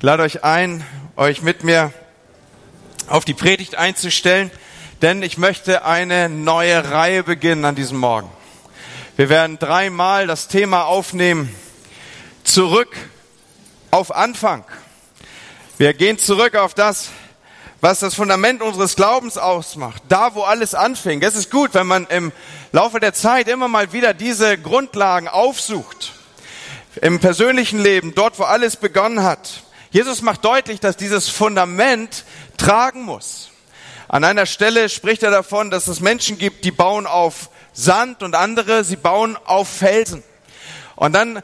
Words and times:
Ich 0.00 0.04
lade 0.04 0.22
euch 0.22 0.44
ein, 0.44 0.86
euch 1.16 1.42
mit 1.42 1.64
mir 1.64 1.92
auf 3.08 3.24
die 3.24 3.34
Predigt 3.34 3.74
einzustellen, 3.74 4.48
denn 5.02 5.24
ich 5.24 5.38
möchte 5.38 5.84
eine 5.84 6.28
neue 6.28 6.92
Reihe 6.92 7.24
beginnen 7.24 7.64
an 7.64 7.74
diesem 7.74 7.98
Morgen. 7.98 8.30
Wir 9.16 9.28
werden 9.28 9.58
dreimal 9.58 10.28
das 10.28 10.46
Thema 10.46 10.84
aufnehmen, 10.84 11.52
zurück 12.44 12.96
auf 13.90 14.14
Anfang. 14.14 14.64
Wir 15.78 15.92
gehen 15.94 16.16
zurück 16.16 16.54
auf 16.54 16.74
das, 16.74 17.08
was 17.80 17.98
das 17.98 18.14
Fundament 18.14 18.62
unseres 18.62 18.94
Glaubens 18.94 19.36
ausmacht, 19.36 20.00
da 20.08 20.36
wo 20.36 20.42
alles 20.42 20.76
anfing. 20.76 21.20
Es 21.22 21.34
ist 21.34 21.50
gut, 21.50 21.74
wenn 21.74 21.88
man 21.88 22.06
im 22.06 22.30
Laufe 22.70 23.00
der 23.00 23.14
Zeit 23.14 23.48
immer 23.48 23.66
mal 23.66 23.92
wieder 23.92 24.14
diese 24.14 24.58
Grundlagen 24.58 25.26
aufsucht. 25.26 26.12
Im 27.02 27.18
persönlichen 27.18 27.80
Leben, 27.80 28.14
dort 28.14 28.38
wo 28.38 28.44
alles 28.44 28.76
begonnen 28.76 29.24
hat. 29.24 29.64
Jesus 29.90 30.22
macht 30.22 30.44
deutlich, 30.44 30.80
dass 30.80 30.96
dieses 30.96 31.28
Fundament 31.28 32.24
tragen 32.56 33.02
muss. 33.02 33.50
An 34.08 34.24
einer 34.24 34.46
Stelle 34.46 34.88
spricht 34.88 35.22
er 35.22 35.30
davon, 35.30 35.70
dass 35.70 35.86
es 35.86 36.00
Menschen 36.00 36.38
gibt, 36.38 36.64
die 36.64 36.70
bauen 36.70 37.06
auf 37.06 37.50
Sand 37.72 38.22
und 38.22 38.34
andere, 38.34 38.84
sie 38.84 38.96
bauen 38.96 39.36
auf 39.44 39.68
Felsen. 39.68 40.22
Und 40.96 41.12
dann 41.12 41.42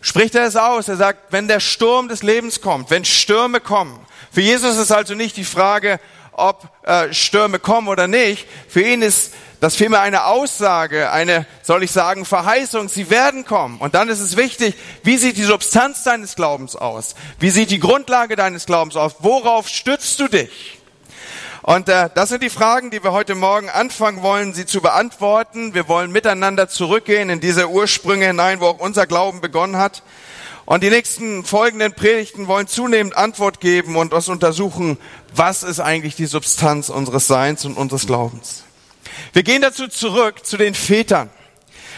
spricht 0.00 0.34
er 0.34 0.44
es 0.44 0.56
aus. 0.56 0.88
Er 0.88 0.96
sagt, 0.96 1.32
wenn 1.32 1.48
der 1.48 1.60
Sturm 1.60 2.08
des 2.08 2.22
Lebens 2.22 2.60
kommt, 2.60 2.90
wenn 2.90 3.04
Stürme 3.04 3.60
kommen. 3.60 3.98
Für 4.32 4.40
Jesus 4.40 4.76
ist 4.76 4.90
also 4.90 5.14
nicht 5.14 5.36
die 5.36 5.44
Frage, 5.44 6.00
ob 6.36 6.68
äh, 6.82 7.12
Stürme 7.12 7.58
kommen 7.58 7.88
oder 7.88 8.06
nicht. 8.06 8.46
Für 8.68 8.82
ihn 8.82 9.02
ist 9.02 9.32
das 9.60 9.76
vielmehr 9.76 10.02
eine 10.02 10.26
Aussage, 10.26 11.10
eine, 11.10 11.46
soll 11.62 11.82
ich 11.82 11.90
sagen, 11.90 12.24
Verheißung, 12.26 12.88
sie 12.88 13.08
werden 13.08 13.46
kommen. 13.46 13.78
Und 13.78 13.94
dann 13.94 14.08
ist 14.08 14.20
es 14.20 14.36
wichtig, 14.36 14.74
wie 15.02 15.16
sieht 15.16 15.38
die 15.38 15.44
Substanz 15.44 16.02
deines 16.02 16.36
Glaubens 16.36 16.76
aus? 16.76 17.14
Wie 17.38 17.50
sieht 17.50 17.70
die 17.70 17.80
Grundlage 17.80 18.36
deines 18.36 18.66
Glaubens 18.66 18.96
aus? 18.96 19.16
Worauf 19.20 19.68
stützt 19.68 20.20
du 20.20 20.28
dich? 20.28 20.80
Und 21.62 21.88
äh, 21.88 22.10
das 22.14 22.28
sind 22.28 22.42
die 22.42 22.50
Fragen, 22.50 22.90
die 22.90 23.02
wir 23.02 23.12
heute 23.12 23.34
Morgen 23.34 23.70
anfangen 23.70 24.20
wollen, 24.20 24.52
sie 24.52 24.66
zu 24.66 24.82
beantworten. 24.82 25.72
Wir 25.72 25.88
wollen 25.88 26.12
miteinander 26.12 26.68
zurückgehen 26.68 27.30
in 27.30 27.40
diese 27.40 27.70
Ursprünge 27.70 28.26
hinein, 28.26 28.60
wo 28.60 28.66
auch 28.66 28.80
unser 28.80 29.06
Glauben 29.06 29.40
begonnen 29.40 29.78
hat. 29.78 30.02
Und 30.66 30.82
die 30.82 30.90
nächsten 30.90 31.44
folgenden 31.44 31.92
Predigten 31.92 32.48
wollen 32.48 32.66
zunehmend 32.66 33.16
Antwort 33.16 33.60
geben 33.60 33.96
und 33.96 34.14
uns 34.14 34.28
untersuchen, 34.28 34.98
was 35.34 35.62
ist 35.62 35.80
eigentlich 35.80 36.16
die 36.16 36.26
Substanz 36.26 36.88
unseres 36.88 37.26
Seins 37.26 37.64
und 37.66 37.76
unseres 37.76 38.06
Glaubens. 38.06 38.64
Wir 39.34 39.42
gehen 39.42 39.60
dazu 39.60 39.88
zurück 39.88 40.46
zu 40.46 40.56
den 40.56 40.74
Vätern, 40.74 41.28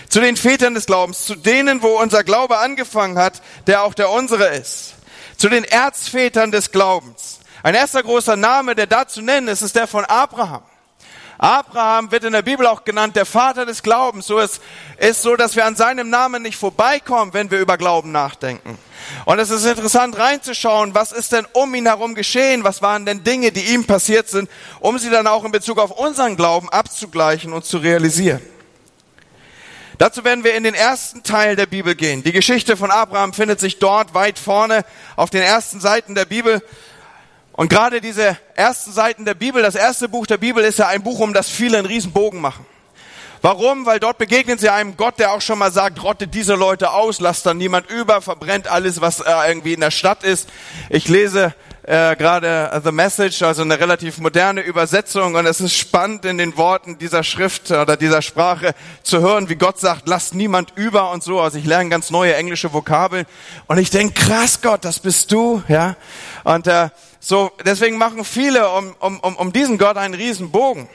zu 0.08 0.20
den 0.20 0.36
Vätern 0.36 0.74
des 0.74 0.86
Glaubens, 0.86 1.24
zu 1.24 1.36
denen, 1.36 1.82
wo 1.82 2.00
unser 2.00 2.24
Glaube 2.24 2.58
angefangen 2.58 3.18
hat, 3.18 3.40
der 3.68 3.84
auch 3.84 3.94
der 3.94 4.10
unsere 4.10 4.48
ist, 4.48 4.94
zu 5.36 5.48
den 5.48 5.62
Erzvätern 5.62 6.50
des 6.50 6.72
Glaubens. 6.72 7.38
Ein 7.62 7.74
erster 7.74 8.02
großer 8.02 8.36
Name, 8.36 8.74
der 8.74 8.86
da 8.86 9.06
zu 9.06 9.22
nennen 9.22 9.48
ist, 9.48 9.62
ist 9.62 9.76
der 9.76 9.86
von 9.86 10.04
Abraham. 10.04 10.62
Abraham 11.38 12.10
wird 12.10 12.24
in 12.24 12.32
der 12.32 12.42
Bibel 12.42 12.66
auch 12.66 12.84
genannt 12.84 13.16
der 13.16 13.26
Vater 13.26 13.66
des 13.66 13.82
Glaubens. 13.82 14.26
So 14.26 14.38
ist, 14.38 14.60
ist 14.98 15.22
so, 15.22 15.36
dass 15.36 15.56
wir 15.56 15.66
an 15.66 15.76
seinem 15.76 16.08
Namen 16.08 16.42
nicht 16.42 16.56
vorbeikommen, 16.56 17.34
wenn 17.34 17.50
wir 17.50 17.60
über 17.60 17.76
Glauben 17.76 18.12
nachdenken. 18.12 18.78
Und 19.24 19.38
es 19.38 19.50
ist 19.50 19.64
interessant 19.64 20.18
reinzuschauen, 20.18 20.94
was 20.94 21.12
ist 21.12 21.32
denn 21.32 21.46
um 21.52 21.74
ihn 21.74 21.86
herum 21.86 22.14
geschehen? 22.14 22.64
Was 22.64 22.82
waren 22.82 23.06
denn 23.06 23.22
Dinge, 23.22 23.52
die 23.52 23.74
ihm 23.74 23.84
passiert 23.84 24.28
sind, 24.28 24.48
um 24.80 24.98
sie 24.98 25.10
dann 25.10 25.26
auch 25.26 25.44
in 25.44 25.52
Bezug 25.52 25.78
auf 25.78 25.90
unseren 25.90 26.36
Glauben 26.36 26.68
abzugleichen 26.70 27.52
und 27.52 27.64
zu 27.64 27.78
realisieren? 27.78 28.40
Dazu 29.98 30.24
werden 30.24 30.44
wir 30.44 30.54
in 30.54 30.62
den 30.62 30.74
ersten 30.74 31.22
Teil 31.22 31.56
der 31.56 31.64
Bibel 31.64 31.94
gehen. 31.94 32.22
Die 32.22 32.32
Geschichte 32.32 32.76
von 32.76 32.90
Abraham 32.90 33.32
findet 33.32 33.60
sich 33.60 33.78
dort 33.78 34.12
weit 34.12 34.38
vorne 34.38 34.84
auf 35.16 35.30
den 35.30 35.42
ersten 35.42 35.80
Seiten 35.80 36.14
der 36.14 36.26
Bibel. 36.26 36.62
Und 37.56 37.70
gerade 37.70 38.02
diese 38.02 38.36
ersten 38.54 38.92
Seiten 38.92 39.24
der 39.24 39.34
Bibel, 39.34 39.62
das 39.62 39.74
erste 39.74 40.08
Buch 40.08 40.26
der 40.26 40.36
Bibel 40.36 40.62
ist 40.62 40.78
ja 40.78 40.88
ein 40.88 41.02
Buch, 41.02 41.20
um 41.20 41.32
das 41.32 41.48
viele 41.48 41.78
einen 41.78 41.86
riesen 41.86 42.12
Bogen 42.12 42.40
machen. 42.40 42.66
Warum? 43.40 43.86
Weil 43.86 44.00
dort 44.00 44.18
begegnen 44.18 44.58
sie 44.58 44.68
einem 44.68 44.96
Gott, 44.96 45.18
der 45.18 45.32
auch 45.32 45.40
schon 45.40 45.58
mal 45.58 45.70
sagt, 45.70 46.02
rottet 46.02 46.34
diese 46.34 46.54
Leute 46.54 46.90
aus, 46.90 47.20
lasst 47.20 47.46
dann 47.46 47.58
niemand 47.58 47.90
über, 47.90 48.20
verbrennt 48.20 48.68
alles, 48.68 49.00
was 49.00 49.20
äh, 49.20 49.30
irgendwie 49.48 49.74
in 49.74 49.80
der 49.80 49.90
Stadt 49.90 50.22
ist. 50.24 50.48
Ich 50.90 51.08
lese 51.08 51.54
äh, 51.84 52.16
gerade 52.16 52.80
The 52.84 52.92
Message, 52.92 53.42
also 53.42 53.62
eine 53.62 53.78
relativ 53.78 54.18
moderne 54.18 54.62
Übersetzung 54.62 55.36
und 55.36 55.46
es 55.46 55.60
ist 55.60 55.74
spannend 55.74 56.24
in 56.24 56.38
den 56.38 56.56
Worten 56.56 56.98
dieser 56.98 57.22
Schrift 57.22 57.70
oder 57.70 57.96
dieser 57.96 58.20
Sprache 58.20 58.74
zu 59.02 59.20
hören, 59.20 59.48
wie 59.48 59.56
Gott 59.56 59.78
sagt, 59.78 60.08
lasst 60.08 60.34
niemand 60.34 60.72
über 60.74 61.12
und 61.12 61.22
so. 61.22 61.40
Also 61.40 61.58
ich 61.58 61.64
lerne 61.64 61.88
ganz 61.88 62.10
neue 62.10 62.34
englische 62.34 62.72
Vokabeln 62.72 63.26
und 63.66 63.78
ich 63.78 63.90
denke, 63.90 64.14
krass 64.14 64.60
Gott, 64.60 64.84
das 64.84 64.98
bist 64.98 65.30
du, 65.30 65.62
ja. 65.68 65.94
Und 66.42 66.66
äh, 66.66 66.88
so 67.26 67.50
deswegen 67.64 67.98
machen 67.98 68.24
viele 68.24 68.70
um, 68.70 68.94
um, 69.00 69.18
um, 69.18 69.52
diesen 69.52 69.78
Gott 69.78 69.96
einen 69.96 70.14
riesen 70.14 70.52
Bogen. 70.52 70.88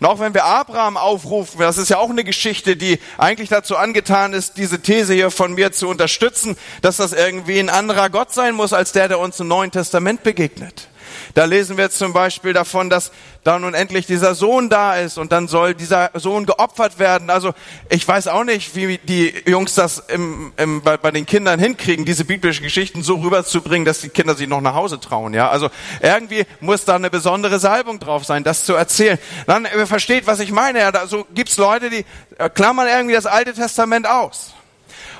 Und 0.00 0.06
auch 0.06 0.18
wenn 0.18 0.32
wir 0.32 0.46
Abraham 0.46 0.96
aufrufen, 0.96 1.60
das 1.60 1.76
ist 1.76 1.90
ja 1.90 1.98
auch 1.98 2.08
eine 2.08 2.24
Geschichte, 2.24 2.74
die 2.74 2.98
eigentlich 3.18 3.50
dazu 3.50 3.76
angetan 3.76 4.32
ist, 4.32 4.56
diese 4.56 4.80
These 4.80 5.12
hier 5.12 5.30
von 5.30 5.52
mir 5.52 5.72
zu 5.72 5.88
unterstützen, 5.88 6.56
dass 6.80 6.96
das 6.96 7.12
irgendwie 7.12 7.58
ein 7.58 7.68
anderer 7.68 8.08
Gott 8.08 8.32
sein 8.32 8.54
muss, 8.54 8.72
als 8.72 8.92
der, 8.92 9.08
der 9.08 9.18
uns 9.18 9.38
im 9.40 9.48
Neuen 9.48 9.72
Testament 9.72 10.22
begegnet. 10.22 10.88
Da 11.34 11.44
lesen 11.44 11.76
wir 11.76 11.90
zum 11.90 12.12
Beispiel 12.12 12.52
davon, 12.52 12.90
dass 12.90 13.12
da 13.44 13.58
nun 13.58 13.74
endlich 13.74 14.06
dieser 14.06 14.34
Sohn 14.34 14.70
da 14.70 14.96
ist 14.96 15.18
und 15.18 15.30
dann 15.32 15.48
soll 15.48 15.74
dieser 15.74 16.10
Sohn 16.14 16.46
geopfert 16.46 16.98
werden. 16.98 17.30
Also 17.30 17.52
ich 17.90 18.06
weiß 18.06 18.28
auch 18.28 18.44
nicht, 18.44 18.74
wie 18.74 18.98
die 18.98 19.34
Jungs 19.46 19.74
das 19.74 19.98
im, 20.08 20.52
im, 20.56 20.82
bei, 20.82 20.96
bei 20.96 21.10
den 21.10 21.26
Kindern 21.26 21.60
hinkriegen, 21.60 22.04
diese 22.04 22.24
biblischen 22.24 22.62
Geschichten 22.62 23.02
so 23.02 23.16
rüberzubringen, 23.16 23.84
dass 23.84 24.00
die 24.00 24.08
Kinder 24.08 24.34
sich 24.34 24.48
noch 24.48 24.60
nach 24.60 24.74
Hause 24.74 24.98
trauen. 24.98 25.34
Ja, 25.34 25.50
also 25.50 25.68
irgendwie 26.00 26.44
muss 26.60 26.84
da 26.84 26.96
eine 26.96 27.10
besondere 27.10 27.58
Salbung 27.58 28.00
drauf 28.00 28.24
sein, 28.24 28.44
das 28.44 28.64
zu 28.64 28.74
erzählen. 28.74 29.18
Dann 29.46 29.66
ihr 29.66 29.86
versteht, 29.86 30.26
was 30.26 30.40
ich 30.40 30.50
meine. 30.50 30.80
Ja, 30.80 30.92
da, 30.92 31.06
so 31.06 31.26
gibt's 31.34 31.56
Leute, 31.56 31.90
die 31.90 32.04
äh, 32.38 32.48
klammern 32.48 32.88
irgendwie 32.88 33.14
das 33.14 33.26
Alte 33.26 33.52
Testament 33.52 34.08
aus 34.08 34.54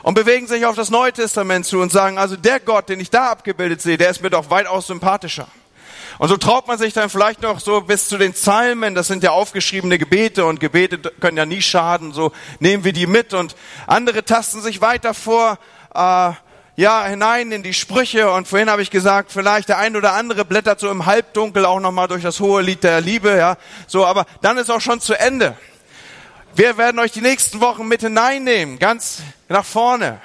und 0.03 0.15
bewegen 0.15 0.47
sich 0.47 0.65
auf 0.67 0.77
das 0.77 0.91
Neue 0.91 1.13
Testament 1.13 1.67
zu 1.67 1.81
und 1.81 1.91
sagen, 1.91 2.19
also 2.19 2.37
der 2.37 2.61
Gott, 2.61 2.89
den 2.89 3.01
ich 3.01 3.11
da 3.11 3.31
abgebildet 3.31 3.81
sehe, 3.81 3.97
der 3.97 4.11
ist 4.11 4.23
mir 4.23 4.31
doch 4.31 4.51
weitaus 4.51 4.87
sympathischer. 4.87 5.49
Und 6.19 6.29
so 6.29 6.37
traut 6.37 6.69
man 6.69 6.79
sich 6.79 6.93
dann 6.93 7.11
vielleicht 7.11 7.43
noch 7.43 7.61
so 7.61 7.81
bis 7.81 8.09
zu 8.09 8.19
den 8.19 8.33
Psalmen, 8.33 8.95
das 8.95 9.09
sind 9.09 9.23
ja 9.23 9.33
aufgeschriebene 9.33 9.99
Gebete 9.99 10.45
und 10.45 10.61
Gebete 10.61 10.99
können 10.99 11.37
ja 11.37 11.47
nie 11.47 11.63
schaden, 11.63 12.13
so 12.13 12.33
nehmen 12.61 12.85
wir 12.85 12.93
die 12.93 13.07
mit 13.07 13.35
und 13.35 13.57
andere 13.87 14.25
tasten 14.25 14.61
sich 14.63 14.81
weiter 14.81 15.15
vor, 15.15 15.59
äh, 15.95 16.33
ja, 16.77 17.05
hinein 17.05 17.53
in 17.53 17.63
die 17.63 17.75
Sprüche. 17.75 18.31
Und 18.33 18.49
vorhin 18.49 18.69
habe 18.69 18.83
ich 18.83 18.91
gesagt, 18.91 19.31
vielleicht 19.31 19.69
der 19.69 19.79
ein 19.79 19.97
oder 19.97 20.15
andere 20.15 20.45
blättert 20.45 20.81
so 20.81 20.91
im 20.91 21.07
Halbdunkel 21.07 21.65
auch 21.65 21.81
nochmal 21.81 22.09
durch 22.09 22.23
das 22.23 22.41
hohe 22.41 22.63
Lied 22.63 22.83
der 22.83 23.01
Liebe, 23.01 23.37
ja, 23.37 23.57
so, 23.87 24.07
aber 24.07 24.27
dann 24.43 24.59
ist 24.59 24.71
auch 24.71 24.81
schon 24.81 25.01
zu 25.01 25.15
Ende. 25.15 25.57
Wir 26.57 26.77
werden 26.77 27.01
euch 27.01 27.11
die 27.11 27.21
nächsten 27.21 27.61
Wochen 27.61 27.89
mit 27.89 28.03
hineinnehmen, 28.03 28.79
ganz 28.79 29.23
nach 29.49 29.65
vorne 29.65 30.21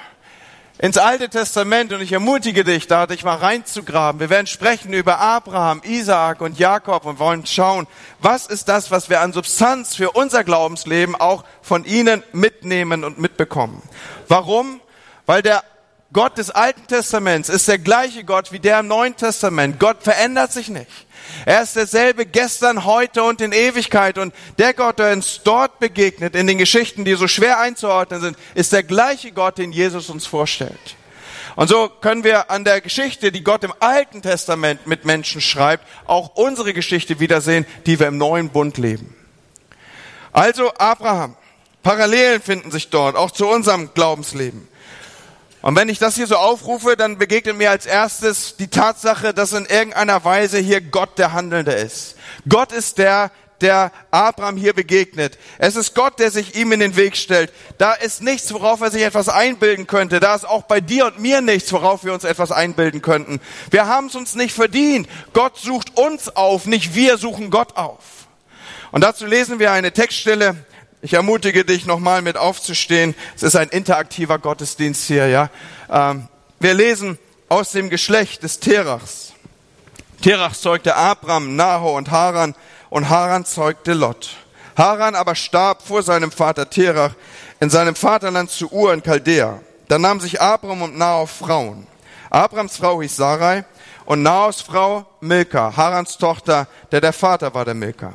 ins 0.82 0.98
Alte 0.98 1.28
Testament 1.28 1.92
und 1.92 2.00
ich 2.00 2.14
ermutige 2.14 2.64
dich, 2.64 2.88
da 2.88 3.06
dich 3.06 3.26
mal 3.26 3.36
reinzugraben. 3.36 4.22
Wir 4.22 4.30
werden 4.30 4.48
sprechen 4.48 4.94
über 4.94 5.20
Abraham, 5.20 5.82
Isaak 5.84 6.40
und 6.40 6.58
Jakob 6.58 7.06
und 7.06 7.20
wollen 7.20 7.46
schauen, 7.46 7.86
was 8.22 8.48
ist 8.48 8.70
das, 8.70 8.90
was 8.90 9.10
wir 9.10 9.20
an 9.20 9.34
Substanz 9.34 9.96
für 9.96 10.12
unser 10.12 10.46
Glaubensleben 10.46 11.16
auch 11.16 11.44
von 11.62 11.84
ihnen 11.84 12.24
mitnehmen 12.32 13.04
und 13.04 13.20
mitbekommen. 13.20 13.82
Warum? 14.30 14.80
Weil 15.26 15.42
der 15.42 15.64
Gott 16.14 16.38
des 16.38 16.50
Alten 16.50 16.88
Testaments 16.88 17.50
ist 17.50 17.68
der 17.68 17.78
gleiche 17.78 18.24
Gott 18.24 18.54
wie 18.54 18.60
der 18.60 18.80
im 18.80 18.88
Neuen 18.88 19.18
Testament. 19.18 19.80
Gott 19.80 20.02
verändert 20.02 20.54
sich 20.54 20.70
nicht. 20.70 20.90
Er 21.46 21.62
ist 21.62 21.76
derselbe 21.76 22.26
gestern, 22.26 22.86
heute 22.86 23.24
und 23.24 23.42
in 23.42 23.52
Ewigkeit. 23.52 24.18
Und 24.18 24.34
der 24.58 24.74
Gott, 24.74 25.00
der 25.00 25.14
uns 25.14 25.42
dort 25.44 25.80
begegnet, 25.80 26.36
in 26.36 26.48
den 26.48 26.58
Geschichten, 26.58 27.06
die 27.06 27.16
so 27.16 27.28
schwer 27.28 27.60
einzuordnen 27.60 28.22
sind, 28.22 28.38
ist 28.56 28.74
der 28.74 28.84
gleiche 28.84 29.32
Gott, 29.32 29.58
den 29.58 29.72
Jesus 29.72 30.10
uns 30.10 30.26
vorstellt. 30.26 30.96
Und 31.56 31.68
so 31.68 31.90
können 31.90 32.24
wir 32.24 32.52
an 32.52 32.64
der 32.64 32.80
Geschichte, 32.82 33.32
die 33.32 33.44
Gott 33.44 33.64
im 33.64 33.74
Alten 33.80 34.22
Testament 34.22 34.88
mit 34.88 35.06
Menschen 35.06 35.42
schreibt, 35.42 35.86
auch 36.06 36.36
unsere 36.36 36.74
Geschichte 36.74 37.20
wiedersehen, 37.20 37.66
die 37.86 38.00
wir 38.00 38.08
im 38.08 38.18
neuen 38.18 38.50
Bund 38.50 38.78
leben. 38.78 39.16
Also 40.32 40.72
Abraham. 40.76 41.36
Parallelen 41.82 42.42
finden 42.42 42.72
sich 42.72 42.90
dort, 42.90 43.16
auch 43.16 43.32
zu 43.32 43.48
unserem 43.48 43.94
Glaubensleben. 43.94 44.68
Und 45.62 45.76
wenn 45.76 45.90
ich 45.90 46.00
das 46.00 46.16
hier 46.16 46.28
so 46.28 46.38
aufrufe, 46.38 46.96
dann 46.96 47.18
begegnet 47.18 47.58
mir 47.58 47.70
als 47.70 47.86
erstes 47.86 48.56
die 48.56 48.70
Tatsache, 48.70 49.34
dass 49.34 49.52
in 49.52 49.66
irgendeiner 49.66 50.24
Weise 50.24 50.58
hier 50.58 50.80
Gott 50.80 51.18
der 51.18 51.34
Handelnde 51.34 51.74
ist. 51.74 52.16
Gott 52.48 52.72
ist 52.72 52.98
der, 52.98 53.32
der 53.60 53.92
Abraham 54.10 54.56
hier 54.56 54.74
begegnet. 54.74 55.38
Es 55.58 55.76
ist 55.76 55.96
Gott, 55.96 56.18
der 56.20 56.32
sich 56.32 56.56
ihm 56.56 56.72
in 56.72 56.80
den 56.80 56.96
Weg 56.96 57.18
stellt. 57.18 57.52
Da 57.78 57.92
ist 57.92 58.22
nichts, 58.22 58.54
worauf 58.54 58.80
er 58.80 58.90
sich 58.90 59.04
etwas 59.04 59.28
einbilden 59.28 59.86
könnte. 59.86 60.22
Da 60.22 60.34
ist 60.34 60.48
auch 60.48 60.64
bei 60.64 60.80
dir 60.80 61.08
und 61.08 61.20
mir 61.20 61.42
nichts, 61.42 61.74
worauf 61.74 62.06
wir 62.06 62.14
uns 62.14 62.24
etwas 62.24 62.54
einbilden 62.54 63.02
könnten. 63.02 63.42
Wir 63.70 63.88
haben 63.88 64.08
es 64.08 64.16
uns 64.16 64.36
nicht 64.36 64.56
verdient. 64.56 65.10
Gott 65.34 65.58
sucht 65.58 65.98
uns 65.98 66.34
auf, 66.36 66.68
nicht 66.68 66.96
wir 66.96 67.18
suchen 67.18 67.50
Gott 67.50 67.76
auf. 67.76 68.20
Und 68.92 69.04
dazu 69.04 69.26
lesen 69.26 69.60
wir 69.60 69.74
eine 69.74 69.92
Textstelle 69.92 70.56
ich 71.02 71.14
ermutige 71.14 71.64
dich 71.64 71.86
nochmal 71.86 72.22
mit 72.22 72.38
aufzustehen. 72.38 73.16
Es 73.36 73.44
ist 73.44 73.56
ein 73.56 73.70
interaktiver 73.70 74.38
Gottesdienst 74.38 75.06
hier, 75.06 75.28
ja. 75.28 75.50
Ähm, 75.90 76.28
wir 76.60 76.74
lesen 76.74 77.18
aus 77.48 77.72
dem 77.72 77.90
Geschlecht 77.90 78.44
des 78.44 78.60
Terachs. 78.60 79.34
Terach 80.22 80.54
zeugte 80.54 80.96
Abram, 80.96 81.56
Nahor 81.56 81.94
und 81.94 82.12
Haran 82.12 82.54
und 82.90 83.10
Haran 83.10 83.46
zeugte 83.46 83.94
Lot. 83.94 84.32
Haran 84.76 85.16
aber 85.16 85.36
starb 85.36 85.82
vor 85.82 86.04
seinem 86.04 86.32
Vater 86.32 86.70
Terach 86.70 87.14
in 87.62 87.70
seinem 87.70 87.96
Vaterland 87.96 88.50
zu 88.50 88.70
Ur 88.72 88.94
in 88.94 89.02
Chaldea. 89.02 89.62
Da 89.88 89.98
nahm 89.98 90.20
sich 90.20 90.42
Abram 90.42 90.82
und 90.82 90.98
Nahor 90.98 91.28
Frauen. 91.28 91.88
Abrams 92.30 92.78
Frau 92.78 93.02
hieß 93.02 93.16
Sarai 93.16 93.64
und 94.06 94.22
Nahors 94.22 94.62
Frau 94.62 95.06
Milka, 95.22 95.76
Harans 95.76 96.18
Tochter, 96.18 96.68
der 96.92 97.02
der 97.02 97.14
Vater 97.14 97.54
war 97.54 97.66
der 97.66 97.74
Milka. 97.74 98.14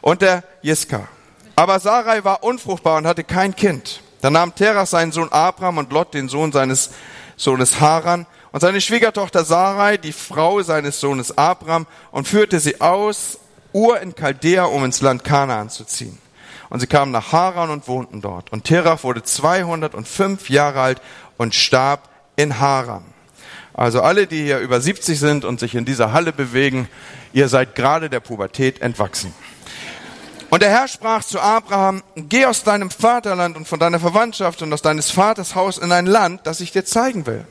Und 0.00 0.22
der 0.22 0.42
Jiska. 0.62 1.08
Aber 1.56 1.80
Sarai 1.80 2.24
war 2.24 2.42
unfruchtbar 2.42 2.98
und 2.98 3.06
hatte 3.06 3.24
kein 3.24 3.54
Kind. 3.54 4.00
Da 4.20 4.30
nahm 4.30 4.54
Terach 4.54 4.86
seinen 4.86 5.12
Sohn 5.12 5.30
Abram 5.30 5.78
und 5.78 5.92
Lot 5.92 6.14
den 6.14 6.28
Sohn 6.28 6.52
seines 6.52 6.90
Sohnes 7.36 7.80
Haran 7.80 8.26
und 8.52 8.60
seine 8.60 8.80
Schwiegertochter 8.80 9.44
Sarai, 9.44 9.96
die 9.96 10.12
Frau 10.12 10.62
seines 10.62 11.00
Sohnes 11.00 11.36
Abram, 11.36 11.86
und 12.10 12.28
führte 12.28 12.60
sie 12.60 12.80
aus 12.80 13.38
Ur 13.72 14.00
in 14.00 14.14
Chaldea, 14.14 14.64
um 14.64 14.84
ins 14.84 15.00
Land 15.00 15.24
Kanaan 15.24 15.70
zu 15.70 15.84
ziehen. 15.84 16.18
Und 16.68 16.80
sie 16.80 16.86
kamen 16.86 17.10
nach 17.12 17.32
Haran 17.32 17.70
und 17.70 17.88
wohnten 17.88 18.20
dort. 18.20 18.52
Und 18.52 18.64
Terach 18.64 19.02
wurde 19.02 19.22
205 19.22 20.48
Jahre 20.50 20.80
alt 20.80 21.02
und 21.36 21.54
starb 21.54 22.08
in 22.36 22.60
Haran. 22.60 23.04
Also 23.74 24.02
alle, 24.02 24.26
die 24.26 24.42
hier 24.42 24.58
über 24.58 24.80
70 24.80 25.18
sind 25.18 25.44
und 25.44 25.60
sich 25.60 25.74
in 25.74 25.84
dieser 25.84 26.12
Halle 26.12 26.32
bewegen, 26.32 26.88
ihr 27.32 27.48
seid 27.48 27.74
gerade 27.74 28.10
der 28.10 28.20
Pubertät 28.20 28.80
entwachsen. 28.82 29.34
Und 30.52 30.60
der 30.60 30.68
Herr 30.68 30.86
sprach 30.86 31.24
zu 31.24 31.40
Abraham, 31.40 32.02
geh 32.14 32.44
aus 32.44 32.62
deinem 32.62 32.90
Vaterland 32.90 33.56
und 33.56 33.66
von 33.66 33.80
deiner 33.80 33.98
Verwandtschaft 33.98 34.60
und 34.60 34.70
aus 34.70 34.82
deines 34.82 35.10
Vaters 35.10 35.54
Haus 35.54 35.78
in 35.78 35.90
ein 35.92 36.04
Land, 36.04 36.42
das 36.44 36.60
ich 36.60 36.72
dir 36.72 36.84
zeigen 36.84 37.24
will. 37.24 37.46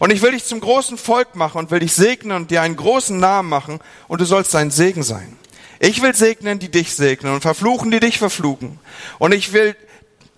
Und 0.00 0.12
ich 0.12 0.22
will 0.22 0.32
dich 0.32 0.44
zum 0.44 0.58
großen 0.58 0.98
Volk 0.98 1.36
machen 1.36 1.58
und 1.58 1.70
will 1.70 1.78
dich 1.78 1.92
segnen 1.92 2.36
und 2.36 2.50
dir 2.50 2.62
einen 2.62 2.74
großen 2.74 3.16
Namen 3.16 3.48
machen 3.48 3.78
und 4.08 4.20
du 4.20 4.24
sollst 4.24 4.50
sein 4.50 4.72
Segen 4.72 5.04
sein. 5.04 5.36
Ich 5.78 6.02
will 6.02 6.16
segnen, 6.16 6.58
die 6.58 6.68
dich 6.68 6.96
segnen 6.96 7.32
und 7.32 7.42
verfluchen, 7.42 7.92
die 7.92 8.00
dich 8.00 8.18
verfluchen. 8.18 8.80
Und 9.20 9.30
ich 9.30 9.52
will, 9.52 9.76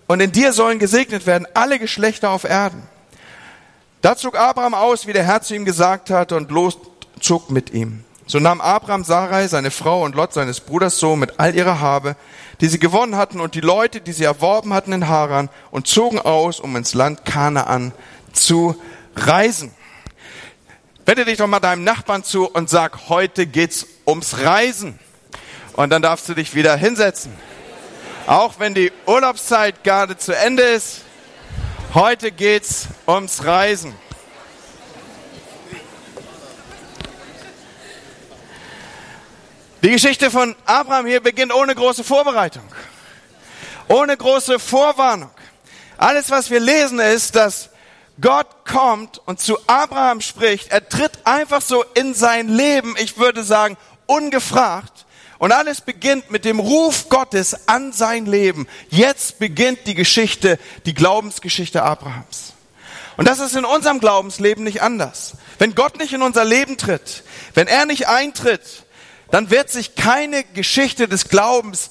und 0.06 0.20
in 0.20 0.30
dir 0.30 0.52
sollen 0.52 0.78
gesegnet 0.78 1.24
werden 1.24 1.48
alle 1.54 1.78
Geschlechter 1.78 2.32
auf 2.32 2.44
Erden. 2.44 2.82
Da 4.02 4.14
zog 4.14 4.38
Abraham 4.38 4.74
aus, 4.74 5.06
wie 5.06 5.14
der 5.14 5.24
Herr 5.24 5.40
zu 5.40 5.54
ihm 5.54 5.64
gesagt 5.64 6.10
hatte, 6.10 6.36
und 6.36 6.50
loszog 6.50 7.48
mit 7.48 7.72
ihm. 7.72 8.04
So 8.26 8.38
nahm 8.38 8.62
Abraham 8.62 9.04
Sarai, 9.04 9.48
seine 9.48 9.70
Frau 9.70 10.02
und 10.02 10.14
Lot, 10.14 10.32
seines 10.32 10.60
Bruders 10.60 10.98
Sohn, 10.98 11.18
mit 11.18 11.38
all 11.38 11.54
ihrer 11.54 11.80
Habe, 11.80 12.16
die 12.60 12.68
sie 12.68 12.78
gewonnen 12.78 13.16
hatten, 13.16 13.38
und 13.38 13.54
die 13.54 13.60
Leute, 13.60 14.00
die 14.00 14.12
sie 14.12 14.24
erworben 14.24 14.72
hatten 14.72 14.92
in 14.92 15.08
Haran, 15.08 15.50
und 15.70 15.86
zogen 15.86 16.18
aus, 16.18 16.58
um 16.58 16.74
ins 16.76 16.94
Land 16.94 17.26
Kanaan 17.26 17.92
zu 18.32 18.80
reisen. 19.14 19.72
Wende 21.04 21.26
dich 21.26 21.36
doch 21.36 21.46
mal 21.46 21.60
deinem 21.60 21.84
Nachbarn 21.84 22.24
zu 22.24 22.48
und 22.48 22.70
sag, 22.70 23.10
heute 23.10 23.46
geht's 23.46 23.86
ums 24.06 24.38
Reisen. 24.38 24.98
Und 25.74 25.90
dann 25.90 26.00
darfst 26.00 26.26
du 26.28 26.34
dich 26.34 26.54
wieder 26.54 26.76
hinsetzen. 26.76 27.32
Auch 28.26 28.54
wenn 28.58 28.72
die 28.72 28.90
Urlaubszeit 29.04 29.84
gerade 29.84 30.16
zu 30.16 30.34
Ende 30.34 30.62
ist, 30.62 31.02
heute 31.92 32.32
geht's 32.32 32.88
ums 33.06 33.44
Reisen. 33.44 33.92
Die 39.84 39.90
Geschichte 39.90 40.30
von 40.30 40.56
Abraham 40.64 41.04
hier 41.04 41.20
beginnt 41.20 41.52
ohne 41.52 41.74
große 41.74 42.04
Vorbereitung, 42.04 42.62
ohne 43.86 44.16
große 44.16 44.58
Vorwarnung. 44.58 45.30
Alles, 45.98 46.30
was 46.30 46.48
wir 46.48 46.58
lesen, 46.58 47.00
ist, 47.00 47.36
dass 47.36 47.68
Gott 48.18 48.64
kommt 48.64 49.20
und 49.26 49.40
zu 49.40 49.58
Abraham 49.66 50.22
spricht. 50.22 50.72
Er 50.72 50.88
tritt 50.88 51.12
einfach 51.24 51.60
so 51.60 51.84
in 51.92 52.14
sein 52.14 52.48
Leben, 52.48 52.94
ich 52.98 53.18
würde 53.18 53.44
sagen, 53.44 53.76
ungefragt. 54.06 55.04
Und 55.36 55.52
alles 55.52 55.82
beginnt 55.82 56.30
mit 56.30 56.46
dem 56.46 56.60
Ruf 56.60 57.10
Gottes 57.10 57.68
an 57.68 57.92
sein 57.92 58.24
Leben. 58.24 58.66
Jetzt 58.88 59.38
beginnt 59.38 59.80
die 59.86 59.94
Geschichte, 59.94 60.58
die 60.86 60.94
Glaubensgeschichte 60.94 61.82
Abrahams. 61.82 62.54
Und 63.18 63.28
das 63.28 63.38
ist 63.38 63.54
in 63.54 63.66
unserem 63.66 64.00
Glaubensleben 64.00 64.64
nicht 64.64 64.80
anders. 64.80 65.34
Wenn 65.58 65.74
Gott 65.74 65.98
nicht 65.98 66.14
in 66.14 66.22
unser 66.22 66.46
Leben 66.46 66.78
tritt, 66.78 67.22
wenn 67.52 67.66
er 67.66 67.84
nicht 67.84 68.08
eintritt, 68.08 68.83
dann 69.30 69.50
wird 69.50 69.70
sich 69.70 69.94
keine 69.94 70.44
Geschichte 70.44 71.08
des 71.08 71.28
Glaubens, 71.28 71.90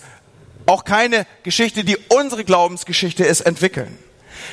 auch 0.66 0.86
keine 0.86 1.26
Geschichte, 1.44 1.84
die 1.84 1.98
unsere 2.10 2.44
Glaubensgeschichte 2.44 3.24
ist, 3.26 3.42
entwickeln. 3.42 3.98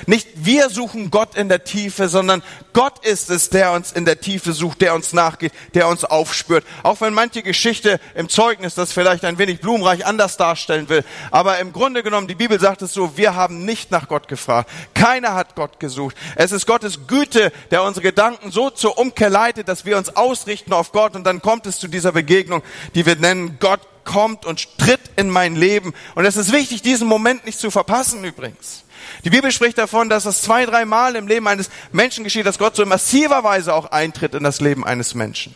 Nicht 0.06 0.28
wir 0.34 0.70
suchen 0.70 1.10
Gott 1.10 1.34
in 1.34 1.48
der 1.48 1.64
Tiefe, 1.64 2.08
sondern 2.08 2.42
Gott 2.72 3.04
ist 3.04 3.30
es, 3.30 3.50
der 3.50 3.72
uns 3.72 3.92
in 3.92 4.04
der 4.04 4.20
Tiefe 4.20 4.52
sucht, 4.52 4.80
der 4.80 4.94
uns 4.94 5.12
nachgeht, 5.12 5.52
der 5.74 5.88
uns 5.88 6.04
aufspürt. 6.04 6.64
Auch 6.82 7.00
wenn 7.00 7.14
manche 7.14 7.42
Geschichte 7.42 8.00
im 8.14 8.28
Zeugnis 8.28 8.74
das 8.74 8.92
vielleicht 8.92 9.24
ein 9.24 9.38
wenig 9.38 9.60
blumenreich 9.60 10.06
anders 10.06 10.36
darstellen 10.36 10.88
will. 10.88 11.04
Aber 11.30 11.58
im 11.58 11.72
Grunde 11.72 12.02
genommen, 12.02 12.28
die 12.28 12.34
Bibel 12.34 12.60
sagt 12.60 12.82
es 12.82 12.92
so, 12.92 13.16
wir 13.16 13.34
haben 13.34 13.64
nicht 13.64 13.90
nach 13.90 14.08
Gott 14.08 14.28
gefragt. 14.28 14.70
Keiner 14.94 15.34
hat 15.34 15.54
Gott 15.56 15.80
gesucht. 15.80 16.16
Es 16.36 16.52
ist 16.52 16.66
Gottes 16.66 17.06
Güte, 17.06 17.52
der 17.70 17.82
unsere 17.82 18.04
Gedanken 18.04 18.50
so 18.50 18.70
zur 18.70 18.98
Umkehr 18.98 19.30
leitet, 19.30 19.68
dass 19.68 19.84
wir 19.84 19.98
uns 19.98 20.16
ausrichten 20.16 20.72
auf 20.72 20.92
Gott 20.92 21.16
und 21.16 21.24
dann 21.24 21.42
kommt 21.42 21.66
es 21.66 21.78
zu 21.78 21.88
dieser 21.88 22.12
Begegnung, 22.12 22.62
die 22.94 23.06
wir 23.06 23.16
nennen, 23.16 23.58
Gott 23.60 23.80
kommt 24.04 24.46
und 24.46 24.78
tritt 24.78 25.00
in 25.16 25.30
mein 25.30 25.56
Leben. 25.56 25.94
Und 26.14 26.24
es 26.24 26.36
ist 26.36 26.52
wichtig, 26.52 26.82
diesen 26.82 27.06
Moment 27.06 27.44
nicht 27.44 27.58
zu 27.58 27.70
verpassen 27.70 28.24
übrigens. 28.24 28.84
Die 29.24 29.30
Bibel 29.30 29.52
spricht 29.52 29.78
davon, 29.78 30.08
dass 30.08 30.24
das 30.24 30.42
zwei, 30.42 30.64
drei 30.66 30.84
Mal 30.84 31.16
im 31.16 31.26
Leben 31.26 31.46
eines 31.46 31.70
Menschen 31.92 32.24
geschieht, 32.24 32.46
dass 32.46 32.58
Gott 32.58 32.76
so 32.76 32.82
in 32.82 32.88
massiver 32.88 33.44
Weise 33.44 33.74
auch 33.74 33.90
eintritt 33.90 34.34
in 34.34 34.44
das 34.44 34.60
Leben 34.60 34.84
eines 34.84 35.14
Menschen. 35.14 35.54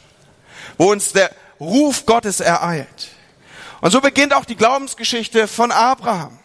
Wo 0.76 0.90
uns 0.90 1.12
der 1.12 1.30
Ruf 1.60 2.04
Gottes 2.04 2.40
ereilt. 2.40 3.08
Und 3.80 3.90
so 3.90 4.00
beginnt 4.00 4.34
auch 4.34 4.44
die 4.44 4.56
Glaubensgeschichte 4.56 5.46
von 5.46 5.70
Abraham. 5.70 6.38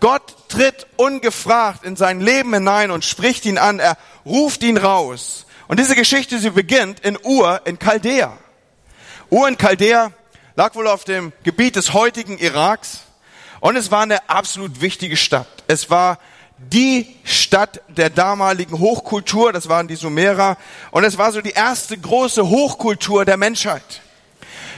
Gott 0.00 0.48
tritt 0.48 0.86
ungefragt 0.96 1.84
in 1.84 1.96
sein 1.96 2.20
Leben 2.20 2.54
hinein 2.54 2.90
und 2.90 3.04
spricht 3.04 3.44
ihn 3.46 3.58
an. 3.58 3.80
Er 3.80 3.96
ruft 4.24 4.62
ihn 4.62 4.76
raus. 4.76 5.46
Und 5.66 5.80
diese 5.80 5.94
Geschichte, 5.94 6.38
sie 6.38 6.50
beginnt 6.50 7.00
in 7.00 7.18
Ur 7.22 7.60
in 7.64 7.78
Chaldea. 7.78 8.36
Ur 9.30 9.48
in 9.48 9.58
Chaldea 9.58 10.12
lag 10.56 10.74
wohl 10.74 10.86
auf 10.86 11.04
dem 11.04 11.32
Gebiet 11.42 11.76
des 11.76 11.92
heutigen 11.92 12.38
Iraks. 12.38 13.00
Und 13.60 13.76
es 13.76 13.90
war 13.90 14.02
eine 14.02 14.28
absolut 14.28 14.80
wichtige 14.80 15.16
Stadt. 15.16 15.48
Es 15.66 15.90
war 15.90 16.18
die 16.58 17.06
Stadt 17.24 17.80
der 17.88 18.10
damaligen 18.10 18.78
Hochkultur, 18.78 19.52
das 19.52 19.68
waren 19.68 19.88
die 19.88 19.96
Sumerer, 19.96 20.56
und 20.90 21.04
es 21.04 21.16
war 21.16 21.32
so 21.32 21.40
die 21.40 21.52
erste 21.52 21.96
große 21.96 22.48
Hochkultur 22.48 23.24
der 23.24 23.36
Menschheit. 23.36 24.02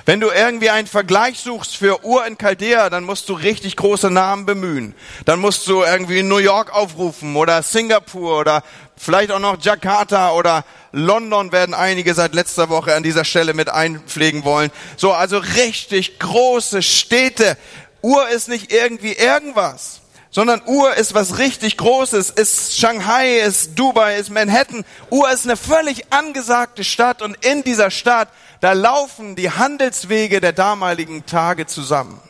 Wenn 0.06 0.20
du 0.20 0.28
irgendwie 0.30 0.70
einen 0.70 0.86
Vergleich 0.86 1.38
suchst 1.40 1.76
für 1.76 2.04
Ur 2.04 2.26
in 2.26 2.38
Chaldea, 2.38 2.90
dann 2.90 3.04
musst 3.04 3.28
du 3.28 3.34
richtig 3.34 3.76
große 3.76 4.10
Namen 4.10 4.46
bemühen. 4.46 4.94
Dann 5.24 5.40
musst 5.40 5.66
du 5.68 5.82
irgendwie 5.82 6.22
New 6.22 6.38
York 6.38 6.72
aufrufen 6.72 7.36
oder 7.36 7.62
Singapur 7.62 8.38
oder 8.38 8.62
vielleicht 8.96 9.30
auch 9.30 9.38
noch 9.38 9.62
Jakarta 9.62 10.32
oder 10.32 10.64
London 10.92 11.52
werden 11.52 11.74
einige 11.74 12.14
seit 12.14 12.34
letzter 12.34 12.70
Woche 12.70 12.94
an 12.94 13.02
dieser 13.02 13.24
Stelle 13.24 13.54
mit 13.54 13.68
einpflegen 13.68 14.44
wollen. 14.44 14.70
So, 14.96 15.12
also 15.12 15.38
richtig 15.38 16.18
große 16.18 16.82
Städte. 16.82 17.56
Ur 18.02 18.28
ist 18.30 18.48
nicht 18.48 18.72
irgendwie 18.72 19.12
irgendwas 19.12 19.99
sondern 20.30 20.62
Ur 20.66 20.94
ist 20.94 21.14
was 21.14 21.38
richtig 21.38 21.76
Großes, 21.76 22.30
ist 22.30 22.78
Shanghai, 22.78 23.38
ist 23.38 23.78
Dubai, 23.78 24.16
ist 24.16 24.30
Manhattan. 24.30 24.84
Ur 25.10 25.30
ist 25.30 25.44
eine 25.44 25.56
völlig 25.56 26.12
angesagte 26.12 26.84
Stadt 26.84 27.22
und 27.22 27.44
in 27.44 27.64
dieser 27.64 27.90
Stadt, 27.90 28.28
da 28.60 28.72
laufen 28.72 29.36
die 29.36 29.50
Handelswege 29.50 30.40
der 30.40 30.52
damaligen 30.52 31.26
Tage 31.26 31.66
zusammen. 31.66 32.20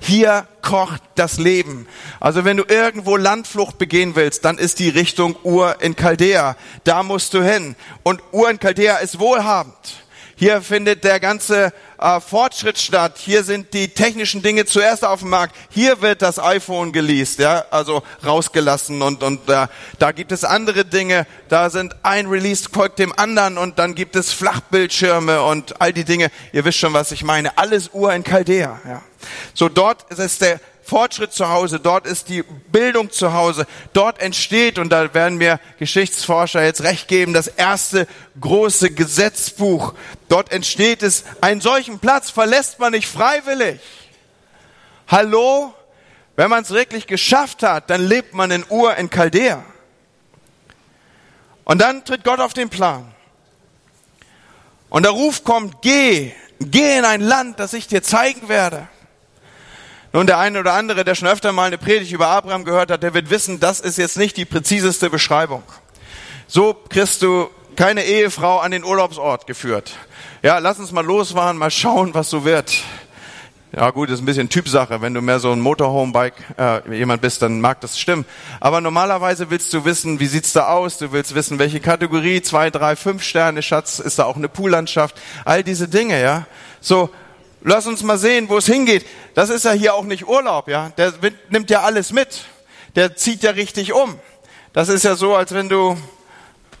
Hier 0.00 0.46
kocht 0.62 1.02
das 1.14 1.38
Leben. 1.38 1.86
Also 2.20 2.44
wenn 2.44 2.56
du 2.56 2.64
irgendwo 2.64 3.16
Landflucht 3.16 3.78
begehen 3.78 4.16
willst, 4.16 4.44
dann 4.44 4.58
ist 4.58 4.78
die 4.80 4.88
Richtung 4.88 5.36
Ur 5.42 5.80
in 5.80 5.96
Chaldea. 5.96 6.56
Da 6.84 7.02
musst 7.02 7.34
du 7.34 7.42
hin. 7.42 7.76
Und 8.02 8.22
Ur 8.32 8.50
in 8.50 8.58
Chaldea 8.58 8.96
ist 8.96 9.18
wohlhabend. 9.18 9.74
Hier 10.38 10.62
findet 10.62 11.02
der 11.02 11.18
ganze 11.18 11.72
äh, 11.98 12.20
Fortschritt 12.20 12.78
statt. 12.78 13.18
Hier 13.18 13.42
sind 13.42 13.74
die 13.74 13.88
technischen 13.88 14.40
Dinge 14.40 14.66
zuerst 14.66 15.04
auf 15.04 15.18
dem 15.18 15.30
Markt. 15.30 15.56
Hier 15.68 16.00
wird 16.00 16.22
das 16.22 16.38
iPhone 16.38 16.92
geleast, 16.92 17.40
ja, 17.40 17.64
also 17.72 18.04
rausgelassen 18.24 19.02
und 19.02 19.24
und 19.24 19.48
äh, 19.48 19.66
da 19.98 20.12
gibt 20.12 20.30
es 20.30 20.44
andere 20.44 20.84
Dinge. 20.84 21.26
Da 21.48 21.70
sind 21.70 21.96
ein 22.04 22.28
Release 22.28 22.68
folgt 22.72 23.00
dem 23.00 23.12
anderen 23.18 23.58
und 23.58 23.80
dann 23.80 23.96
gibt 23.96 24.14
es 24.14 24.32
Flachbildschirme 24.32 25.42
und 25.42 25.80
all 25.80 25.92
die 25.92 26.04
Dinge. 26.04 26.30
Ihr 26.52 26.64
wisst 26.64 26.78
schon, 26.78 26.92
was 26.92 27.10
ich 27.10 27.24
meine. 27.24 27.58
Alles 27.58 27.90
Uhr 27.92 28.14
in 28.14 28.22
Chaldea. 28.22 28.78
Ja. 28.86 29.02
So 29.54 29.68
dort 29.68 30.08
ist 30.12 30.40
der 30.40 30.60
Fortschritt 30.88 31.34
zu 31.34 31.50
Hause, 31.50 31.80
dort 31.80 32.06
ist 32.06 32.30
die 32.30 32.42
Bildung 32.42 33.10
zu 33.10 33.34
Hause, 33.34 33.66
dort 33.92 34.20
entsteht, 34.20 34.78
und 34.78 34.88
da 34.88 35.12
werden 35.12 35.36
mir 35.36 35.60
Geschichtsforscher 35.78 36.64
jetzt 36.64 36.82
recht 36.82 37.08
geben, 37.08 37.34
das 37.34 37.46
erste 37.46 38.06
große 38.40 38.90
Gesetzbuch. 38.90 39.92
Dort 40.30 40.50
entsteht 40.50 41.02
es, 41.02 41.24
einen 41.42 41.60
solchen 41.60 41.98
Platz 41.98 42.30
verlässt 42.30 42.78
man 42.78 42.92
nicht 42.92 43.06
freiwillig. 43.06 43.80
Hallo? 45.08 45.74
Wenn 46.36 46.48
man 46.48 46.62
es 46.62 46.70
wirklich 46.70 47.06
geschafft 47.06 47.62
hat, 47.62 47.90
dann 47.90 48.06
lebt 48.06 48.32
man 48.32 48.50
in 48.50 48.64
Ur 48.70 48.96
in 48.96 49.10
Chaldea. 49.10 49.62
Und 51.64 51.82
dann 51.82 52.04
tritt 52.06 52.24
Gott 52.24 52.40
auf 52.40 52.54
den 52.54 52.70
Plan. 52.70 53.12
Und 54.88 55.02
der 55.02 55.12
Ruf 55.12 55.44
kommt, 55.44 55.82
geh, 55.82 56.32
geh 56.60 56.96
in 56.96 57.04
ein 57.04 57.20
Land, 57.20 57.60
das 57.60 57.74
ich 57.74 57.88
dir 57.88 58.02
zeigen 58.02 58.48
werde. 58.48 58.88
Nun, 60.12 60.26
der 60.26 60.38
eine 60.38 60.60
oder 60.60 60.72
andere, 60.72 61.04
der 61.04 61.14
schon 61.14 61.28
öfter 61.28 61.52
mal 61.52 61.64
eine 61.64 61.78
Predigt 61.78 62.12
über 62.12 62.28
Abraham 62.28 62.64
gehört 62.64 62.90
hat, 62.90 63.02
der 63.02 63.12
wird 63.12 63.28
wissen, 63.30 63.60
das 63.60 63.80
ist 63.80 63.98
jetzt 63.98 64.16
nicht 64.16 64.36
die 64.36 64.46
präziseste 64.46 65.10
Beschreibung. 65.10 65.62
So 66.46 66.74
kriegst 66.88 67.22
du 67.22 67.50
keine 67.76 68.04
Ehefrau 68.04 68.58
an 68.58 68.70
den 68.70 68.84
Urlaubsort 68.84 69.46
geführt. 69.46 69.92
Ja, 70.42 70.58
lass 70.58 70.78
uns 70.78 70.92
mal 70.92 71.04
losfahren, 71.04 71.58
mal 71.58 71.70
schauen, 71.70 72.14
was 72.14 72.30
so 72.30 72.44
wird. 72.44 72.82
Ja 73.70 73.90
gut, 73.90 74.08
ist 74.08 74.20
ein 74.20 74.24
bisschen 74.24 74.48
Typsache. 74.48 75.02
Wenn 75.02 75.12
du 75.12 75.20
mehr 75.20 75.40
so 75.40 75.52
ein 75.52 75.60
Motorhomebike 75.60 76.42
äh, 76.58 76.96
jemand 76.96 77.20
bist, 77.20 77.42
dann 77.42 77.60
mag 77.60 77.82
das 77.82 77.98
stimmen. 77.98 78.24
Aber 78.60 78.80
normalerweise 78.80 79.50
willst 79.50 79.74
du 79.74 79.84
wissen, 79.84 80.20
wie 80.20 80.26
sieht's 80.26 80.54
da 80.54 80.68
aus? 80.68 80.96
Du 80.96 81.12
willst 81.12 81.34
wissen, 81.34 81.58
welche 81.58 81.80
Kategorie, 81.80 82.40
zwei, 82.40 82.70
drei, 82.70 82.96
fünf 82.96 83.22
Sterne, 83.22 83.62
Schatz, 83.62 83.98
ist 83.98 84.18
da 84.18 84.24
auch 84.24 84.36
eine 84.36 84.48
Poollandschaft? 84.48 85.20
All 85.44 85.62
diese 85.62 85.86
Dinge, 85.86 86.20
ja. 86.20 86.46
So, 86.80 87.10
lass 87.68 87.86
uns 87.86 88.02
mal 88.02 88.18
sehen, 88.18 88.48
wo 88.48 88.56
es 88.58 88.66
hingeht. 88.66 89.06
Das 89.34 89.50
ist 89.50 89.64
ja 89.64 89.72
hier 89.72 89.94
auch 89.94 90.04
nicht 90.04 90.26
Urlaub, 90.26 90.68
ja. 90.68 90.90
Der 90.96 91.12
nimmt 91.50 91.70
ja 91.70 91.82
alles 91.82 92.12
mit. 92.12 92.44
Der 92.96 93.16
zieht 93.16 93.42
ja 93.42 93.52
richtig 93.52 93.92
um. 93.92 94.18
Das 94.72 94.88
ist 94.88 95.04
ja 95.04 95.14
so, 95.14 95.34
als 95.34 95.52
wenn 95.52 95.68
du 95.68 95.96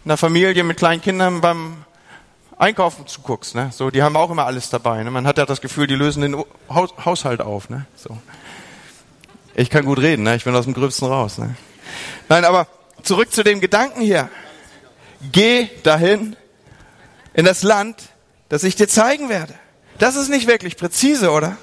einer 0.04 0.16
Familie 0.16 0.64
mit 0.64 0.76
kleinen 0.76 1.02
Kindern 1.02 1.40
beim 1.40 1.84
Einkaufen 2.58 3.06
zuguckst, 3.06 3.54
ne? 3.54 3.70
So, 3.72 3.90
die 3.90 4.02
haben 4.02 4.16
auch 4.16 4.30
immer 4.30 4.46
alles 4.46 4.68
dabei. 4.70 5.02
Ne? 5.04 5.10
Man 5.10 5.26
hat 5.26 5.38
ja 5.38 5.46
das 5.46 5.60
Gefühl, 5.60 5.86
die 5.86 5.94
lösen 5.94 6.22
den 6.22 6.44
Haus 6.68 6.90
Haushalt 7.04 7.40
auf, 7.40 7.70
ne? 7.70 7.86
So. 7.94 8.16
Ich 9.54 9.70
kann 9.70 9.84
gut 9.84 9.98
reden, 9.98 10.24
ne? 10.24 10.34
Ich 10.34 10.44
bin 10.44 10.54
aus 10.54 10.64
dem 10.64 10.74
Gröbsten 10.74 11.08
raus, 11.08 11.38
ne? 11.38 11.56
Nein, 12.28 12.44
aber 12.44 12.66
zurück 13.02 13.32
zu 13.32 13.44
dem 13.44 13.60
Gedanken 13.60 14.00
hier. 14.00 14.28
Geh 15.32 15.68
dahin 15.82 16.36
in 17.32 17.44
das 17.44 17.62
Land, 17.62 17.96
das 18.48 18.64
ich 18.64 18.76
dir 18.76 18.88
zeigen 18.88 19.28
werde. 19.28 19.54
Das 19.98 20.14
ist 20.14 20.28
nicht 20.28 20.46
wirklich 20.46 20.76
präzise, 20.76 21.30
oder? 21.30 21.56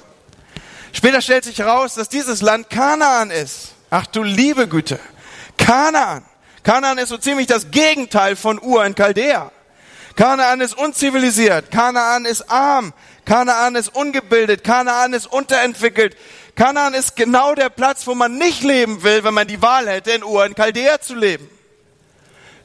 Später 0.92 1.20
stellt 1.20 1.44
sich 1.44 1.58
heraus, 1.58 1.94
dass 1.94 2.08
dieses 2.08 2.42
Land 2.42 2.70
Kanaan 2.70 3.30
ist. 3.30 3.72
Ach 3.90 4.06
du 4.06 4.22
liebe 4.22 4.68
Güte. 4.68 4.98
Kanaan. 5.56 6.24
Kanaan 6.62 6.98
ist 6.98 7.08
so 7.08 7.18
ziemlich 7.18 7.46
das 7.46 7.70
Gegenteil 7.70 8.36
von 8.36 8.60
Ur 8.60 8.84
in 8.84 8.94
Chaldea. 8.94 9.52
Kanaan 10.16 10.60
ist 10.60 10.76
unzivilisiert. 10.76 11.70
Kanaan 11.70 12.24
ist 12.24 12.50
arm. 12.50 12.92
Kanaan 13.24 13.74
ist 13.74 13.94
ungebildet. 13.94 14.64
Kanaan 14.64 15.12
ist 15.12 15.26
unterentwickelt. 15.26 16.16
Kanaan 16.56 16.94
ist 16.94 17.16
genau 17.16 17.54
der 17.54 17.68
Platz, 17.68 18.06
wo 18.06 18.14
man 18.14 18.38
nicht 18.38 18.62
leben 18.62 19.02
will, 19.02 19.24
wenn 19.24 19.34
man 19.34 19.46
die 19.46 19.60
Wahl 19.60 19.88
hätte, 19.88 20.12
in 20.12 20.24
Ur 20.24 20.44
in 20.46 20.54
Chaldea 20.54 21.00
zu 21.00 21.14
leben. 21.14 21.48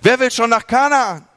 Wer 0.02 0.20
will 0.20 0.32
schon 0.32 0.50
nach 0.50 0.66
Kanaan? 0.66 1.28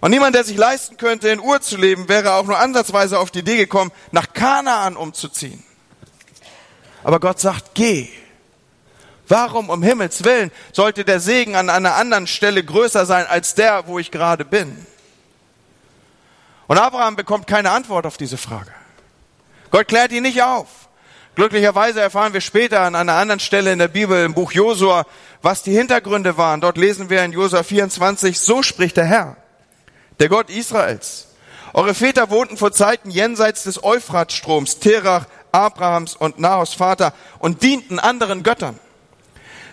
Und 0.00 0.10
niemand, 0.10 0.34
der 0.34 0.44
sich 0.44 0.56
leisten 0.56 0.96
könnte, 0.96 1.28
in 1.28 1.40
Ur 1.40 1.60
zu 1.60 1.76
leben, 1.76 2.08
wäre 2.08 2.34
auch 2.34 2.44
nur 2.44 2.58
ansatzweise 2.58 3.18
auf 3.18 3.30
die 3.30 3.40
Idee 3.40 3.56
gekommen, 3.56 3.90
nach 4.12 4.32
Kanaan 4.32 4.96
umzuziehen. 4.96 5.64
Aber 7.02 7.20
Gott 7.20 7.40
sagt, 7.40 7.74
geh. 7.74 8.08
Warum 9.26 9.68
um 9.68 9.82
Himmels 9.82 10.24
Willen 10.24 10.50
sollte 10.72 11.04
der 11.04 11.20
Segen 11.20 11.54
an 11.54 11.68
einer 11.68 11.96
anderen 11.96 12.26
Stelle 12.26 12.64
größer 12.64 13.04
sein 13.04 13.26
als 13.26 13.54
der, 13.54 13.86
wo 13.86 13.98
ich 13.98 14.10
gerade 14.10 14.44
bin? 14.44 14.86
Und 16.66 16.78
Abraham 16.78 17.16
bekommt 17.16 17.46
keine 17.46 17.70
Antwort 17.70 18.06
auf 18.06 18.16
diese 18.16 18.38
Frage. 18.38 18.70
Gott 19.70 19.88
klärt 19.88 20.12
ihn 20.12 20.22
nicht 20.22 20.42
auf. 20.42 20.68
Glücklicherweise 21.34 22.00
erfahren 22.00 22.32
wir 22.32 22.40
später 22.40 22.80
an 22.80 22.94
einer 22.94 23.14
anderen 23.14 23.40
Stelle 23.40 23.72
in 23.72 23.78
der 23.78 23.88
Bibel, 23.88 24.24
im 24.24 24.34
Buch 24.34 24.52
Josua, 24.52 25.06
was 25.42 25.62
die 25.62 25.76
Hintergründe 25.76 26.36
waren. 26.36 26.60
Dort 26.60 26.78
lesen 26.78 27.10
wir 27.10 27.22
in 27.22 27.32
Josua 27.32 27.62
24, 27.62 28.40
so 28.40 28.62
spricht 28.62 28.96
der 28.96 29.04
Herr 29.04 29.36
der 30.18 30.28
Gott 30.28 30.50
Israels. 30.50 31.28
Eure 31.74 31.94
Väter 31.94 32.30
wohnten 32.30 32.56
vor 32.56 32.72
Zeiten 32.72 33.10
jenseits 33.10 33.64
des 33.64 33.82
Euphratstroms, 33.82 34.78
Terach, 34.78 35.26
Abrahams 35.52 36.14
und 36.16 36.38
Nahos 36.38 36.74
Vater 36.74 37.12
und 37.38 37.62
dienten 37.62 37.98
anderen 37.98 38.42
Göttern. 38.42 38.78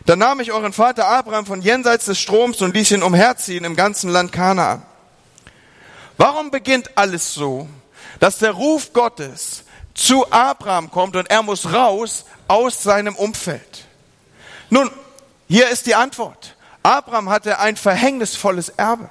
Dann 0.05 0.19
nahm 0.19 0.39
ich 0.39 0.51
euren 0.51 0.73
Vater 0.73 1.07
Abraham 1.07 1.45
von 1.45 1.61
jenseits 1.61 2.05
des 2.05 2.19
Stroms 2.19 2.61
und 2.61 2.75
ließ 2.75 2.91
ihn 2.91 3.03
umherziehen 3.03 3.65
im 3.65 3.75
ganzen 3.75 4.09
Land 4.09 4.31
Kanaan. 4.31 4.83
Warum 6.17 6.51
beginnt 6.51 6.97
alles 6.97 7.33
so, 7.33 7.67
dass 8.19 8.37
der 8.37 8.51
Ruf 8.51 8.93
Gottes 8.93 9.63
zu 9.93 10.31
Abraham 10.31 10.91
kommt 10.91 11.15
und 11.15 11.29
er 11.29 11.41
muss 11.41 11.73
raus 11.73 12.25
aus 12.47 12.83
seinem 12.83 13.15
Umfeld? 13.15 13.85
Nun, 14.69 14.91
hier 15.47 15.69
ist 15.69 15.87
die 15.87 15.95
Antwort. 15.95 16.55
Abraham 16.83 17.29
hatte 17.29 17.59
ein 17.59 17.75
verhängnisvolles 17.75 18.69
Erbe. 18.69 19.09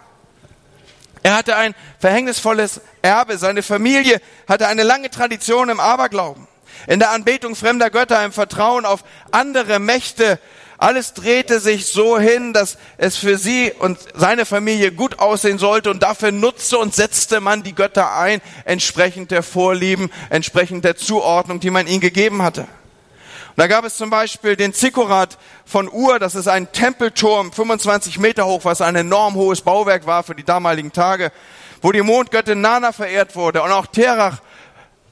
Er 1.25 1.35
hatte 1.35 1.57
ein 1.57 1.75
verhängnisvolles 1.99 2.83
Erbe. 3.01 3.39
Seine 3.39 3.63
Familie 3.63 4.21
hatte 4.47 4.69
eine 4.69 4.83
lange 4.83 5.11
Tradition 5.11 5.71
im 5.71 5.81
Aberglauben, 5.81 6.47
in 6.87 6.99
der 6.99 7.13
Anbetung 7.13 7.57
fremder 7.57 7.89
Götter, 7.89 8.23
im 8.27 8.31
Vertrauen 8.31 8.85
auf 8.85 9.05
andere 9.33 9.79
Mächte. 9.79 10.39
Alles 10.77 11.15
drehte 11.15 11.61
sich 11.61 11.87
so 11.87 12.19
hin, 12.19 12.53
dass 12.53 12.77
es 12.99 13.17
für 13.17 13.39
sie 13.39 13.73
und 13.73 13.99
seine 14.15 14.45
Familie 14.45 14.93
gut 14.93 15.19
aussehen 15.19 15.57
sollte 15.57 15.91
und 15.91 16.03
dafür 16.03 16.31
nutzte 16.31 16.77
und 16.77 16.95
setzte 16.95 17.41
man 17.41 17.63
die 17.63 17.75
Götter 17.75 18.15
ein, 18.15 18.43
entsprechend 18.67 19.31
der 19.31 19.43
Vorlieben, 19.43 20.11
entsprechend 20.29 20.85
der 20.85 20.99
Zuordnung, 20.99 21.59
die 21.59 21.71
man 21.71 21.87
ihnen 21.87 22.01
gegeben 22.01 22.43
hatte. 22.43 22.67
Da 23.57 23.69
gab 23.69 23.85
es 23.85 23.97
zum 23.97 24.11
Beispiel 24.11 24.57
den 24.57 24.75
Zikorat 24.75 25.39
von 25.65 25.89
Ur, 25.89 26.19
das 26.19 26.35
ist 26.35 26.49
ein 26.49 26.73
Tempelturm, 26.73 27.53
25 27.53 28.19
Meter 28.19 28.47
hoch, 28.47 28.65
was 28.65 28.81
ein 28.81 28.97
enorm 28.97 29.35
hohes 29.37 29.61
Bauwerk 29.61 30.07
war 30.07 30.25
für 30.25 30.35
die 30.35 30.43
damaligen 30.43 30.93
Tage, 30.93 31.31
wo 31.81 31.93
die 31.93 32.03
Mondgöttin 32.03 32.61
Nana 32.61 32.91
verehrt 32.91 33.37
wurde. 33.37 33.63
Und 33.63 33.71
auch 33.71 33.87
Terach, 33.87 34.41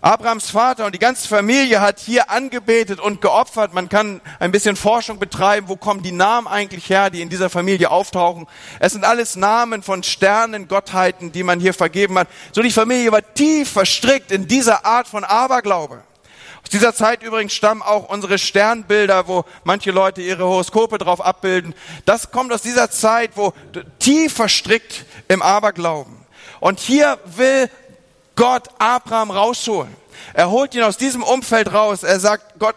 Abrahams 0.01 0.51
Vater 0.51 0.87
und 0.87 0.97
die 0.97 0.99
ganze 0.99 1.29
Familie 1.29 1.81
hat 1.81 2.01
hier 2.01 2.31
angebetet 2.31 2.99
und 2.99 3.21
geopfert. 3.21 3.75
Man 3.75 3.89
kann 3.89 4.21
ein 4.41 4.51
bisschen 4.51 4.75
Forschung 4.75 5.21
betreiben, 5.21 5.69
wo 5.69 5.77
kommen 5.77 6.03
die 6.03 6.11
Namen 6.11 6.49
eigentlich 6.49 6.91
her, 6.91 7.11
die 7.11 7.23
in 7.23 7.29
dieser 7.29 7.49
Familie 7.49 7.93
auftauchen. 7.93 8.49
Es 8.81 8.95
sind 8.95 9.05
alles 9.05 9.37
Namen 9.37 9.85
von 9.85 10.03
Sternen, 10.03 10.67
Gottheiten, 10.67 11.31
die 11.31 11.45
man 11.45 11.61
hier 11.61 11.75
vergeben 11.75 12.19
hat. 12.19 12.27
So 12.51 12.63
die 12.63 12.73
Familie 12.73 13.13
war 13.13 13.23
tief 13.35 13.71
verstrickt 13.71 14.33
in 14.33 14.49
dieser 14.49 14.85
Art 14.85 15.07
von 15.07 15.23
Aberglaube. 15.23 16.03
Aus 16.63 16.71
dieser 16.71 16.95
Zeit 16.95 17.23
übrigens 17.23 17.53
stammen 17.53 17.83
auch 17.83 18.09
unsere 18.09 18.39
Sternbilder, 18.39 19.29
wo 19.29 19.45
manche 19.65 19.91
Leute 19.91 20.23
ihre 20.23 20.45
Horoskope 20.45 20.99
drauf 20.99 21.21
abbilden. 21.21 21.75
Das 22.05 22.31
kommt 22.31 22.53
aus 22.53 22.63
dieser 22.63 22.91
Zeit, 22.91 23.33
wo 23.35 23.53
tief 23.99 24.35
verstrickt 24.35 25.05
im 25.29 25.43
Aberglauben. 25.43 26.17
Und 26.61 26.81
hier 26.81 27.19
will 27.25 27.69
Gott 28.37 28.69
Abraham 28.79 29.31
rausholen. 29.31 29.95
Er 30.35 30.51
holt 30.51 30.75
ihn 30.75 30.83
aus 30.83 30.97
diesem 30.97 31.23
Umfeld 31.23 31.73
raus. 31.73 32.03
Er 32.03 32.21
sagt 32.21 32.59
Gott, 32.59 32.77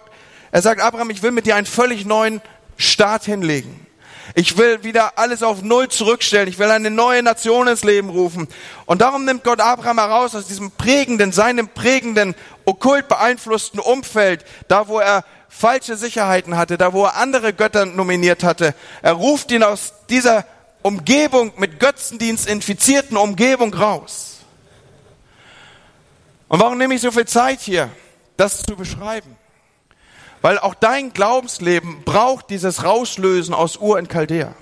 er 0.51 0.62
sagt 0.62 0.82
Abraham, 0.82 1.10
ich 1.10 1.22
will 1.22 1.32
mit 1.32 1.46
dir 1.46 1.56
einen 1.56 1.65
völlig 1.65 2.06
neuen 2.06 2.42
Start 2.77 3.25
hinlegen. 3.25 3.85
Ich 4.34 4.58
will 4.58 4.84
wieder 4.84 5.17
alles 5.17 5.44
auf 5.44 5.62
Null 5.62 5.89
zurückstellen. 5.89 6.48
Ich 6.48 6.58
will 6.58 6.72
eine 6.72 6.89
neue 6.89 7.22
Nation 7.22 7.67
ins 7.67 7.84
Leben 7.84 8.10
rufen. 8.10 8.48
Und 8.86 9.01
darum 9.01 9.25
nimmt 9.25 9.44
Gott 9.44 9.62
Abraham 9.62 10.00
heraus 10.00 10.36
aus 10.36 10.48
diesem 10.48 10.72
prägenden, 10.72 11.32
seinem 11.32 11.67
prägenden, 11.67 12.36
okkult 12.65 13.08
beeinflussten 13.08 13.79
Umfeld, 13.79 14.44
da 14.67 14.88
wo 14.88 15.00
er 15.00 15.24
falsche 15.48 15.96
Sicherheiten 15.96 16.58
hatte, 16.58 16.77
da 16.77 16.91
wo 16.91 17.05
er 17.05 17.15
andere 17.15 17.53
Götter 17.53 17.86
nominiert 17.86 18.44
hatte. 18.44 18.74
Er 19.01 19.13
ruft 19.13 19.51
ihn 19.51 19.63
aus 19.63 19.94
dieser 20.10 20.46
Umgebung 20.82 21.53
mit 21.58 21.79
Götzendienst 21.79 22.48
infizierten 22.48 23.17
Umgebung 23.17 23.74
raus. 23.74 24.38
Und 26.48 26.60
warum 26.60 26.77
nehme 26.77 26.96
ich 26.96 27.01
so 27.01 27.12
viel 27.12 27.25
Zeit 27.25 27.62
hier, 27.62 27.89
das 28.38 28.63
zu 28.63 28.75
beschreiben? 28.75 29.35
Weil 30.46 30.60
auch 30.60 30.75
dein 30.75 31.12
Glaubensleben 31.12 32.04
braucht 32.04 32.52
dieses 32.52 32.84
Rauslösen 32.84 33.56
aus 33.56 33.78
Ur 33.78 33.98
in 33.98 34.08
Chaldea. 34.08 34.54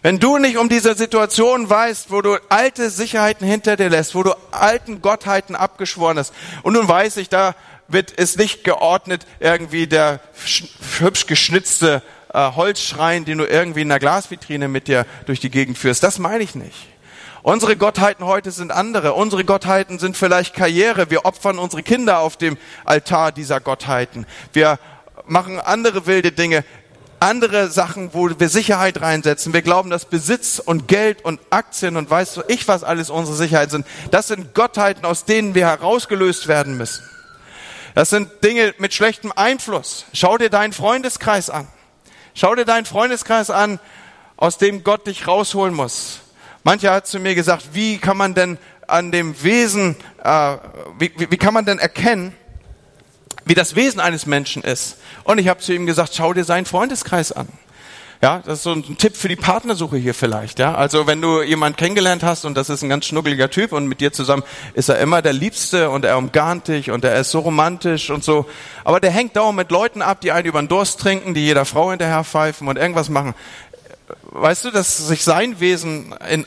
Wenn 0.00 0.18
du 0.18 0.38
nicht 0.38 0.56
um 0.56 0.70
diese 0.70 0.94
Situation 0.94 1.68
weißt, 1.68 2.10
wo 2.10 2.22
du 2.22 2.38
alte 2.48 2.88
Sicherheiten 2.88 3.46
hinter 3.46 3.76
dir 3.76 3.90
lässt, 3.90 4.14
wo 4.14 4.22
du 4.22 4.32
alten 4.52 5.02
Gottheiten 5.02 5.54
abgeschworen 5.54 6.18
hast, 6.18 6.32
und 6.62 6.72
nun 6.72 6.88
weiß 6.88 7.18
ich, 7.18 7.28
da 7.28 7.54
wird 7.88 8.14
es 8.16 8.38
nicht 8.38 8.64
geordnet, 8.64 9.26
irgendwie 9.38 9.86
der 9.86 10.20
hübsch 10.98 11.26
geschnitzte 11.26 12.02
äh, 12.32 12.52
Holzschrein, 12.52 13.26
den 13.26 13.36
du 13.36 13.44
irgendwie 13.44 13.82
in 13.82 13.92
einer 13.92 14.00
Glasvitrine 14.00 14.66
mit 14.68 14.88
dir 14.88 15.04
durch 15.26 15.40
die 15.40 15.50
Gegend 15.50 15.76
führst. 15.76 16.02
Das 16.02 16.18
meine 16.18 16.42
ich 16.42 16.54
nicht. 16.54 16.88
Unsere 17.42 17.76
Gottheiten 17.76 18.24
heute 18.24 18.52
sind 18.52 18.70
andere. 18.70 19.14
Unsere 19.14 19.44
Gottheiten 19.44 19.98
sind 19.98 20.16
vielleicht 20.16 20.54
Karriere. 20.54 21.10
Wir 21.10 21.24
opfern 21.24 21.58
unsere 21.58 21.82
Kinder 21.82 22.20
auf 22.20 22.36
dem 22.36 22.56
Altar 22.84 23.32
dieser 23.32 23.58
Gottheiten. 23.58 24.26
Wir 24.52 24.78
machen 25.26 25.60
andere 25.60 26.06
wilde 26.06 26.32
Dinge, 26.32 26.64
andere 27.22 27.70
Sachen, 27.70 28.14
wo 28.14 28.28
wir 28.36 28.48
Sicherheit 28.48 29.00
reinsetzen. 29.00 29.52
Wir 29.52 29.62
glauben, 29.62 29.90
dass 29.90 30.06
Besitz 30.06 30.58
und 30.58 30.88
Geld 30.88 31.24
und 31.24 31.40
Aktien 31.50 31.96
und 31.96 32.10
weißt 32.10 32.36
du 32.36 32.42
ich, 32.48 32.66
was 32.66 32.82
alles 32.82 33.10
unsere 33.10 33.36
Sicherheit 33.36 33.70
sind. 33.70 33.86
Das 34.10 34.26
sind 34.26 34.54
Gottheiten, 34.54 35.04
aus 35.04 35.24
denen 35.24 35.54
wir 35.54 35.66
herausgelöst 35.66 36.48
werden 36.48 36.76
müssen. 36.76 37.04
Das 37.94 38.10
sind 38.10 38.28
Dinge 38.42 38.74
mit 38.78 38.92
schlechtem 38.92 39.32
Einfluss. 39.36 40.06
Schau 40.12 40.36
dir 40.36 40.50
deinen 40.50 40.72
Freundeskreis 40.72 41.48
an. 41.48 41.68
Schau 42.34 42.54
dir 42.54 42.64
deinen 42.64 42.86
Freundeskreis 42.86 43.50
an, 43.50 43.78
aus 44.36 44.58
dem 44.58 44.82
Gott 44.82 45.06
dich 45.06 45.28
rausholen 45.28 45.74
muss. 45.74 46.20
Mancher 46.64 46.92
hat 46.92 47.06
zu 47.06 47.20
mir 47.20 47.34
gesagt, 47.34 47.68
wie 47.72 47.98
kann 47.98 48.16
man 48.16 48.34
denn 48.34 48.58
an 48.88 49.12
dem 49.12 49.40
Wesen, 49.42 49.96
äh, 50.24 50.56
wie, 50.98 51.12
wie, 51.16 51.30
wie 51.30 51.36
kann 51.36 51.54
man 51.54 51.66
denn 51.66 51.78
erkennen, 51.78 52.34
wie 53.44 53.54
das 53.54 53.76
Wesen 53.76 54.00
eines 54.00 54.26
Menschen 54.26 54.62
ist? 54.62 54.98
Und 55.24 55.38
ich 55.38 55.48
habe 55.48 55.60
zu 55.60 55.72
ihm 55.72 55.86
gesagt, 55.86 56.14
schau 56.14 56.32
dir 56.32 56.44
seinen 56.44 56.66
Freundeskreis 56.66 57.32
an. 57.32 57.48
Ja, 58.22 58.38
das 58.38 58.58
ist 58.58 58.62
so 58.62 58.72
ein 58.72 58.98
Tipp 58.98 59.16
für 59.16 59.26
die 59.26 59.34
Partnersuche 59.34 59.96
hier 59.96 60.14
vielleicht. 60.14 60.60
Ja, 60.60 60.76
also 60.76 61.08
wenn 61.08 61.20
du 61.20 61.42
jemanden 61.42 61.76
kennengelernt 61.76 62.22
hast 62.22 62.44
und 62.44 62.54
das 62.54 62.70
ist 62.70 62.82
ein 62.82 62.88
ganz 62.88 63.06
schnuckeliger 63.06 63.50
Typ 63.50 63.72
und 63.72 63.88
mit 63.88 64.00
dir 64.00 64.12
zusammen 64.12 64.44
ist 64.74 64.88
er 64.88 65.00
immer 65.00 65.22
der 65.22 65.32
Liebste 65.32 65.90
und 65.90 66.04
er 66.04 66.16
umgarnt 66.16 66.68
dich 66.68 66.92
und 66.92 67.04
er 67.04 67.18
ist 67.18 67.32
so 67.32 67.40
romantisch 67.40 68.10
und 68.10 68.22
so. 68.22 68.46
Aber 68.84 69.00
der 69.00 69.10
hängt 69.10 69.34
dauernd 69.34 69.56
mit 69.56 69.72
Leuten 69.72 70.02
ab, 70.02 70.20
die 70.20 70.30
einen 70.30 70.46
über 70.46 70.62
den 70.62 70.68
Durst 70.68 71.00
trinken, 71.00 71.34
die 71.34 71.44
jeder 71.44 71.64
Frau 71.64 71.90
hinterher 71.90 72.22
pfeifen 72.22 72.68
und 72.68 72.76
irgendwas 72.76 73.08
machen. 73.08 73.34
Weißt 74.26 74.66
du, 74.66 74.70
dass 74.70 74.98
sich 74.98 75.24
sein 75.24 75.58
Wesen 75.58 76.14
in 76.30 76.46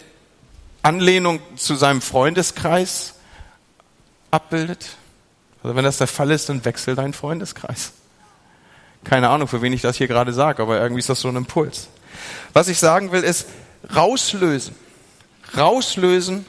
Anlehnung 0.81 1.41
zu 1.57 1.75
seinem 1.75 2.01
Freundeskreis 2.01 3.15
abbildet? 4.31 4.95
Also 5.65 5.75
wenn 5.75 5.83
das 5.83 5.97
der 5.97 6.05
Fall 6.05 6.29
ist, 6.29 6.47
dann 6.47 6.63
wechsel 6.63 6.93
deinen 6.93 7.13
Freundeskreis. 7.13 7.93
Keine 9.03 9.29
Ahnung, 9.29 9.47
für 9.47 9.63
wen 9.63 9.73
ich 9.73 9.81
das 9.81 9.97
hier 9.97 10.07
gerade 10.07 10.31
sage, 10.31 10.61
aber 10.61 10.79
irgendwie 10.79 10.99
ist 10.99 11.09
das 11.09 11.21
so 11.21 11.27
ein 11.27 11.35
Impuls. 11.35 11.87
Was 12.53 12.67
ich 12.67 12.77
sagen 12.77 13.11
will, 13.11 13.23
ist 13.23 13.47
rauslösen. 13.95 14.75
Rauslösen, 15.57 16.45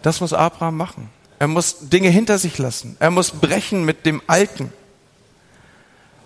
das 0.00 0.22
muss 0.22 0.32
Abraham 0.32 0.78
machen. 0.78 1.10
Er 1.38 1.48
muss 1.48 1.90
Dinge 1.90 2.08
hinter 2.08 2.38
sich 2.38 2.56
lassen. 2.56 2.96
Er 2.98 3.10
muss 3.10 3.30
brechen 3.30 3.84
mit 3.84 4.06
dem 4.06 4.22
Alten. 4.26 4.72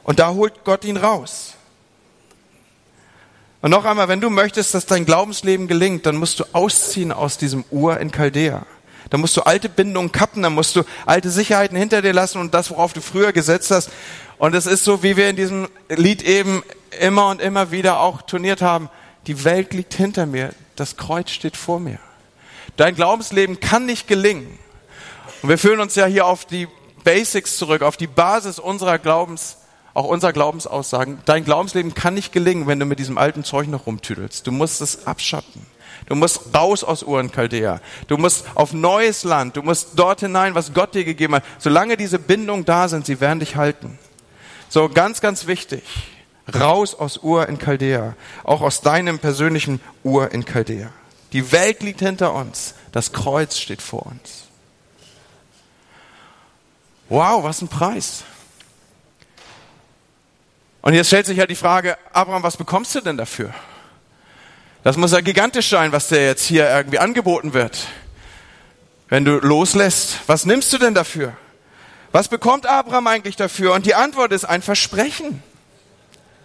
Und 0.05 0.21
da 0.21 0.35
holt 0.35 0.62
Gott 0.62 0.85
ihn 0.85 0.97
raus. 0.97 1.55
Und 3.61 3.73
noch 3.73 3.85
einmal, 3.85 4.07
wenn 4.07 4.21
du 4.21 4.31
möchtest, 4.31 4.73
dass 4.73 4.87
dein 4.87 5.05
Glaubensleben 5.05 5.67
gelingt, 5.67 6.07
dann 6.07 6.14
musst 6.14 6.38
du 6.38 6.45
ausziehen 6.53 7.11
aus 7.11 7.38
diesem 7.38 7.64
Ur 7.73 7.99
in 7.99 8.12
Chaldea. 8.12 8.64
Da 9.14 9.18
musst 9.18 9.37
du 9.37 9.42
alte 9.42 9.68
Bindungen 9.68 10.11
kappen, 10.11 10.42
dann 10.42 10.54
musst 10.54 10.75
du 10.75 10.83
alte 11.06 11.30
Sicherheiten 11.30 11.76
hinter 11.76 12.02
dir 12.02 12.12
lassen 12.12 12.38
und 12.38 12.52
das, 12.52 12.68
worauf 12.73 12.94
du 12.94 13.00
früher 13.00 13.33
gesetzt 13.33 13.71
hast, 13.71 13.90
und 14.38 14.56
es 14.56 14.66
ist 14.66 14.83
so, 14.83 15.04
wie 15.04 15.16
wir 15.16 15.30
in 15.30 15.37
diesem 15.37 15.68
Lied 15.88 16.21
eben 16.23 16.64
immer 16.99 17.28
und 17.28 17.40
immer 17.40 17.71
wieder 17.71 18.00
auch 18.00 18.23
turniert 18.23 18.61
haben. 18.61 18.90
Die 19.28 19.44
Welt 19.44 19.73
liegt 19.73 19.94
hinter 19.94 20.26
mir. 20.26 20.52
Das 20.75 20.97
Kreuz 20.97 21.30
steht 21.30 21.56
vor 21.56 21.78
mir. 21.78 22.00
Dein 22.76 22.97
Glaubensleben 22.97 23.61
kann 23.61 23.87
nicht 23.87 24.09
gelingen. 24.09 24.59
Und 25.42 25.49
wir 25.49 25.59
führen 25.59 25.78
uns 25.78 25.94
ja 25.94 26.06
hier 26.06 26.26
auf 26.26 26.44
die 26.44 26.66
Basics 27.04 27.56
zurück, 27.56 27.83
auf 27.83 27.97
die 27.97 28.09
Basis 28.09 28.59
unserer 28.59 28.99
Glaubens, 28.99 29.59
auch 29.94 30.06
unserer 30.06 30.33
Glaubensaussagen. 30.33 31.21
Dein 31.25 31.44
Glaubensleben 31.44 31.94
kann 31.94 32.14
nicht 32.14 32.33
gelingen, 32.33 32.66
wenn 32.66 32.80
du 32.80 32.85
mit 32.85 32.99
diesem 32.99 33.16
alten 33.16 33.44
Zeug 33.44 33.68
noch 33.68 33.87
rumtüdelst. 33.87 34.44
Du 34.44 34.50
musst 34.50 34.80
es 34.80 35.06
abschatten. 35.06 35.64
Du 36.07 36.15
musst 36.15 36.55
raus 36.55 36.85
aus 36.85 37.03
Uren 37.03 37.31
Chaldea. 37.31 37.81
Du 38.09 38.17
musst 38.17 38.45
auf 38.55 38.73
neues 38.73 39.25
Land. 39.25 39.57
Du 39.57 39.63
musst 39.63 39.91
dort 39.97 40.21
hinein, 40.21 40.55
was 40.55 40.75
Gott 40.75 40.95
dir 40.95 41.05
gegeben 41.05 41.37
hat. 41.37 41.45
Solange 41.59 41.97
diese 41.97 42.19
Bindungen 42.19 42.65
da 42.65 42.89
sind, 42.89 43.07
sie 43.07 43.21
werden 43.21 43.41
dich 43.41 43.57
halten. 43.57 43.99
So, 44.69 44.89
ganz, 44.89 45.21
ganz 45.21 45.47
wichtig. 45.47 45.83
Raus 46.53 46.95
aus 46.95 47.23
Ur 47.23 47.49
in 47.49 47.59
Chaldea. 47.59 48.17
Auch 48.43 48.61
aus 48.61 48.81
deinem 48.81 49.19
persönlichen 49.19 49.81
Ur 50.03 50.33
in 50.33 50.45
Chaldea. 50.45 50.91
Die 51.33 51.53
Welt 51.53 51.83
liegt 51.83 52.01
hinter 52.01 52.35
uns. 52.35 52.75
Das 52.93 53.13
Kreuz 53.13 53.59
steht 53.59 53.83
vor 53.83 54.07
uns. 54.07 54.45
Wow, 57.09 57.43
was 57.45 57.61
ein 57.63 57.69
Preis. 57.69 58.25
Und 60.83 60.95
jetzt 60.95 61.07
stellt 61.07 61.27
sich 61.27 61.39
ja 61.39 61.47
die 61.47 61.55
Frage, 61.55 61.97
Abraham, 62.13 62.43
was 62.43 62.57
bekommst 62.57 62.95
du 62.95 63.01
denn 63.01 63.17
dafür? 63.17 63.55
Das 64.85 64.99
muss 64.99 65.12
ja 65.12 65.23
gigantisch 65.23 65.71
sein, 65.71 65.93
was 65.93 66.09
dir 66.09 66.23
jetzt 66.23 66.45
hier 66.45 66.69
irgendwie 66.69 66.99
angeboten 66.99 67.55
wird. 67.55 67.87
Wenn 69.09 69.25
du 69.25 69.38
loslässt, 69.38 70.19
was 70.26 70.45
nimmst 70.45 70.73
du 70.75 70.79
denn 70.79 70.93
dafür? 70.93 71.33
Was 72.12 72.29
bekommt 72.29 72.67
Abraham 72.67 73.07
eigentlich 73.07 73.35
dafür? 73.35 73.73
Und 73.73 73.87
die 73.87 73.94
Antwort 73.94 74.31
ist 74.31 74.44
ein 74.44 74.61
Versprechen. 74.61 75.42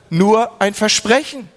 Nur 0.10 0.62
ein 0.62 0.74
Versprechen. 0.74 1.50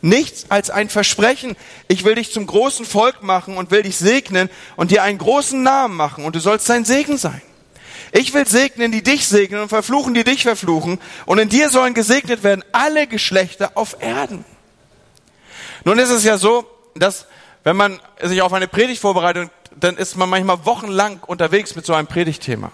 Nichts 0.00 0.46
als 0.48 0.70
ein 0.70 0.88
Versprechen. 0.88 1.56
Ich 1.88 2.04
will 2.04 2.14
dich 2.14 2.32
zum 2.32 2.46
großen 2.46 2.86
Volk 2.86 3.22
machen 3.22 3.58
und 3.58 3.70
will 3.70 3.82
dich 3.82 3.98
segnen 3.98 4.48
und 4.76 4.90
dir 4.90 5.02
einen 5.02 5.18
großen 5.18 5.62
Namen 5.62 5.94
machen 5.94 6.24
und 6.24 6.34
du 6.34 6.40
sollst 6.40 6.64
sein 6.64 6.86
Segen 6.86 7.18
sein. 7.18 7.42
Ich 8.12 8.32
will 8.32 8.46
segnen, 8.46 8.92
die 8.92 9.02
dich 9.02 9.28
segnen 9.28 9.60
und 9.60 9.68
verfluchen, 9.68 10.14
die 10.14 10.24
dich 10.24 10.44
verfluchen. 10.44 10.98
Und 11.26 11.38
in 11.38 11.50
dir 11.50 11.68
sollen 11.68 11.92
gesegnet 11.92 12.42
werden 12.42 12.64
alle 12.72 13.06
Geschlechter 13.06 13.72
auf 13.74 13.98
Erden. 14.00 14.44
Nun 15.84 15.98
ist 15.98 16.10
es 16.10 16.24
ja 16.24 16.36
so, 16.36 16.66
dass 16.94 17.26
wenn 17.64 17.76
man 17.76 18.00
sich 18.22 18.42
auf 18.42 18.52
eine 18.52 18.68
Predigt 18.68 19.00
vorbereitet, 19.00 19.50
dann 19.78 19.96
ist 19.96 20.16
man 20.16 20.28
manchmal 20.28 20.64
wochenlang 20.64 21.20
unterwegs 21.26 21.76
mit 21.76 21.86
so 21.86 21.94
einem 21.94 22.06
Predigtthema 22.06 22.72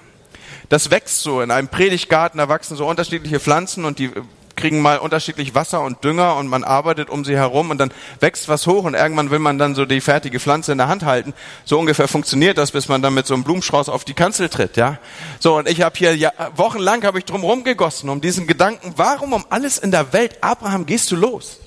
das 0.69 0.91
wächst 0.91 1.23
so. 1.23 1.41
In 1.41 1.51
einem 1.51 1.69
Predigtgarten, 1.69 2.39
da 2.39 2.49
wachsen 2.49 2.77
so 2.77 2.87
unterschiedliche 2.87 3.41
Pflanzen 3.41 3.85
und 3.85 3.99
die 3.99 4.11
kriegen 4.57 4.81
mal 4.81 4.99
unterschiedlich 4.99 5.55
Wasser 5.55 5.83
und 5.83 6.03
Dünger 6.03 6.37
und 6.37 6.47
man 6.47 6.65
arbeitet 6.65 7.11
um 7.11 7.27
sie 7.27 7.37
herum 7.37 7.69
und 7.69 7.77
dann 7.77 7.93
wächst 8.21 8.49
was 8.49 8.67
hoch 8.67 8.85
und 8.85 8.95
irgendwann 8.95 9.31
will 9.31 9.39
man 9.39 9.59
dann 9.59 9.75
so 9.75 9.85
die 9.85 10.01
fertige 10.01 10.41
Pflanze 10.41 10.73
in 10.73 10.79
der 10.79 10.89
Hand 10.89 11.05
halten. 11.05 11.35
So 11.67 11.79
ungefähr 11.79 12.09
funktioniert 12.09 12.57
das, 12.57 12.71
bis 12.71 12.89
man 12.89 13.03
dann 13.03 13.13
mit 13.13 13.27
so 13.27 13.35
einem 13.35 13.45
Blumenstrauß 13.45 13.91
auf 13.91 14.07
die 14.07 14.15
Kanzel 14.15 14.49
tritt, 14.49 14.79
ja. 14.79 14.97
So 15.41 15.59
und 15.59 15.69
ich 15.69 15.83
habe 15.83 15.99
hier 15.99 16.17
ja, 16.17 16.33
wochenlang 16.55 17.05
habe 17.05 17.19
ich 17.19 17.27
drum 17.27 17.45
rumgegossen 17.45 18.09
um 18.09 18.23
diesen 18.23 18.47
Gedanken, 18.47 18.95
warum 18.97 19.35
um 19.35 19.45
alles 19.51 19.77
in 19.77 19.91
der 19.91 20.15
Welt 20.15 20.39
Abraham 20.41 20.87
gehst 20.87 21.11
du 21.11 21.17
los? 21.17 21.61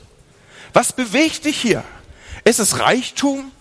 Was 0.73 0.93
bewegt 0.93 1.45
dich 1.45 1.59
hier? 1.59 1.83
Ist 2.43 2.59
es 2.59 2.79
Reichtum? 2.79 3.51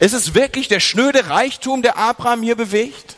Ist 0.00 0.12
es 0.12 0.34
wirklich 0.34 0.68
der 0.68 0.80
schnöde 0.80 1.28
Reichtum, 1.28 1.82
der 1.82 1.96
Abraham 1.96 2.42
hier 2.42 2.56
bewegt? 2.56 3.16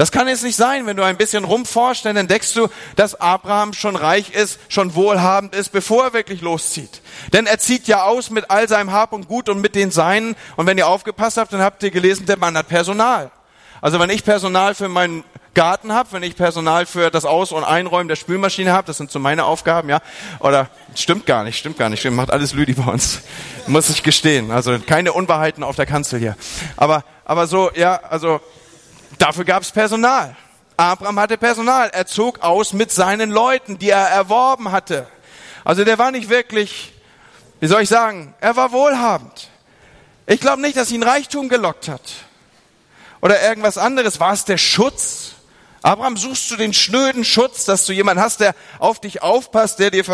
Das 0.00 0.10
kann 0.10 0.28
jetzt 0.28 0.44
nicht 0.44 0.56
sein, 0.56 0.86
wenn 0.86 0.96
du 0.96 1.02
ein 1.02 1.18
bisschen 1.18 1.44
rumforschst, 1.44 2.06
dann 2.06 2.16
entdeckst 2.16 2.56
du, 2.56 2.68
dass 2.96 3.20
Abraham 3.20 3.74
schon 3.74 3.96
reich 3.96 4.30
ist, 4.30 4.58
schon 4.70 4.94
wohlhabend 4.94 5.54
ist, 5.54 5.72
bevor 5.72 6.04
er 6.04 6.12
wirklich 6.14 6.40
loszieht. 6.40 7.02
Denn 7.34 7.46
er 7.46 7.58
zieht 7.58 7.86
ja 7.86 8.04
aus 8.04 8.30
mit 8.30 8.50
all 8.50 8.66
seinem 8.66 8.92
Hab 8.92 9.12
und 9.12 9.28
Gut 9.28 9.50
und 9.50 9.60
mit 9.60 9.74
den 9.74 9.90
Seinen. 9.90 10.36
Und 10.56 10.66
wenn 10.66 10.78
ihr 10.78 10.88
aufgepasst 10.88 11.36
habt, 11.36 11.52
dann 11.52 11.60
habt 11.60 11.82
ihr 11.82 11.90
gelesen, 11.90 12.24
der 12.24 12.38
Mann 12.38 12.56
hat 12.56 12.68
Personal. 12.68 13.30
Also 13.82 14.00
wenn 14.00 14.08
ich 14.08 14.24
Personal 14.24 14.74
für 14.74 14.88
meinen 14.88 15.22
Garten 15.54 15.92
habe, 15.92 16.12
wenn 16.12 16.22
ich 16.22 16.36
Personal 16.36 16.86
für 16.86 17.10
das 17.10 17.24
Aus- 17.24 17.52
und 17.52 17.64
Einräumen 17.64 18.08
der 18.08 18.16
Spülmaschine 18.16 18.72
habe, 18.72 18.86
das 18.86 18.98
sind 18.98 19.10
so 19.10 19.18
meine 19.18 19.44
Aufgaben, 19.44 19.88
ja. 19.88 20.00
Oder 20.38 20.68
stimmt 20.94 21.26
gar 21.26 21.44
nicht, 21.44 21.58
stimmt 21.58 21.76
gar 21.78 21.88
nicht, 21.88 22.00
stimmt, 22.00 22.16
macht 22.16 22.30
alles 22.30 22.54
Lüdi 22.54 22.74
bei 22.74 22.90
uns. 22.90 23.20
Muss 23.66 23.90
ich 23.90 24.02
gestehen. 24.02 24.50
Also 24.50 24.78
keine 24.78 25.12
Unwahrheiten 25.12 25.64
auf 25.64 25.76
der 25.76 25.86
Kanzel 25.86 26.18
hier. 26.20 26.36
Aber, 26.76 27.04
aber 27.24 27.46
so, 27.46 27.70
ja, 27.74 27.96
also 27.96 28.40
Dafür 29.20 29.44
gab 29.44 29.62
es 29.62 29.70
Personal. 29.70 30.34
Abraham 30.78 31.20
hatte 31.20 31.36
Personal. 31.36 31.90
Er 31.90 32.06
zog 32.06 32.42
aus 32.42 32.72
mit 32.72 32.90
seinen 32.90 33.30
Leuten, 33.30 33.78
die 33.78 33.90
er 33.90 34.08
erworben 34.08 34.72
hatte. 34.72 35.06
Also 35.62 35.84
der 35.84 35.98
war 35.98 36.10
nicht 36.10 36.30
wirklich, 36.30 36.94
wie 37.60 37.66
soll 37.66 37.82
ich 37.82 37.90
sagen, 37.90 38.34
er 38.40 38.56
war 38.56 38.72
wohlhabend. 38.72 39.50
Ich 40.26 40.40
glaube 40.40 40.62
nicht, 40.62 40.78
dass 40.78 40.90
ihn 40.90 41.02
Reichtum 41.02 41.50
gelockt 41.50 41.88
hat. 41.88 42.00
Oder 43.20 43.42
irgendwas 43.42 43.76
anderes. 43.76 44.20
War 44.20 44.32
es 44.32 44.46
der 44.46 44.56
Schutz? 44.56 45.29
Abraham, 45.82 46.16
suchst 46.16 46.50
du 46.50 46.56
den 46.56 46.74
schnöden 46.74 47.24
Schutz, 47.24 47.64
dass 47.64 47.86
du 47.86 47.92
jemanden 47.92 48.22
hast, 48.22 48.40
der 48.40 48.54
auf 48.78 49.00
dich 49.00 49.22
aufpasst, 49.22 49.78
der 49.78 49.90
dir 49.90 50.04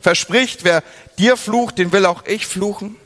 verspricht, 0.00 0.64
wer 0.64 0.82
dir 1.18 1.36
flucht, 1.36 1.78
den 1.78 1.90
will 1.92 2.06
auch 2.06 2.24
ich 2.26 2.46
fluchen? 2.46 2.96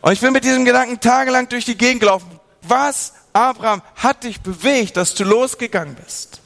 Und 0.00 0.12
ich 0.12 0.20
bin 0.20 0.32
mit 0.32 0.44
diesem 0.44 0.64
Gedanken 0.64 0.98
tagelang 1.00 1.48
durch 1.48 1.64
die 1.64 1.76
Gegend 1.76 2.00
gelaufen. 2.00 2.40
Was 2.62 3.12
Abraham 3.32 3.82
hat 3.94 4.24
dich 4.24 4.40
bewegt, 4.40 4.96
dass 4.96 5.14
du 5.14 5.24
losgegangen 5.24 5.94
bist. 5.94 6.40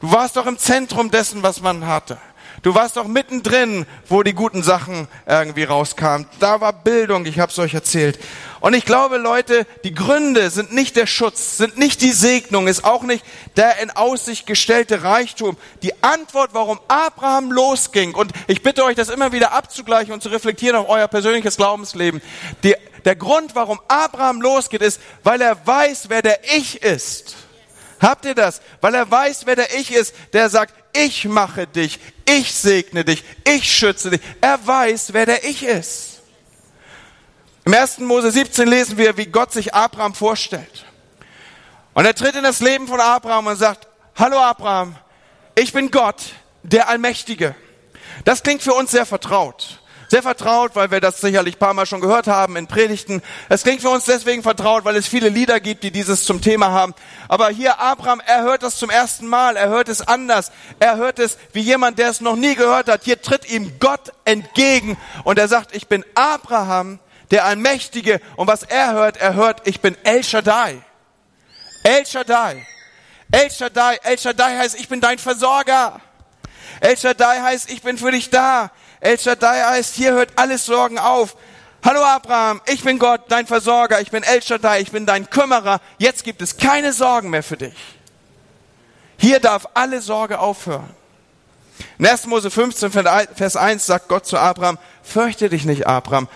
Du 0.00 0.10
warst 0.10 0.36
doch 0.36 0.46
im 0.46 0.58
Zentrum 0.58 1.10
dessen, 1.10 1.42
was 1.42 1.60
man 1.60 1.86
hatte. 1.86 2.18
Du 2.62 2.74
warst 2.74 2.96
doch 2.96 3.06
mittendrin, 3.06 3.86
wo 4.08 4.22
die 4.22 4.32
guten 4.32 4.62
Sachen 4.62 5.06
irgendwie 5.26 5.62
rauskamen. 5.64 6.26
Da 6.40 6.60
war 6.60 6.72
Bildung, 6.72 7.24
ich 7.24 7.38
habe 7.38 7.52
es 7.52 7.58
euch 7.58 7.74
erzählt. 7.74 8.18
Und 8.66 8.74
ich 8.74 8.84
glaube, 8.84 9.18
Leute, 9.18 9.64
die 9.84 9.94
Gründe 9.94 10.50
sind 10.50 10.72
nicht 10.72 10.96
der 10.96 11.06
Schutz, 11.06 11.56
sind 11.56 11.78
nicht 11.78 12.00
die 12.00 12.10
Segnung, 12.10 12.66
ist 12.66 12.84
auch 12.84 13.04
nicht 13.04 13.24
der 13.54 13.78
in 13.78 13.92
Aussicht 13.92 14.44
gestellte 14.44 15.04
Reichtum. 15.04 15.56
Die 15.84 15.92
Antwort, 16.02 16.50
warum 16.52 16.80
Abraham 16.88 17.52
losging, 17.52 18.16
und 18.16 18.32
ich 18.48 18.64
bitte 18.64 18.82
euch, 18.82 18.96
das 18.96 19.08
immer 19.08 19.30
wieder 19.30 19.52
abzugleichen 19.52 20.12
und 20.12 20.20
zu 20.20 20.30
reflektieren 20.30 20.74
auf 20.74 20.88
euer 20.88 21.06
persönliches 21.06 21.56
Glaubensleben. 21.56 22.20
Die, 22.64 22.74
der 23.04 23.14
Grund, 23.14 23.54
warum 23.54 23.78
Abraham 23.86 24.40
losgeht, 24.40 24.82
ist, 24.82 25.00
weil 25.22 25.40
er 25.42 25.64
weiß, 25.64 26.06
wer 26.08 26.22
der 26.22 26.40
Ich 26.56 26.82
ist. 26.82 27.36
Habt 28.00 28.24
ihr 28.24 28.34
das? 28.34 28.60
Weil 28.80 28.96
er 28.96 29.08
weiß, 29.08 29.46
wer 29.46 29.54
der 29.54 29.78
Ich 29.78 29.92
ist, 29.92 30.12
der 30.32 30.50
sagt, 30.50 30.74
ich 30.92 31.26
mache 31.26 31.68
dich, 31.68 32.00
ich 32.28 32.52
segne 32.52 33.04
dich, 33.04 33.22
ich 33.44 33.72
schütze 33.72 34.10
dich. 34.10 34.20
Er 34.40 34.58
weiß, 34.66 35.12
wer 35.12 35.24
der 35.24 35.44
Ich 35.44 35.62
ist. 35.62 36.15
Im 37.66 37.74
1. 37.74 37.98
Mose 37.98 38.30
17 38.30 38.68
lesen 38.68 38.96
wir, 38.96 39.16
wie 39.16 39.26
Gott 39.26 39.52
sich 39.52 39.74
Abraham 39.74 40.14
vorstellt. 40.14 40.84
Und 41.94 42.06
er 42.06 42.14
tritt 42.14 42.36
in 42.36 42.44
das 42.44 42.60
Leben 42.60 42.86
von 42.86 43.00
Abraham 43.00 43.48
und 43.48 43.56
sagt, 43.56 43.88
hallo 44.14 44.38
Abraham, 44.38 44.94
ich 45.56 45.72
bin 45.72 45.90
Gott, 45.90 46.22
der 46.62 46.88
Allmächtige. 46.88 47.56
Das 48.24 48.44
klingt 48.44 48.62
für 48.62 48.72
uns 48.72 48.92
sehr 48.92 49.04
vertraut. 49.04 49.80
Sehr 50.06 50.22
vertraut, 50.22 50.76
weil 50.76 50.92
wir 50.92 51.00
das 51.00 51.20
sicherlich 51.20 51.56
ein 51.56 51.58
paar 51.58 51.74
Mal 51.74 51.86
schon 51.86 52.00
gehört 52.00 52.28
haben 52.28 52.54
in 52.54 52.68
Predigten. 52.68 53.20
Es 53.48 53.64
klingt 53.64 53.80
für 53.80 53.90
uns 53.90 54.04
deswegen 54.04 54.44
vertraut, 54.44 54.84
weil 54.84 54.94
es 54.94 55.08
viele 55.08 55.28
Lieder 55.28 55.58
gibt, 55.58 55.82
die 55.82 55.90
dieses 55.90 56.24
zum 56.24 56.40
Thema 56.40 56.70
haben. 56.70 56.94
Aber 57.26 57.48
hier 57.48 57.80
Abraham, 57.80 58.22
er 58.24 58.44
hört 58.44 58.62
das 58.62 58.78
zum 58.78 58.90
ersten 58.90 59.26
Mal, 59.26 59.56
er 59.56 59.70
hört 59.70 59.88
es 59.88 60.06
anders. 60.06 60.52
Er 60.78 60.98
hört 60.98 61.18
es 61.18 61.36
wie 61.52 61.62
jemand, 61.62 61.98
der 61.98 62.10
es 62.10 62.20
noch 62.20 62.36
nie 62.36 62.54
gehört 62.54 62.88
hat. 62.88 63.02
Hier 63.02 63.20
tritt 63.20 63.50
ihm 63.50 63.80
Gott 63.80 64.12
entgegen 64.24 64.96
und 65.24 65.36
er 65.40 65.48
sagt, 65.48 65.74
ich 65.74 65.88
bin 65.88 66.04
Abraham, 66.14 67.00
der 67.30 67.44
Allmächtige. 67.44 68.20
Und 68.36 68.46
was 68.46 68.62
er 68.62 68.92
hört, 68.92 69.16
er 69.16 69.34
hört, 69.34 69.66
ich 69.66 69.80
bin 69.80 69.96
El 70.04 70.22
Shaddai. 70.22 70.82
El 71.82 72.06
Shaddai. 72.06 72.66
El 73.30 73.50
Shaddai. 73.50 73.98
El 74.02 74.18
Shaddai 74.18 74.56
heißt, 74.58 74.78
ich 74.78 74.88
bin 74.88 75.00
dein 75.00 75.18
Versorger. 75.18 76.00
El 76.80 76.96
Shaddai 76.96 77.40
heißt, 77.40 77.70
ich 77.70 77.82
bin 77.82 77.98
für 77.98 78.10
dich 78.10 78.30
da. 78.30 78.70
El 79.00 79.18
Shaddai 79.18 79.62
heißt, 79.62 79.94
hier 79.94 80.12
hört 80.12 80.30
alles 80.36 80.66
Sorgen 80.66 80.98
auf. 80.98 81.36
Hallo 81.84 82.02
Abraham, 82.02 82.60
ich 82.66 82.82
bin 82.82 82.98
Gott, 82.98 83.26
dein 83.28 83.46
Versorger, 83.46 84.00
ich 84.00 84.10
bin 84.10 84.24
El 84.24 84.42
Shaddai, 84.42 84.80
ich 84.80 84.90
bin 84.90 85.06
dein 85.06 85.30
Kümmerer. 85.30 85.80
Jetzt 85.98 86.24
gibt 86.24 86.42
es 86.42 86.56
keine 86.56 86.92
Sorgen 86.92 87.30
mehr 87.30 87.44
für 87.44 87.56
dich. 87.56 87.76
Hier 89.18 89.38
darf 89.38 89.68
alle 89.74 90.00
Sorge 90.00 90.40
aufhören. 90.40 90.90
In 91.98 92.06
1. 92.06 92.26
Mose 92.26 92.50
15, 92.50 92.90
Vers 92.90 93.56
1 93.56 93.86
sagt 93.86 94.08
Gott 94.08 94.26
zu 94.26 94.38
Abraham, 94.38 94.78
fürchte 95.02 95.48
dich 95.48 95.64
nicht, 95.64 95.86
Abraham. 95.86 96.28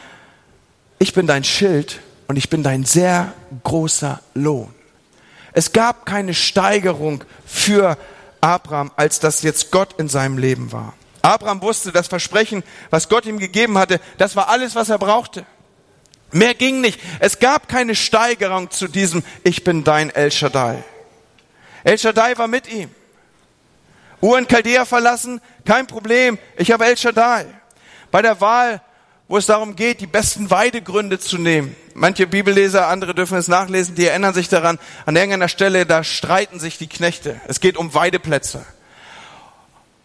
Ich 1.03 1.15
bin 1.15 1.27
dein 1.27 1.45
Schild 1.45 1.99
und 2.29 2.37
ich 2.37 2.51
bin 2.51 2.63
dein 2.63 2.85
sehr 2.85 3.33
großer 3.65 4.21
Lohn. 4.35 4.73
Es 5.55 5.73
gab 5.73 6.05
keine 6.05 6.35
Steigerung 6.35 7.25
für 7.47 7.97
Abraham, 8.43 8.91
als 8.97 9.19
das 9.19 9.41
jetzt 9.43 9.71
Gott 9.71 9.95
in 9.99 10.11
seinem 10.11 10.37
Leben 10.37 10.73
war. 10.73 10.93
Abraham 11.23 11.63
wusste, 11.63 11.91
das 11.91 12.07
Versprechen, 12.07 12.63
was 12.91 13.09
Gott 13.09 13.25
ihm 13.25 13.39
gegeben 13.39 13.79
hatte, 13.79 13.99
das 14.19 14.37
war 14.37 14.51
alles, 14.51 14.75
was 14.75 14.91
er 14.91 14.99
brauchte. 14.99 15.47
Mehr 16.33 16.53
ging 16.53 16.83
nicht. 16.83 17.01
Es 17.19 17.39
gab 17.39 17.67
keine 17.67 17.95
Steigerung 17.95 18.71
zu 18.71 18.87
diesem 18.87 19.23
Ich 19.43 19.65
bin 19.65 19.85
dein 19.85 20.11
El 20.11 20.31
Shaddai. 20.31 20.85
El 21.83 21.97
Shaddai 21.97 22.37
war 22.37 22.47
mit 22.47 22.71
ihm. 22.71 22.91
Ur 24.21 24.39
in 24.39 24.47
Chaldea 24.47 24.85
verlassen, 24.85 25.41
kein 25.65 25.87
Problem. 25.87 26.39
Ich 26.59 26.71
habe 26.71 26.85
El 26.85 26.99
Shaddai. 26.99 27.47
Bei 28.11 28.21
der 28.21 28.39
Wahl, 28.43 28.83
wo 29.31 29.39
es 29.39 29.47
darum 29.47 29.77
geht, 29.77 30.01
die 30.01 30.09
besten 30.09 30.51
Weidegründe 30.51 31.21
zu 31.21 31.39
nehmen. 31.39 31.77
Manche 31.95 32.27
Bibelleser, 32.27 32.89
andere 32.89 33.15
dürfen 33.15 33.39
es 33.39 33.47
nachlesen, 33.47 33.95
die 33.95 34.09
erinnern 34.09 34.35
sich 34.35 34.49
daran, 34.49 34.81
an 35.07 35.15
irgendeiner 35.15 35.47
Stelle, 35.47 35.87
da 35.87 36.03
streiten 36.03 36.59
sich 36.59 36.79
die 36.79 36.89
Knechte. 36.89 37.41
Es 37.47 37.61
geht 37.61 37.77
um 37.77 37.95
Weideplätze. 37.95 38.67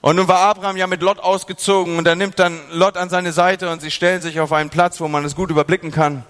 Und 0.02 0.18
nun 0.18 0.28
war 0.28 0.42
Abraham 0.42 0.78
ja 0.78 0.86
mit 0.86 1.02
Lot 1.02 1.18
ausgezogen 1.18 1.98
und 1.98 2.08
er 2.08 2.14
nimmt 2.14 2.38
dann 2.38 2.60
Lot 2.70 2.98
an 2.98 3.10
seine 3.10 3.32
Seite 3.32 3.72
und 3.72 3.82
sie 3.82 3.90
stellen 3.90 4.22
sich 4.22 4.40
auf 4.40 4.54
einen 4.54 4.70
Platz, 4.70 5.02
wo 5.02 5.08
man 5.08 5.26
es 5.26 5.36
gut 5.36 5.50
überblicken 5.50 5.90
kann. 5.90 6.24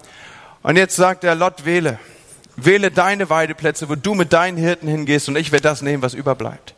Und 0.62 0.76
jetzt 0.76 0.96
sagt 0.96 1.22
er, 1.22 1.34
Lot, 1.34 1.66
wähle. 1.66 1.98
Wähle 2.56 2.90
deine 2.90 3.28
Weideplätze, 3.28 3.90
wo 3.90 3.94
du 3.94 4.14
mit 4.14 4.32
deinen 4.32 4.56
Hirten 4.56 4.88
hingehst 4.88 5.28
und 5.28 5.36
ich 5.36 5.52
werde 5.52 5.64
das 5.64 5.82
nehmen, 5.82 6.02
was 6.02 6.14
überbleibt. 6.14 6.72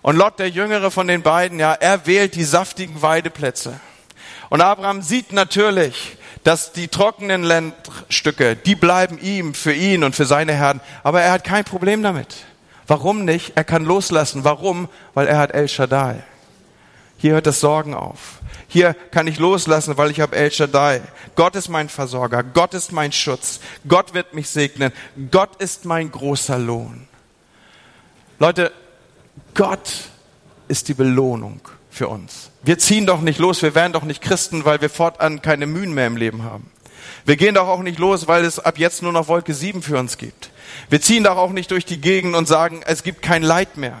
Und 0.00 0.14
Lot, 0.14 0.38
der 0.38 0.48
Jüngere 0.48 0.92
von 0.92 1.08
den 1.08 1.22
beiden, 1.22 1.58
ja, 1.58 1.72
er 1.72 2.06
wählt 2.06 2.36
die 2.36 2.44
saftigen 2.44 3.02
Weideplätze. 3.02 3.80
Und 4.50 4.60
Abraham 4.60 5.00
sieht 5.00 5.32
natürlich, 5.32 6.18
dass 6.42 6.72
die 6.72 6.88
trockenen 6.88 7.42
Landstücke, 7.42 8.56
die 8.56 8.74
bleiben 8.74 9.18
ihm, 9.18 9.54
für 9.54 9.72
ihn 9.72 10.04
und 10.04 10.14
für 10.14 10.26
seine 10.26 10.52
Herden. 10.52 10.80
Aber 11.02 11.22
er 11.22 11.32
hat 11.32 11.44
kein 11.44 11.64
Problem 11.64 12.02
damit. 12.02 12.34
Warum 12.86 13.24
nicht? 13.24 13.52
Er 13.54 13.62
kann 13.62 13.84
loslassen. 13.84 14.42
Warum? 14.42 14.88
Weil 15.14 15.28
er 15.28 15.38
hat 15.38 15.52
El 15.52 15.68
Shaddai. 15.68 16.24
Hier 17.16 17.34
hört 17.34 17.46
das 17.46 17.60
Sorgen 17.60 17.94
auf. 17.94 18.40
Hier 18.66 18.94
kann 19.12 19.28
ich 19.28 19.38
loslassen, 19.38 19.96
weil 19.96 20.10
ich 20.10 20.20
habe 20.20 20.34
El 20.34 20.50
Shaddai. 20.50 21.02
Gott 21.36 21.54
ist 21.54 21.68
mein 21.68 21.88
Versorger. 21.88 22.42
Gott 22.42 22.74
ist 22.74 22.90
mein 22.90 23.12
Schutz. 23.12 23.60
Gott 23.86 24.14
wird 24.14 24.34
mich 24.34 24.48
segnen. 24.48 24.92
Gott 25.30 25.62
ist 25.62 25.84
mein 25.84 26.10
großer 26.10 26.58
Lohn. 26.58 27.06
Leute, 28.40 28.72
Gott 29.54 29.92
ist 30.66 30.88
die 30.88 30.94
Belohnung 30.94 31.60
für 32.00 32.08
uns. 32.08 32.50
Wir 32.62 32.78
ziehen 32.78 33.04
doch 33.04 33.20
nicht 33.20 33.38
los, 33.38 33.60
wir 33.60 33.74
werden 33.74 33.92
doch 33.92 34.04
nicht 34.04 34.22
Christen, 34.22 34.64
weil 34.64 34.80
wir 34.80 34.88
fortan 34.88 35.42
keine 35.42 35.66
Mühen 35.66 35.92
mehr 35.92 36.06
im 36.06 36.16
Leben 36.16 36.44
haben. 36.44 36.70
Wir 37.26 37.36
gehen 37.36 37.56
doch 37.56 37.68
auch 37.68 37.82
nicht 37.82 37.98
los, 37.98 38.26
weil 38.26 38.42
es 38.46 38.58
ab 38.58 38.78
jetzt 38.78 39.02
nur 39.02 39.12
noch 39.12 39.28
Wolke 39.28 39.52
7 39.52 39.82
für 39.82 39.98
uns 39.98 40.16
gibt. 40.16 40.50
Wir 40.88 41.02
ziehen 41.02 41.24
doch 41.24 41.36
auch 41.36 41.50
nicht 41.50 41.70
durch 41.72 41.84
die 41.84 42.00
Gegend 42.00 42.34
und 42.36 42.48
sagen, 42.48 42.80
es 42.86 43.02
gibt 43.02 43.20
kein 43.20 43.42
Leid 43.42 43.76
mehr. 43.76 43.98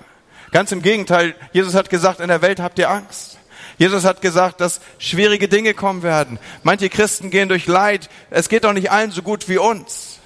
Ganz 0.50 0.72
im 0.72 0.80
Gegenteil, 0.80 1.34
Jesus 1.52 1.74
hat 1.74 1.90
gesagt, 1.90 2.20
in 2.20 2.28
der 2.28 2.40
Welt 2.40 2.58
habt 2.58 2.78
ihr 2.78 2.88
Angst. 2.88 3.36
Jesus 3.76 4.06
hat 4.06 4.22
gesagt, 4.22 4.62
dass 4.62 4.80
schwierige 4.98 5.48
Dinge 5.48 5.74
kommen 5.74 6.02
werden. 6.02 6.38
Manche 6.62 6.88
Christen 6.88 7.28
gehen 7.28 7.50
durch 7.50 7.66
Leid. 7.66 8.08
Es 8.30 8.48
geht 8.48 8.64
doch 8.64 8.72
nicht 8.72 8.90
allen 8.90 9.10
so 9.10 9.20
gut 9.20 9.46
wie 9.46 9.58
uns. 9.58 10.20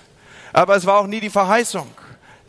Aber 0.53 0.77
es 0.77 0.87
war 0.87 1.01
auch 1.01 1.09
nie 1.09 1.19
die 1.19 1.29
Verheißung, 1.29 1.89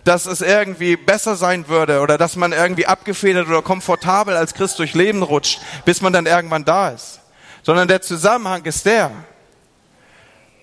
dass 0.05 0.27
es 0.27 0.41
irgendwie 0.41 0.95
besser 0.95 1.35
sein 1.35 1.67
würde 1.67 1.99
oder 1.99 2.17
dass 2.17 2.35
man 2.35 2.53
irgendwie 2.53 2.85
abgefedert 2.85 3.47
oder 3.47 3.61
komfortabel 3.61 4.37
als 4.37 4.53
Christ 4.53 4.79
durch 4.79 4.93
Leben 4.93 5.23
rutscht, 5.23 5.59
bis 5.83 5.99
man 6.01 6.13
dann 6.13 6.27
irgendwann 6.27 6.63
da 6.63 6.89
ist. 6.89 7.19
Sondern 7.63 7.87
der 7.87 8.01
Zusammenhang 8.01 8.63
ist 8.65 8.85
der, 8.85 9.11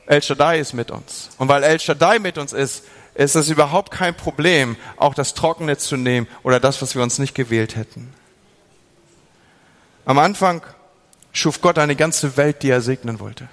El 0.07 0.23
Shaddai 0.23 0.61
ist 0.61 0.73
mit 0.73 0.91
uns. 0.91 1.31
Und 1.39 1.49
weil 1.49 1.65
El 1.65 1.81
Shaddai 1.81 2.21
mit 2.21 2.39
uns 2.39 2.53
ist, 2.53 2.85
ist 3.15 3.35
es 3.35 3.49
überhaupt 3.49 3.91
kein 3.91 4.17
Problem, 4.17 4.77
auch 4.97 5.15
das 5.15 5.35
Trockene 5.35 5.77
zu 5.77 5.97
nehmen 5.97 6.29
oder 6.45 6.61
das, 6.61 6.81
was 6.81 6.95
wir 6.95 7.03
uns 7.03 7.19
nicht 7.19 7.35
gewählt 7.35 7.77
hätten. 7.77 8.15
Am 10.05 10.19
Anfang 10.19 10.63
schuf 11.33 11.61
Gott 11.61 11.79
eine 11.79 11.97
ganze 11.97 12.37
Welt, 12.37 12.63
die 12.63 12.71
er 12.71 12.81
segnen 12.81 13.19
wollte. 13.21 13.49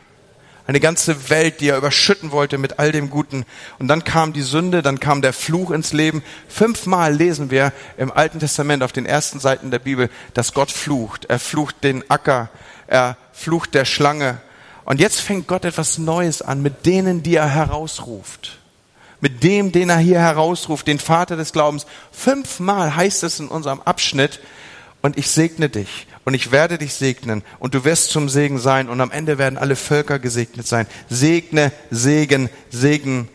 Eine 0.70 0.80
ganze 0.80 1.32
Welt, 1.32 1.62
die 1.62 1.70
er 1.70 1.78
überschütten 1.78 2.32
wollte 2.32 2.60
mit 2.60 2.78
all 2.78 2.92
dem 2.92 3.10
Guten. 3.10 3.44
Und 3.80 3.88
dann 3.88 4.04
kam 4.04 4.34
die 4.34 4.44
Sünde, 4.44 4.84
dann 4.84 5.00
kam 5.00 5.24
der 5.24 5.34
Fluch 5.34 5.72
ins 5.72 5.94
Leben. 5.94 6.22
Fünfmal 6.48 7.12
lesen 7.12 7.50
wir 7.50 7.74
im 7.98 8.12
Alten 8.12 8.40
Testament 8.40 8.84
auf 8.84 8.92
den 8.92 9.08
ersten 9.08 9.40
Seiten 9.40 9.72
der 9.72 9.80
Bibel, 9.80 10.12
dass 10.36 10.54
Gott 10.54 10.70
flucht. 10.70 11.26
Er 11.26 11.40
flucht 11.40 11.84
den 11.84 12.08
Acker, 12.12 12.52
er 12.86 13.18
flucht 13.34 13.74
der 13.74 13.84
Schlange. 13.84 14.42
Und 14.86 15.00
jetzt 15.00 15.22
fängt 15.22 15.48
Gott 15.48 15.66
etwas 15.66 15.98
Neues 15.98 16.44
an 16.44 16.62
mit 16.62 16.86
denen, 16.86 17.24
die 17.24 17.34
er 17.34 17.50
herausruft 17.50 18.60
mit 19.22 19.44
dem, 19.44 19.74
den 19.74 19.90
er 19.90 19.98
hier 19.98 20.20
herausruft, 20.20 20.88
den 20.88 21.00
Vater 21.00 21.36
des 21.36 21.52
Glaubens. 21.52 21.86
Fünfmal 22.12 22.96
heißt 22.96 23.24
es 23.24 23.40
in 23.40 23.50
unserem 23.50 23.82
Abschnitt, 23.82 24.40
und 25.02 25.18
ich 25.18 25.30
segne 25.30 25.70
dich 25.70 26.08
und 26.30 26.36
ich 26.36 26.52
werde 26.52 26.78
dich 26.78 26.94
segnen 26.94 27.42
und 27.58 27.74
du 27.74 27.86
wirst 27.86 28.12
zum 28.12 28.30
Segen 28.30 28.60
sein 28.60 28.88
und 28.88 29.02
am 29.02 29.10
Ende 29.10 29.40
werden 29.40 29.58
alle 29.58 29.76
Völker 29.76 30.20
gesegnet 30.20 30.68
sein. 30.68 30.86
Segne, 31.10 31.72
Segen, 31.90 32.52
Segen, 32.70 33.28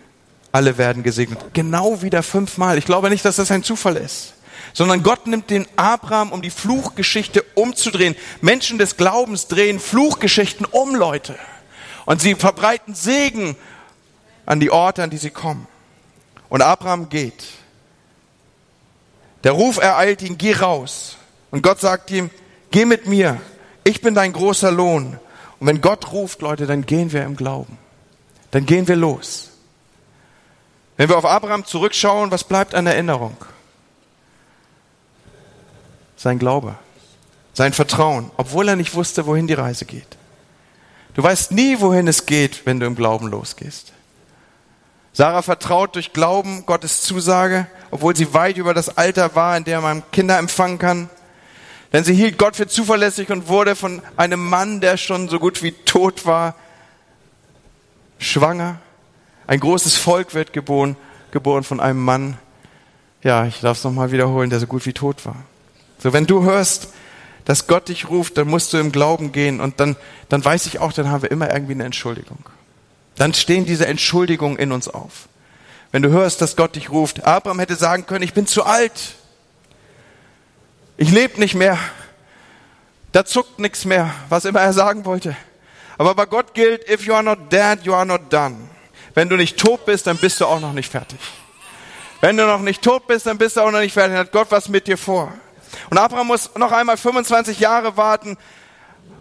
alle 0.53 0.79
werden 0.79 1.03
gesegnet. 1.03 1.41
Genau 1.55 2.03
wieder 2.03 2.23
fünfmal. 2.23 2.79
Ich 2.79 2.85
glaube 2.85 3.11
nicht, 3.11 3.25
dass 3.25 3.35
das 3.35 3.51
ein 3.51 3.65
Zufall 3.65 3.97
ist, 3.97 4.35
sondern 4.75 5.03
Gott 5.03 5.27
nimmt 5.27 5.51
den 5.51 5.67
Abraham, 5.75 6.31
um 6.31 6.41
die 6.41 6.51
Fluchgeschichte 6.51 7.43
umzudrehen. 7.57 8.15
Menschen 8.41 8.79
des 8.79 8.97
Glaubens 8.97 9.49
drehen 9.49 9.81
Fluchgeschichten 9.81 10.65
um, 10.65 10.95
Leute. 10.95 11.37
Und 12.05 12.21
sie 12.21 12.37
verbreiten 12.37 12.95
Segen 12.95 13.57
an 14.47 14.61
die 14.61 14.71
Orte, 14.71 15.03
an 15.03 15.11
die 15.11 15.17
sie 15.17 15.31
kommen. 15.31 15.67
Und 16.49 16.63
Abraham 16.63 17.09
geht. 17.09 17.43
Der 19.43 19.51
Ruf 19.51 19.79
ereilt 19.79 20.23
ihn, 20.23 20.39
geh 20.39 20.55
raus. 20.55 21.17
Und 21.51 21.63
Gott 21.63 21.81
sagt 21.81 22.13
ihm, 22.13 22.31
geh 22.75 22.85
mit 22.85 23.07
mir. 23.07 23.41
Ich 23.85 24.03
bin 24.03 24.15
dein 24.15 24.33
großer 24.33 24.73
Lohn. 24.73 25.17
Und 25.61 25.67
wenn 25.67 25.81
Gott 25.81 26.11
ruft, 26.11 26.43
Leute, 26.43 26.67
dann 26.67 26.85
gehen 26.85 27.13
wir 27.13 27.23
im 27.23 27.37
Glauben. 27.37 27.79
Dann 28.51 28.67
gehen 28.67 28.89
wir 28.89 28.97
los. 28.97 29.53
Wenn 30.97 31.09
wir 31.09 31.17
auf 31.17 31.25
Abraham 31.25 31.65
zurückschauen, 31.65 32.33
was 32.33 32.43
bleibt 32.43 32.75
an 32.75 32.89
Erinnerung? 32.89 33.37
Sein 36.17 36.41
Glaube, 36.41 36.75
sein 37.53 37.73
Vertrauen, 37.73 38.31
obwohl 38.37 38.69
er 38.69 38.77
nicht 38.77 38.95
wusste, 38.95 39.27
wohin 39.27 39.47
die 39.47 39.55
Reise 39.55 39.85
geht. 39.85 40.17
Du 41.15 41.23
weißt 41.23 41.53
nie, 41.53 41.81
wohin 41.81 42.09
es 42.09 42.27
geht, 42.27 42.67
wenn 42.67 42.81
du 42.81 42.87
im 42.87 42.97
Glauben 42.97 43.29
losgehst. 43.29 43.93
Sarah 45.13 45.43
vertraut 45.43 45.95
durch 45.95 46.13
Glauben 46.13 46.67
Gottes 46.67 47.03
Zusage, 47.03 47.69
obwohl 47.93 48.17
sie 48.17 48.35
weit 48.35 48.57
über 48.57 48.75
das 48.75 48.97
Alter 48.97 49.37
war, 49.37 49.57
in 49.57 49.63
dem 49.63 49.81
man 49.83 50.03
Kinder 50.11 50.39
empfangen 50.39 50.79
kann. 50.79 51.09
Denn 51.95 52.03
sie 52.03 52.13
hielt 52.13 52.39
Gott 52.39 52.57
für 52.57 52.67
zuverlässig 52.67 53.31
und 53.31 53.47
wurde 53.47 53.77
von 53.77 54.03
einem 54.17 54.45
Mann, 54.45 54.81
der 54.81 54.97
schon 54.97 55.29
so 55.29 55.39
gut 55.39 55.63
wie 55.63 55.71
tot 55.71 56.27
war, 56.27 56.57
schwanger. 58.19 58.81
Ein 59.47 59.61
großes 59.61 59.97
Volk 59.97 60.35
wird 60.35 60.53
geboren, 60.53 60.97
geboren 61.31 61.63
von 61.63 61.79
einem 61.79 62.01
Mann. 62.01 62.37
Ja, 63.23 63.47
ich 63.47 63.61
darf 63.61 63.79
es 63.79 63.85
nochmal 63.85 64.11
wiederholen, 64.11 64.51
der 64.51 64.59
so 64.59 64.67
gut 64.67 64.87
wie 64.87 64.93
tot 64.93 65.25
war. 65.25 65.37
So, 66.01 66.13
wenn 66.13 66.27
du 66.27 66.43
hörst, 66.43 66.89
dass 67.45 67.69
Gott 67.69 67.89
dich 67.89 68.09
ruft, 68.09 68.39
dann 68.39 68.49
musst 68.49 68.73
du 68.73 68.79
im 68.79 68.91
Glauben 68.91 69.31
gehen 69.31 69.61
und 69.61 69.79
dann, 69.79 69.95
dann 70.29 70.45
weiß 70.45 70.67
ich 70.67 70.81
auch, 70.81 70.93
dann 70.93 71.13
haben 71.13 71.23
wir 71.23 71.31
immer 71.31 71.53
irgendwie 71.53 71.75
eine 71.75 71.85
Entschuldigung. 71.85 72.41
Dann 73.15 73.35
stehen 73.35 73.67
diese 73.67 73.87
Entschuldigungen 73.87 74.59
in 74.59 74.73
uns 74.73 74.89
auf. 74.89 75.29
Wenn 75.93 76.03
du 76.03 76.09
hörst, 76.09 76.41
dass 76.41 76.57
Gott 76.57 76.75
dich 76.75 76.91
ruft, 76.91 77.23
Abraham 77.23 77.61
hätte 77.61 77.77
sagen 77.77 78.05
können, 78.05 78.25
ich 78.25 78.35
bin 78.35 78.49
zu 78.49 78.65
alt. 78.65 79.15
Ich 80.97 81.11
lebe 81.11 81.41
nicht 81.41 81.55
mehr. 81.55 81.79
Da 83.13 83.25
zuckt 83.25 83.59
nichts 83.59 83.85
mehr, 83.85 84.13
was 84.29 84.45
immer 84.45 84.61
er 84.61 84.73
sagen 84.73 85.05
wollte. 85.05 85.37
Aber 85.99 86.15
bei 86.15 86.27
Gott 86.27 86.55
gilt, 86.55 86.89
if 86.89 87.07
you 87.07 87.15
are 87.15 87.23
not 87.23 87.53
dead, 87.53 87.81
you 87.83 87.95
are 87.95 88.07
not 88.07 88.33
done. 88.33 88.57
Wenn 89.15 89.29
du 89.29 89.37
nicht 89.37 89.57
tot 89.57 89.87
bist, 89.87 90.07
dann 90.07 90.17
bist 90.19 90.41
du 90.41 90.47
auch 90.47 90.61
noch 90.61 90.73
nicht 90.73 90.91
fertig. 90.91 91.21
Wenn 92.21 92.37
du 92.37 92.47
noch 92.47 92.61
nicht 92.61 92.83
tot 92.83 93.07
bist, 93.07 93.27
dann 93.27 93.39
bist 93.39 93.57
du 93.57 93.61
auch 93.61 93.71
noch 93.71 93.81
nicht 93.81 93.93
fertig. 93.93 94.13
Dann 94.13 94.21
hat 94.21 94.33
Gott 94.33 94.49
was 94.51 94.69
mit 94.69 94.87
dir 94.87 94.99
vor. 94.99 95.33
Und 95.91 95.99
Abraham 95.99 96.29
muss 96.29 96.51
noch 96.57 96.73
einmal 96.73 96.97
25 96.97 97.61
Jahre 97.61 97.97
warten. 97.97 98.37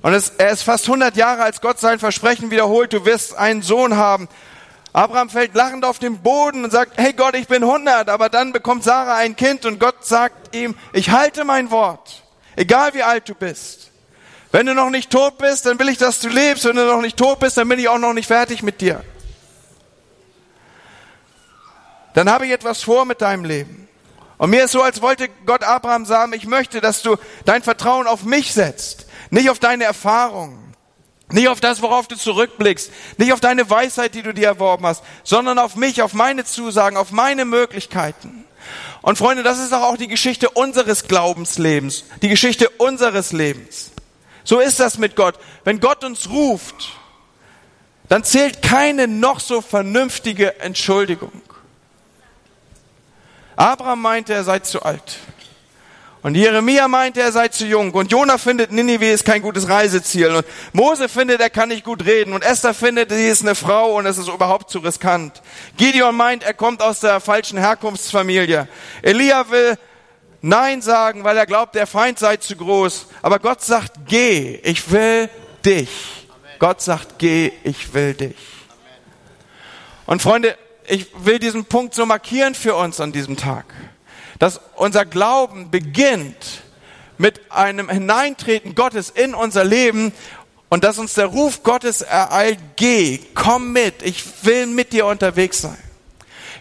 Und 0.02 0.14
es, 0.14 0.30
er 0.38 0.52
ist 0.52 0.64
fast 0.64 0.86
100 0.86 1.16
Jahre, 1.16 1.44
als 1.44 1.62
Gott 1.62 1.80
sein 1.80 2.00
Versprechen 2.00 2.52
wiederholt, 2.52 2.94
du 2.94 3.06
wirst 3.06 3.36
einen 3.36 3.62
Sohn 3.62 3.96
haben. 3.96 4.28
Abraham 4.94 5.30
fällt 5.30 5.56
lachend 5.56 5.86
auf 5.86 5.98
den 5.98 6.20
Boden 6.22 6.64
und 6.64 6.72
sagt, 6.72 6.94
hey 6.98 7.14
Gott, 7.14 7.36
ich 7.36 7.48
bin 7.48 7.64
100. 7.64 8.10
Aber 8.10 8.30
dann 8.30 8.54
bekommt 8.54 8.84
Sarah 8.84 9.16
ein 9.16 9.36
Kind 9.36 9.66
und 9.66 9.80
Gott 9.80 10.06
sagt 10.06 10.56
ihm, 10.56 10.76
ich 10.94 11.10
halte 11.10 11.46
mein 11.46 11.72
Wort. 11.72 12.24
Egal 12.56 12.94
wie 12.94 13.02
alt 13.02 13.28
du 13.28 13.34
bist. 13.34 13.90
Wenn 14.52 14.68
du 14.68 14.76
noch 14.76 14.92
nicht 14.92 15.10
tot 15.10 15.40
bist, 15.40 15.66
dann 15.66 15.80
will 15.80 15.90
ich, 15.90 15.98
dass 15.98 16.20
du 16.20 16.30
lebst. 16.30 16.66
Wenn 16.66 16.76
du 16.76 16.86
noch 16.86 17.02
nicht 17.02 17.18
tot 17.18 17.40
bist, 17.40 17.58
dann 17.58 17.68
bin 17.68 17.80
ich 17.80 17.90
auch 17.90 17.98
noch 17.98 18.14
nicht 18.14 18.28
fertig 18.28 18.62
mit 18.62 18.82
dir. 18.82 19.04
Dann 22.14 22.30
habe 22.30 22.46
ich 22.46 22.52
etwas 22.52 22.84
vor 22.84 23.06
mit 23.06 23.22
deinem 23.22 23.46
Leben. 23.46 23.90
Und 24.38 24.52
mir 24.52 24.66
ist 24.66 24.74
so, 24.74 24.84
als 24.84 25.02
wollte 25.02 25.28
Gott 25.48 25.64
Abraham 25.64 26.06
sagen, 26.06 26.34
ich 26.34 26.46
möchte, 26.46 26.82
dass 26.82 27.02
du 27.02 27.18
dein 27.46 27.64
Vertrauen 27.64 28.06
auf 28.06 28.26
mich 28.26 28.54
setzt, 28.54 29.08
nicht 29.32 29.50
auf 29.50 29.58
deine 29.58 29.86
Erfahrungen, 29.86 30.63
nicht 31.34 31.48
auf 31.48 31.60
das, 31.60 31.82
worauf 31.82 32.08
du 32.08 32.16
zurückblickst, 32.16 32.92
nicht 33.18 33.34
auf 33.34 33.40
deine 33.40 33.70
Weisheit, 33.70 34.14
die 34.16 34.22
du 34.22 34.34
dir 34.34 34.48
erworben 34.48 34.86
hast, 34.86 35.04
sondern 35.24 35.58
auf 35.60 35.76
mich, 35.76 36.02
auf 36.02 36.14
meine 36.14 36.46
Zusagen, 36.46 36.96
auf 36.96 37.12
meine 37.12 37.46
Möglichkeiten. 37.46 38.46
Und 39.02 39.18
Freunde, 39.18 39.44
das 39.44 39.60
ist 39.60 39.72
doch 39.72 39.82
auch 39.82 39.98
die 39.98 40.08
Geschichte 40.08 40.50
unseres 40.50 41.08
Glaubenslebens, 41.08 42.06
die 42.22 42.30
Geschichte 42.30 42.70
unseres 42.70 43.32
Lebens. 43.32 43.92
So 44.44 44.60
ist 44.60 44.80
das 44.80 44.98
mit 44.98 45.16
Gott. 45.16 45.36
Wenn 45.64 45.80
Gott 45.80 46.04
uns 46.04 46.30
ruft, 46.30 46.92
dann 48.10 48.24
zählt 48.24 48.62
keine 48.62 49.08
noch 49.08 49.40
so 49.40 49.62
vernünftige 49.62 50.60
Entschuldigung. 50.60 51.42
Abraham 53.56 54.02
meinte, 54.02 54.34
er 54.34 54.44
sei 54.44 54.60
zu 54.60 54.84
alt. 54.84 55.18
Und 56.24 56.36
Jeremia 56.36 56.88
meinte, 56.88 57.22
er 57.22 57.34
sei 57.34 57.50
zu 57.50 57.66
jung. 57.66 57.92
Und 57.92 58.10
Jonah 58.10 58.38
findet, 58.38 58.72
Ninive 58.72 59.12
ist 59.12 59.26
kein 59.26 59.42
gutes 59.42 59.68
Reiseziel. 59.68 60.30
Und 60.30 60.46
Mose 60.72 61.10
findet, 61.10 61.42
er 61.42 61.50
kann 61.50 61.68
nicht 61.68 61.84
gut 61.84 62.06
reden. 62.06 62.34
Und 62.34 62.44
Esther 62.44 62.74
findet, 62.74 63.12
sie 63.12 63.28
ist 63.28 63.42
eine 63.42 63.56
Frau 63.56 63.98
und 63.98 64.06
es 64.06 64.18
ist 64.18 64.30
überhaupt 64.30 64.70
zu 64.70 64.80
riskant. 64.80 65.42
Gideon 65.76 66.16
meint, 66.16 66.44
er 66.44 66.54
kommt 66.54 66.82
aus 66.82 67.02
der 67.02 67.20
falschen 67.20 67.58
Herkunftsfamilie. 67.58 68.70
Elia 69.02 69.50
will 69.52 69.78
Nein 70.42 70.82
sagen, 70.82 71.24
weil 71.26 71.38
er 71.38 71.46
glaubt, 71.46 71.76
der 71.76 71.88
Feind 71.88 72.20
sei 72.20 72.38
zu 72.38 72.56
groß. 72.56 73.08
Aber 73.22 73.40
Gott 73.40 73.62
sagt, 73.62 73.92
geh, 74.08 74.60
ich 74.64 74.92
will 74.92 75.30
dich. 75.66 75.90
Amen. 76.30 76.52
Gott 76.60 76.82
sagt, 76.82 77.20
geh, 77.20 77.52
ich 77.64 77.94
will 77.94 78.14
dich. 78.14 78.36
Amen. 78.70 79.02
Und 80.06 80.22
Freunde, 80.22 80.58
ich 80.88 81.08
will 81.18 81.40
diesen 81.40 81.66
Punkt 81.66 81.94
so 81.94 82.06
markieren 82.06 82.56
für 82.56 82.76
uns 82.76 83.00
an 83.00 83.12
diesem 83.12 83.38
Tag, 83.38 83.66
dass 84.40 84.60
unser 84.76 85.06
Glauben 85.06 85.72
beginnt 85.72 86.64
mit 87.18 87.52
einem 87.52 87.90
Hineintreten 87.90 88.76
Gottes 88.76 89.10
in 89.10 89.34
unser 89.34 89.64
Leben 89.64 90.12
und 90.70 90.84
dass 90.84 90.98
uns 90.98 91.14
der 91.14 91.28
Ruf 91.28 91.64
Gottes 91.64 92.02
ereilt, 92.02 92.58
geh, 92.76 93.20
komm 93.36 93.74
mit, 93.74 94.02
ich 94.02 94.24
will 94.44 94.66
mit 94.66 94.92
dir 94.92 95.06
unterwegs 95.06 95.62
sein. 95.62 95.78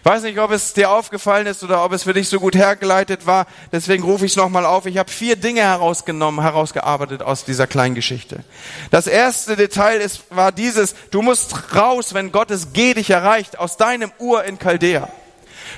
Ich 0.03 0.05
weiß 0.05 0.23
nicht, 0.23 0.37
ob 0.37 0.51
es 0.51 0.73
dir 0.73 0.91
aufgefallen 0.91 1.47
ist 1.47 1.63
oder 1.63 1.83
ob 1.85 1.93
es 1.93 2.03
für 2.03 2.13
dich 2.13 2.27
so 2.27 2.37
gut 2.37 2.55
hergeleitet 2.55 3.25
war. 3.25 3.47
Deswegen 3.71 4.03
rufe 4.03 4.25
ich 4.25 4.33
es 4.33 4.35
nochmal 4.35 4.65
auf. 4.65 4.85
Ich 4.85 4.97
habe 4.97 5.09
vier 5.09 5.37
Dinge 5.37 5.61
herausgenommen, 5.61 6.41
herausgearbeitet 6.41 7.21
aus 7.21 7.45
dieser 7.45 7.67
kleinen 7.67 7.95
Geschichte. 7.95 8.43
Das 8.91 9.07
erste 9.07 9.55
Detail 9.55 10.01
ist, 10.01 10.23
war 10.29 10.51
dieses, 10.51 10.93
du 11.11 11.21
musst 11.21 11.73
raus, 11.73 12.13
wenn 12.13 12.33
Gottes 12.33 12.73
Geh 12.73 12.93
dich 12.93 13.11
erreicht, 13.11 13.57
aus 13.57 13.77
deinem 13.77 14.11
Ur 14.19 14.43
in 14.43 14.59
Chaldea. 14.59 15.07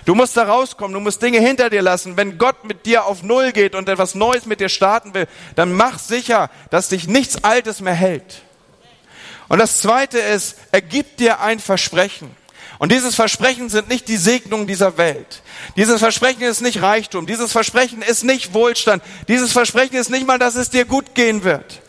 Du 0.05 0.13
musst 0.13 0.37
da 0.37 0.43
rauskommen, 0.43 0.93
du 0.93 0.99
musst 0.99 1.21
Dinge 1.21 1.39
hinter 1.39 1.69
dir 1.69 1.81
lassen. 1.81 2.15
Wenn 2.15 2.37
Gott 2.37 2.63
mit 2.63 2.85
dir 2.85 3.05
auf 3.05 3.23
Null 3.23 3.51
geht 3.51 3.73
und 3.73 3.89
etwas 3.89 4.13
Neues 4.13 4.45
mit 4.45 4.59
dir 4.59 4.69
starten 4.69 5.13
will, 5.15 5.27
dann 5.55 5.73
mach 5.73 5.97
sicher, 5.97 6.51
dass 6.69 6.89
dich 6.89 7.07
nichts 7.07 7.43
Altes 7.43 7.81
mehr 7.81 7.95
hält. 7.95 8.43
Und 9.47 9.59
das 9.59 9.79
zweite 9.79 10.19
ist, 10.19 10.57
er 10.71 10.81
gibt 10.81 11.19
dir 11.19 11.41
ein 11.41 11.59
Versprechen. 11.59 12.29
Und 12.77 12.91
dieses 12.91 13.15
Versprechen 13.15 13.69
sind 13.69 13.89
nicht 13.89 14.07
die 14.07 14.17
Segnungen 14.17 14.67
dieser 14.67 14.97
Welt. 14.97 15.41
Dieses 15.75 15.99
Versprechen 15.99 16.41
ist 16.43 16.61
nicht 16.61 16.81
Reichtum. 16.81 17.25
Dieses 17.25 17.51
Versprechen 17.51 18.01
ist 18.01 18.23
nicht 18.23 18.53
Wohlstand. 18.53 19.01
Dieses 19.27 19.53
Versprechen 19.53 19.95
ist 19.95 20.09
nicht 20.09 20.27
mal, 20.27 20.39
dass 20.39 20.55
es 20.55 20.69
dir 20.69 20.85
gut 20.85 21.15
gehen 21.15 21.43
wird. 21.43 21.81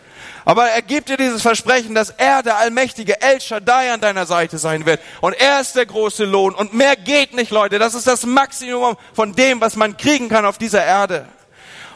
Aber 0.46 0.68
er 0.68 0.80
gibt 0.80 1.08
dir 1.08 1.16
dieses 1.16 1.42
Versprechen, 1.42 1.96
dass 1.96 2.10
er, 2.10 2.44
der 2.44 2.56
allmächtige 2.56 3.20
El 3.20 3.40
Shaddai, 3.40 3.92
an 3.92 4.00
deiner 4.00 4.26
Seite 4.26 4.58
sein 4.58 4.86
wird. 4.86 5.00
Und 5.20 5.34
er 5.34 5.60
ist 5.60 5.74
der 5.74 5.86
große 5.86 6.24
Lohn. 6.24 6.54
Und 6.54 6.72
mehr 6.72 6.94
geht 6.94 7.34
nicht, 7.34 7.50
Leute. 7.50 7.80
Das 7.80 7.94
ist 7.94 8.06
das 8.06 8.24
Maximum 8.24 8.96
von 9.12 9.34
dem, 9.34 9.60
was 9.60 9.74
man 9.74 9.96
kriegen 9.96 10.28
kann 10.28 10.46
auf 10.46 10.56
dieser 10.56 10.84
Erde. 10.84 11.26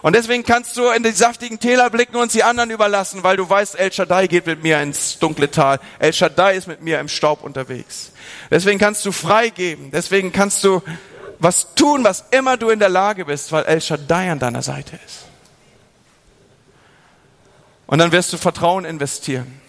Und 0.03 0.17
deswegen 0.17 0.43
kannst 0.43 0.77
du 0.77 0.91
in 0.91 1.05
die 1.05 1.13
saftigen 1.13 1.61
Täler 1.61 1.91
blicken 1.91 2.17
und 2.17 2.33
sie 2.33 2.43
anderen 2.43 2.71
überlassen, 2.71 3.23
weil 3.23 3.37
du 3.37 3.49
weißt, 3.49 3.79
El 3.79 3.93
Shaddai 3.93 4.27
geht 4.27 4.47
mit 4.47 4.65
mir 4.65 4.83
ins 4.83 5.21
dunkle 5.21 5.53
Tal. 5.53 5.79
El 6.01 6.13
Shaddai 6.13 6.57
ist 6.57 6.67
mit 6.67 6.83
mir 6.83 6.99
im 6.99 7.07
Staub 7.07 7.45
unterwegs. 7.45 8.11
Deswegen 8.51 8.81
kannst 8.81 9.07
du 9.07 9.13
freigeben. 9.13 9.93
Deswegen 9.93 10.33
kannst 10.33 10.65
du 10.65 10.83
was 11.39 11.77
tun, 11.77 12.03
was 12.03 12.25
immer 12.33 12.57
du 12.57 12.71
in 12.71 12.81
der 12.81 12.89
Lage 12.89 13.27
bist, 13.27 13.53
weil 13.53 13.63
El 13.67 13.81
Shaddai 13.81 14.33
an 14.33 14.41
deiner 14.41 14.63
Seite 14.63 14.99
ist. 15.07 15.30
Und 17.91 17.99
dann 17.99 18.13
wirst 18.13 18.33
du 18.33 18.37
Vertrauen 18.37 18.85
investieren, 18.85 19.61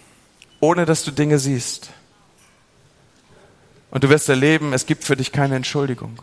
ohne 0.59 0.85
dass 0.85 1.03
du 1.03 1.09
Dinge 1.09 1.39
siehst. 1.39 1.89
Und 3.89 4.03
du 4.03 4.09
wirst 4.09 4.29
erleben, 4.29 4.73
es 4.73 4.85
gibt 4.85 5.05
für 5.05 5.15
dich 5.15 5.31
keine 5.31 5.55
Entschuldigung. 5.55 6.21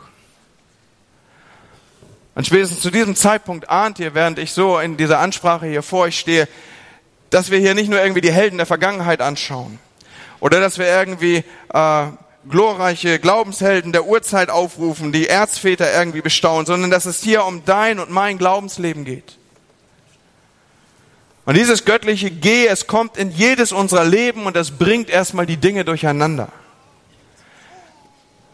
Und 2.37 2.46
spätestens 2.46 2.82
zu 2.82 2.92
diesem 2.92 3.16
Zeitpunkt 3.16 3.68
ahnt 3.68 3.98
ihr, 3.98 4.14
während 4.14 4.38
ich 4.38 4.52
so 4.52 4.78
in 4.78 4.96
dieser 4.96 5.18
Ansprache 5.18 5.66
hier 5.66 5.82
vor 5.82 6.02
euch 6.02 6.16
stehe, 6.16 6.46
dass 7.30 7.50
wir 7.50 7.58
hier 7.58 7.74
nicht 7.74 7.90
nur 7.90 8.00
irgendwie 8.00 8.20
die 8.20 8.30
Helden 8.30 8.58
der 8.58 8.66
Vergangenheit 8.66 9.20
anschauen 9.20 9.80
oder 10.38 10.61
dass 10.61 10.78
wir 10.78 10.87
irgendwie 10.87 11.42
äh, 11.74 12.06
glorreiche 12.48 13.18
Glaubenshelden 13.18 13.90
der 13.90 14.06
Urzeit 14.06 14.50
aufrufen, 14.50 15.11
die 15.11 15.26
Erzväter 15.26 15.92
irgendwie 15.92 16.20
bestaunen, 16.20 16.64
sondern 16.64 16.92
dass 16.92 17.06
es 17.06 17.24
hier 17.24 17.44
um 17.44 17.64
dein 17.64 17.98
und 17.98 18.08
mein 18.08 18.38
Glaubensleben 18.38 19.04
geht. 19.04 19.38
Und 21.48 21.54
dieses 21.54 21.87
göttliche 21.87 22.30
Geh, 22.30 22.66
es 22.66 22.87
kommt 22.87 23.16
in 23.16 23.30
jedes 23.30 23.72
unserer 23.72 24.04
Leben 24.04 24.44
und 24.44 24.54
es 24.54 24.70
bringt 24.70 25.08
erstmal 25.08 25.46
die 25.46 25.56
Dinge 25.56 25.82
durcheinander. 25.82 26.48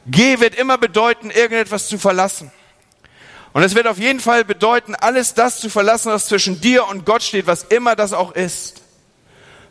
Geh 0.07 0.39
wird 0.39 0.55
immer 0.55 0.79
bedeuten, 0.79 1.33
irgendetwas 1.33 1.89
zu 1.89 1.99
verlassen. 1.99 2.53
Und 3.53 3.65
es 3.65 3.75
wird 3.75 3.89
auf 3.89 3.99
jeden 3.99 4.21
Fall 4.21 4.45
bedeuten, 4.45 4.95
alles 4.95 5.35
das 5.35 5.59
zu 5.59 5.71
verlassen, 5.71 6.13
was 6.13 6.27
zwischen 6.27 6.61
dir 6.61 6.87
und 6.87 7.05
Gott 7.05 7.25
steht, 7.25 7.49
was 7.49 7.65
immer 7.65 7.97
das 7.97 8.13
auch 8.13 8.31
ist. 8.31 8.83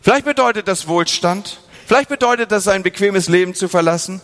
Vielleicht 0.02 0.26
bedeutet 0.26 0.68
das 0.68 0.90
Wohlstand. 0.90 1.62
Vielleicht 1.88 2.10
bedeutet 2.10 2.52
das 2.52 2.68
ein 2.68 2.84
bequemes 2.84 3.30
Leben 3.30 3.56
zu 3.56 3.70
verlassen. 3.70 4.20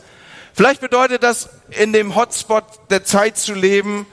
Vielleicht 0.54 0.82
bedeutet 0.82 1.24
das 1.24 1.48
in 1.70 1.94
dem 1.94 2.18
Hotspot 2.18 2.66
der 2.90 3.06
Zeit 3.06 3.38
zu 3.38 3.54
leben, 3.54 4.06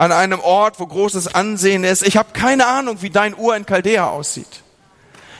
an 0.00 0.12
einem 0.12 0.40
Ort, 0.40 0.80
wo 0.80 0.86
großes 0.86 1.34
Ansehen 1.34 1.84
ist. 1.84 2.02
Ich 2.02 2.16
habe 2.16 2.30
keine 2.32 2.66
Ahnung, 2.66 3.02
wie 3.02 3.10
dein 3.10 3.36
Ur 3.36 3.54
in 3.54 3.66
Chaldea 3.66 4.08
aussieht. 4.08 4.62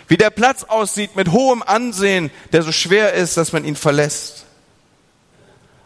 Wie 0.07 0.18
der 0.18 0.29
Platz 0.29 0.64
aussieht 0.64 1.16
mit 1.16 1.33
hohem 1.33 1.62
Ansehen, 1.62 2.31
der 2.53 2.61
so 2.62 2.70
schwer 2.70 3.14
ist, 3.14 3.38
dass 3.38 3.55
man 3.55 3.64
ihn 3.64 3.75
verlässt. 3.75 4.44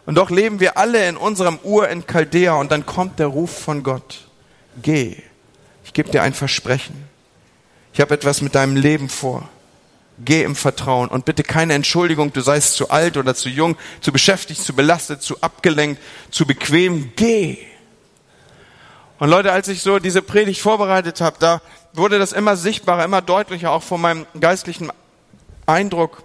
Und 0.05 0.15
doch 0.15 0.29
leben 0.29 0.59
wir 0.59 0.77
alle 0.77 1.07
in 1.07 1.15
unserem 1.15 1.57
Ur 1.63 1.87
in 1.87 2.05
Chaldea 2.05 2.55
und 2.55 2.69
dann 2.69 2.85
kommt 2.85 3.17
der 3.17 3.27
Ruf 3.27 3.57
von 3.57 3.81
Gott. 3.81 4.27
Geh, 4.81 5.23
ich 5.85 5.93
gebe 5.93 6.11
dir 6.11 6.21
ein 6.21 6.33
Versprechen. 6.33 7.07
Ich 7.93 8.01
habe 8.01 8.13
etwas 8.13 8.41
mit 8.41 8.55
deinem 8.55 8.75
Leben 8.75 9.07
vor. 9.07 9.47
Geh 10.19 10.43
im 10.43 10.57
Vertrauen 10.57 11.07
und 11.07 11.23
bitte 11.23 11.43
keine 11.43 11.75
Entschuldigung, 11.75 12.33
du 12.33 12.41
seist 12.41 12.73
zu 12.73 12.89
alt 12.89 13.15
oder 13.15 13.35
zu 13.35 13.47
jung, 13.47 13.77
zu 14.01 14.11
beschäftigt, 14.11 14.61
zu 14.61 14.73
belastet, 14.73 15.21
zu 15.21 15.39
abgelenkt, 15.39 16.01
zu 16.29 16.45
bequem. 16.45 17.13
Geh. 17.15 17.57
Und 19.17 19.29
Leute, 19.29 19.51
als 19.51 19.67
ich 19.67 19.81
so 19.81 19.99
diese 19.99 20.21
Predigt 20.21 20.61
vorbereitet 20.61 21.21
habe, 21.21 21.37
da 21.39 21.61
wurde 21.93 22.19
das 22.19 22.33
immer 22.33 22.57
sichtbarer, 22.57 23.05
immer 23.05 23.21
deutlicher, 23.21 23.71
auch 23.71 23.83
von 23.83 24.01
meinem 24.01 24.25
geistlichen 24.39 24.91
Eindruck, 25.65 26.23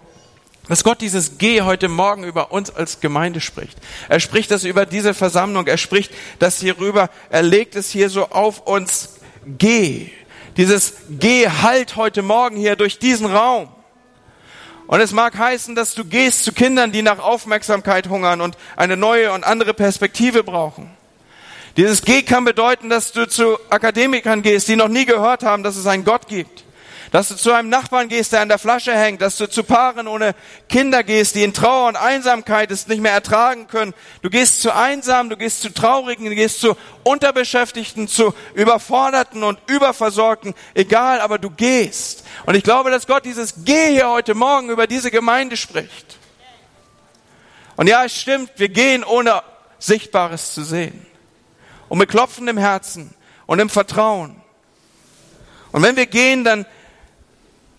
dass 0.69 0.85
Gott 0.85 1.01
dieses 1.01 1.39
Geh 1.39 1.63
heute 1.63 1.89
Morgen 1.89 2.25
über 2.25 2.53
uns 2.53 2.71
als 2.71 3.01
Gemeinde 3.01 3.41
spricht. 3.41 3.79
Er 4.09 4.21
spricht 4.21 4.51
das 4.51 4.65
über 4.65 4.87
diese 4.87 5.15
Versammlung. 5.15 5.67
Er 5.67 5.79
spricht 5.79 6.13
das 6.39 6.61
hierüber. 6.61 7.11
Er 7.29 7.43
legt 7.43 7.75
es 7.75 7.91
hier 7.91 8.09
so 8.09 8.29
auf 8.29 8.67
uns. 8.67 9.17
Geh. 9.59 10.11
Dieses 10.57 10.95
Geh 11.09 11.49
halt 11.49 11.97
heute 11.97 12.23
Morgen 12.23 12.57
hier 12.57 12.77
durch 12.77 12.99
diesen 12.99 13.27
Raum. 13.27 13.69
Und 14.87 15.01
es 15.01 15.13
mag 15.13 15.39
heißen, 15.39 15.75
dass 15.75 15.95
du 15.95 16.05
gehst 16.05 16.45
zu 16.45 16.53
Kindern, 16.53 16.93
die 16.93 17.03
nach 17.03 17.21
Aufmerksamkeit 17.21 18.09
hungern 18.09 18.41
und 18.41 18.57
eine 18.77 18.97
neue 18.97 19.33
und 19.33 19.45
andere 19.45 19.75
Perspektive 19.75 20.43
brauchen. 20.45 20.91
Dieses 21.81 22.03
Geh 22.03 22.21
kann 22.21 22.45
bedeuten, 22.45 22.91
dass 22.91 23.11
du 23.13 23.27
zu 23.27 23.59
Akademikern 23.71 24.43
gehst, 24.43 24.69
die 24.69 24.77
noch 24.77 24.89
nie 24.89 25.07
gehört 25.07 25.43
haben, 25.43 25.63
dass 25.63 25.77
es 25.77 25.87
einen 25.87 26.05
Gott 26.05 26.29
gibt 26.29 26.63
Dass 27.11 27.29
du 27.29 27.37
zu 27.37 27.53
einem 27.53 27.71
Nachbarn 27.71 28.11
gehst, 28.11 28.35
der 28.35 28.43
an 28.43 28.51
der 28.51 28.59
Flasche 28.59 28.95
hängt. 28.95 29.23
Dass 29.23 29.39
du 29.39 29.49
zu 29.49 29.65
Paaren 29.65 30.07
ohne 30.07 30.35
Kinder 30.69 31.03
gehst, 31.03 31.37
die 31.37 31.43
in 31.43 31.55
Trauer 31.55 31.89
und 31.89 31.97
Einsamkeit 31.97 32.71
es 32.71 32.87
nicht 32.87 33.01
mehr 33.01 33.13
ertragen 33.13 33.67
können. 33.67 33.95
Du 34.21 34.29
gehst 34.29 34.61
zu 34.61 34.75
Einsamen, 34.75 35.31
du 35.31 35.39
gehst 35.39 35.63
zu 35.63 35.73
Traurigen, 35.73 36.27
du 36.27 36.35
gehst 36.35 36.61
zu 36.61 36.77
Unterbeschäftigten, 37.03 38.09
zu 38.09 38.35
Überforderten 38.53 39.43
und 39.43 39.59
Überversorgten. 39.67 40.53
Egal, 40.75 41.23
aber 41.23 41.39
du 41.39 41.49
gehst. 41.49 42.25
Und 42.45 42.57
ich 42.57 42.63
glaube, 42.63 42.91
dass 42.91 43.07
Gott 43.07 43.25
dieses 43.25 43.65
Geh 43.65 43.93
hier 43.93 44.11
heute 44.11 44.35
Morgen 44.35 44.69
über 44.69 44.87
diese 44.87 45.11
Gemeinde 45.11 45.57
spricht. 45.57 46.19
Und 47.77 47.87
ja, 47.87 48.05
es 48.05 48.21
stimmt, 48.21 48.51
wir 48.57 48.69
gehen 48.69 49.03
ohne 49.03 49.43
Sichtbares 49.79 50.53
zu 50.53 50.63
sehen. 50.63 51.07
Und 51.91 51.99
mit 51.99 52.09
klopfendem 52.09 52.57
Herzen 52.57 53.13
und 53.47 53.59
im 53.59 53.69
Vertrauen. 53.69 54.37
Und 55.73 55.83
wenn 55.83 55.97
wir 55.97 56.07
gehen, 56.07 56.45
dann 56.45 56.65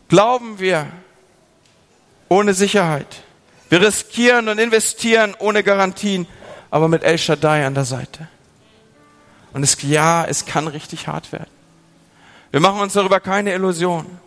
glauben 0.09 0.59
wir 0.59 0.87
ohne 2.29 2.53
Sicherheit. 2.53 3.23
Wir 3.69 3.81
riskieren 3.81 4.49
und 4.49 4.59
investieren 4.59 5.33
ohne 5.39 5.63
Garantien, 5.63 6.27
aber 6.69 6.89
mit 6.89 7.03
El 7.03 7.17
Shaddai 7.17 7.65
an 7.65 7.73
der 7.73 7.85
Seite. 7.85 8.27
Und 9.53 9.63
es, 9.63 9.81
ja, 9.81 10.25
es 10.25 10.45
kann 10.45 10.67
richtig 10.67 11.07
hart 11.07 11.31
werden. 11.31 11.49
Wir 12.51 12.59
machen 12.59 12.81
uns 12.81 12.93
darüber 12.93 13.21
keine 13.21 13.53
Illusionen. 13.53 14.19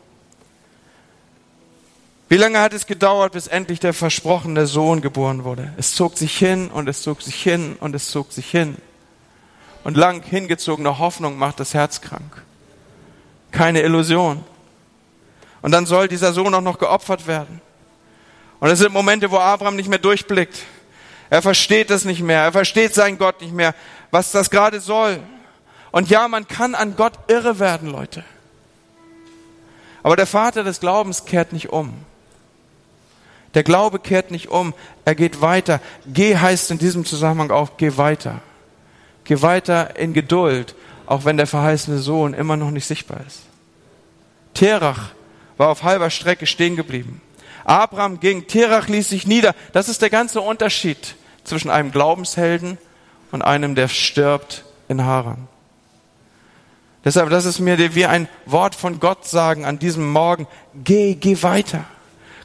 Wie 2.31 2.38
lange 2.38 2.59
hat 2.59 2.73
es 2.73 2.87
gedauert, 2.87 3.33
bis 3.33 3.49
endlich 3.49 3.81
der 3.81 3.92
versprochene 3.92 4.66
Sohn 4.66 5.03
geboren 5.03 5.44
wurde? 5.44 5.75
Es 5.77 5.94
zog 5.94 6.16
sich 6.16 6.37
hin 6.37 6.68
und 6.68 6.88
es 6.88 7.03
zog 7.03 7.20
sich 7.20 7.42
hin 7.42 7.77
und 7.81 7.94
es 7.94 8.11
zog 8.11 8.33
sich 8.33 8.51
hin. 8.51 8.77
Und 9.85 9.97
lang 9.97 10.23
hingezogene 10.23 10.99
Hoffnung 10.99 11.38
macht 11.38 11.61
das 11.61 11.75
Herz 11.75 12.01
krank. 12.01 12.42
Keine 13.53 13.83
Illusion. 13.83 14.42
Und 15.62 15.70
dann 15.70 15.87
soll 15.87 16.09
dieser 16.09 16.33
Sohn 16.33 16.55
auch 16.55 16.61
noch 16.61 16.79
geopfert 16.79 17.27
werden. 17.27 17.61
Und 18.61 18.70
es 18.70 18.79
sind 18.79 18.92
Momente, 18.92 19.31
wo 19.31 19.38
Abraham 19.38 19.77
nicht 19.77 19.88
mehr 19.88 19.99
durchblickt. 19.99 20.59
Er 21.31 21.42
versteht 21.42 21.90
es 21.90 22.05
nicht 22.05 22.23
mehr. 22.23 22.42
Er 22.42 22.53
versteht 22.53 22.94
seinen 22.94 23.18
Gott 23.18 23.40
nicht 23.42 23.53
mehr, 23.53 23.75
was 24.11 24.33
das 24.33 24.51
gerade 24.51 24.81
soll. 24.81 25.20
Und 25.90 26.09
ja, 26.09 26.29
man 26.29 26.49
kann 26.49 26.75
an 26.75 26.97
Gott 26.97 27.12
irre 27.29 27.59
werden, 27.59 27.90
Leute. 27.90 28.25
Aber 30.03 30.16
der 30.16 30.27
Vater 30.27 30.64
des 30.64 30.81
Glaubens 30.81 31.25
kehrt 31.25 31.53
nicht 31.53 31.70
um. 31.70 31.94
Der 33.55 33.62
Glaube 33.62 33.99
kehrt 33.99 34.31
nicht 34.31 34.49
um, 34.49 34.75
er 35.05 35.14
geht 35.14 35.40
weiter. 35.40 35.81
Geh 36.07 36.37
heißt 36.37 36.70
in 36.70 36.79
diesem 36.79 37.05
Zusammenhang 37.05 37.51
auch, 37.51 37.77
geh 37.77 37.97
weiter. 37.97 38.40
Geh 39.24 39.40
weiter 39.42 39.96
in 39.96 40.12
Geduld, 40.12 40.74
auch 41.06 41.24
wenn 41.24 41.37
der 41.37 41.46
verheißene 41.46 41.98
Sohn 41.98 42.34
immer 42.34 42.56
noch 42.56 42.70
nicht 42.70 42.87
sichtbar 42.87 43.20
ist. 43.26 43.40
Terach 44.54 45.10
war 45.56 45.68
auf 45.68 45.82
halber 45.82 46.10
Strecke 46.10 46.46
stehen 46.46 46.76
geblieben. 46.76 47.20
Abraham 47.64 48.20
ging, 48.20 48.46
Terach 48.46 48.88
ließ 48.88 49.08
sich 49.08 49.26
nieder. 49.26 49.54
Das 49.72 49.88
ist 49.88 50.02
der 50.02 50.10
ganze 50.10 50.40
Unterschied 50.40 51.16
zwischen 51.44 51.70
einem 51.70 51.90
Glaubenshelden 51.90 52.78
und 53.32 53.42
einem, 53.42 53.74
der 53.74 53.88
stirbt 53.88 54.64
in 54.88 55.04
Haran. 55.04 55.48
Deshalb, 57.04 57.30
das 57.30 57.44
ist 57.44 57.58
mir 57.58 57.94
wie 57.94 58.06
ein 58.06 58.28
Wort 58.46 58.74
von 58.74 58.98
Gott 58.98 59.26
sagen 59.26 59.64
an 59.64 59.78
diesem 59.78 60.10
Morgen. 60.10 60.46
Geh, 60.84 61.14
geh 61.14 61.42
weiter. 61.42 61.84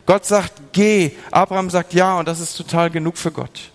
Gott 0.06 0.26
sagt, 0.26 0.54
geh. 0.74 1.12
Abraham 1.32 1.70
sagt 1.70 1.94
ja 1.94 2.20
und 2.20 2.28
das 2.28 2.40
ist 2.40 2.56
total 2.56 2.90
genug 2.90 3.18
für 3.18 3.32
Gott. 3.32 3.72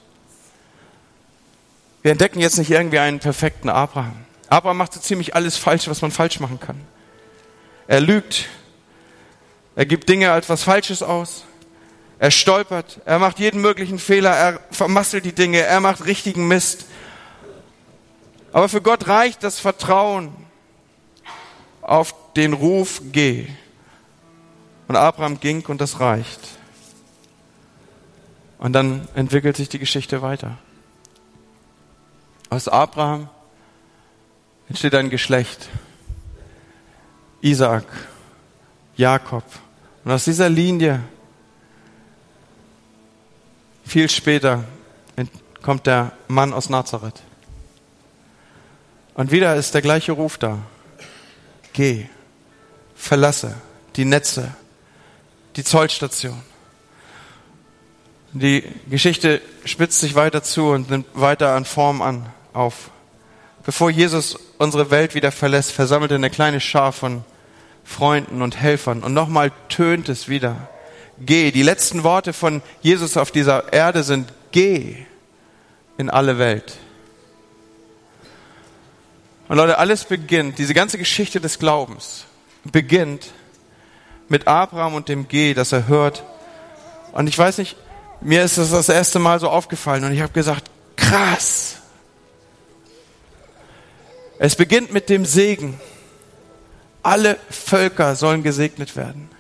Wir 2.05 2.11
entdecken 2.11 2.39
jetzt 2.39 2.59
nicht 2.59 2.71
irgendwie 2.71 2.99
einen 2.99 3.19
perfekten 3.19 3.71
Abraham. 3.71 4.27
Abraham 4.51 4.77
macht 4.77 4.93
so 4.93 5.01
ziemlich 5.01 5.35
alles 5.35 5.57
falsch, 5.57 5.89
was 5.89 6.03
man 6.03 6.11
falsch 6.11 6.39
machen 6.39 6.61
kann. 6.61 6.79
Er 7.87 8.03
lügt. 8.03 8.45
Er 9.75 9.87
gibt 9.87 10.07
Dinge 10.11 10.31
als 10.31 10.51
was 10.51 10.65
Falsches 10.65 11.03
aus. 11.03 11.45
Er 12.19 12.31
stolpert. 12.31 13.01
Er 13.07 13.19
macht 13.19 13.39
jeden 13.39 13.63
möglichen 13.63 13.99
Fehler. 13.99 14.37
Er 14.37 14.61
vermasselt 14.71 15.25
die 15.25 15.33
Dinge. 15.33 15.61
Er 15.61 15.81
macht 15.81 16.05
richtigen 16.05 16.47
Mist. 16.47 16.85
Aber 18.53 18.69
für 18.69 18.83
Gott 18.83 19.09
reicht 19.09 19.43
das 19.43 19.59
Vertrauen 19.59 20.31
auf 21.81 22.15
den 22.37 22.53
Ruf, 22.53 23.01
geh. 23.13 23.47
Und 24.89 24.97
Abraham 24.97 25.41
ging 25.41 25.65
und 25.65 25.81
das 25.81 26.01
reicht. 26.01 26.41
Und 28.59 28.75
dann 28.75 29.09
entwickelt 29.15 29.57
sich 29.57 29.71
die 29.71 29.79
Geschichte 29.79 30.21
weiter. 30.21 30.59
Aus 32.51 32.69
Abraham 32.69 33.29
entsteht 34.69 34.95
ein 34.95 35.11
Geschlecht. 35.11 35.69
Isaac, 37.41 37.85
Jakob. 38.97 39.45
Und 40.05 40.13
aus 40.13 40.25
dieser 40.25 40.49
Linie, 40.49 41.03
viel 43.85 44.09
später, 44.09 44.65
kommt 45.63 45.87
der 45.87 46.13
Mann 46.29 46.53
aus 46.53 46.69
Nazareth. 46.69 47.23
Und 49.15 49.31
wieder 49.31 49.57
ist 49.57 49.75
der 49.75 49.83
gleiche 49.83 50.13
Ruf 50.13 50.39
da. 50.39 50.59
Geh, 51.73 52.07
verlasse 52.95 53.55
die 53.97 54.05
Netze, 54.05 54.55
die 55.57 55.65
Zollstation. 55.65 56.41
Die 58.37 58.65
Geschichte 58.91 59.41
spitzt 59.65 60.01
sich 60.01 60.17
weiter 60.17 60.43
zu 60.43 60.71
und 60.71 60.91
nimmt 60.91 61.07
weiter 61.15 61.55
an 61.55 61.65
Form 61.65 62.03
an, 62.03 62.27
auf. 62.53 62.91
Bevor 63.65 63.91
Jesus 63.91 64.37
unsere 64.59 64.91
Welt 64.91 65.15
wieder 65.15 65.31
verlässt, 65.31 65.71
versammelt 65.71 66.11
er 66.11 66.17
eine 66.17 66.31
kleine 66.31 66.59
Schar 66.59 66.91
von 66.91 67.25
Freunden 67.85 68.43
und 68.43 68.57
Helfern 68.57 69.05
und 69.05 69.15
nochmal 69.15 69.53
tönt 69.69 70.09
es 70.09 70.29
wieder. 70.29 70.69
Geh. 71.21 71.53
Die 71.53 71.63
letzten 71.63 72.03
Worte 72.03 72.33
von 72.33 72.61
Jesus 72.83 73.17
auf 73.17 73.31
dieser 73.31 73.73
Erde 73.73 74.03
sind 74.03 74.33
geh 74.51 74.97
in 75.97 76.11
alle 76.11 76.37
Welt. 76.37 76.77
Und 79.47 79.59
Leute, 79.59 79.79
alles 79.79 80.05
beginnt, 80.07 80.59
diese 80.59 80.75
ganze 80.75 80.99
Geschichte 80.99 81.41
des 81.41 81.61
Glaubens 81.61 82.25
beginnt 82.65 83.31
mit 84.29 84.49
Abraham 84.49 84.95
und 84.95 85.09
dem 85.09 85.29
G, 85.29 85.55
das 85.55 85.71
er 85.71 85.87
hört. 85.87 86.25
Und 87.13 87.29
ich 87.29 87.39
weiß 87.39 87.59
nicht, 87.59 87.77
mir 88.25 88.43
ist 88.43 88.59
das 88.59 88.71
das 88.71 88.89
erste 88.89 89.19
Mal 89.19 89.39
so 89.39 89.49
aufgefallen 89.49 90.05
und 90.05 90.13
ich 90.13 90.21
habe 90.21 90.33
gesagt, 90.33 90.71
krass. 90.97 91.77
Es 94.39 94.57
beginnt 94.57 94.93
mit 94.93 95.09
dem 95.09 95.25
Segen. 95.25 95.81
Alle 97.03 97.39
Völker 97.51 98.17
sollen 98.17 98.43
gesegnet 98.43 98.97
werden. 98.97 99.31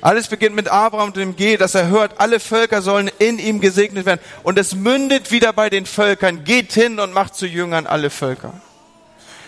Alles 0.00 0.28
beginnt 0.28 0.54
mit 0.54 0.68
Abraham 0.68 1.08
und 1.08 1.16
dem 1.16 1.36
G, 1.36 1.56
dass 1.56 1.74
er 1.74 1.88
hört, 1.88 2.20
alle 2.20 2.38
Völker 2.38 2.82
sollen 2.82 3.10
in 3.18 3.38
ihm 3.38 3.60
gesegnet 3.60 4.06
werden. 4.06 4.20
Und 4.42 4.58
es 4.58 4.74
mündet 4.74 5.30
wieder 5.30 5.52
bei 5.52 5.70
den 5.70 5.86
Völkern. 5.86 6.44
Geht 6.44 6.72
hin 6.72 7.00
und 7.00 7.12
macht 7.12 7.34
zu 7.34 7.46
Jüngern 7.46 7.86
alle 7.86 8.10
Völker. 8.10 8.60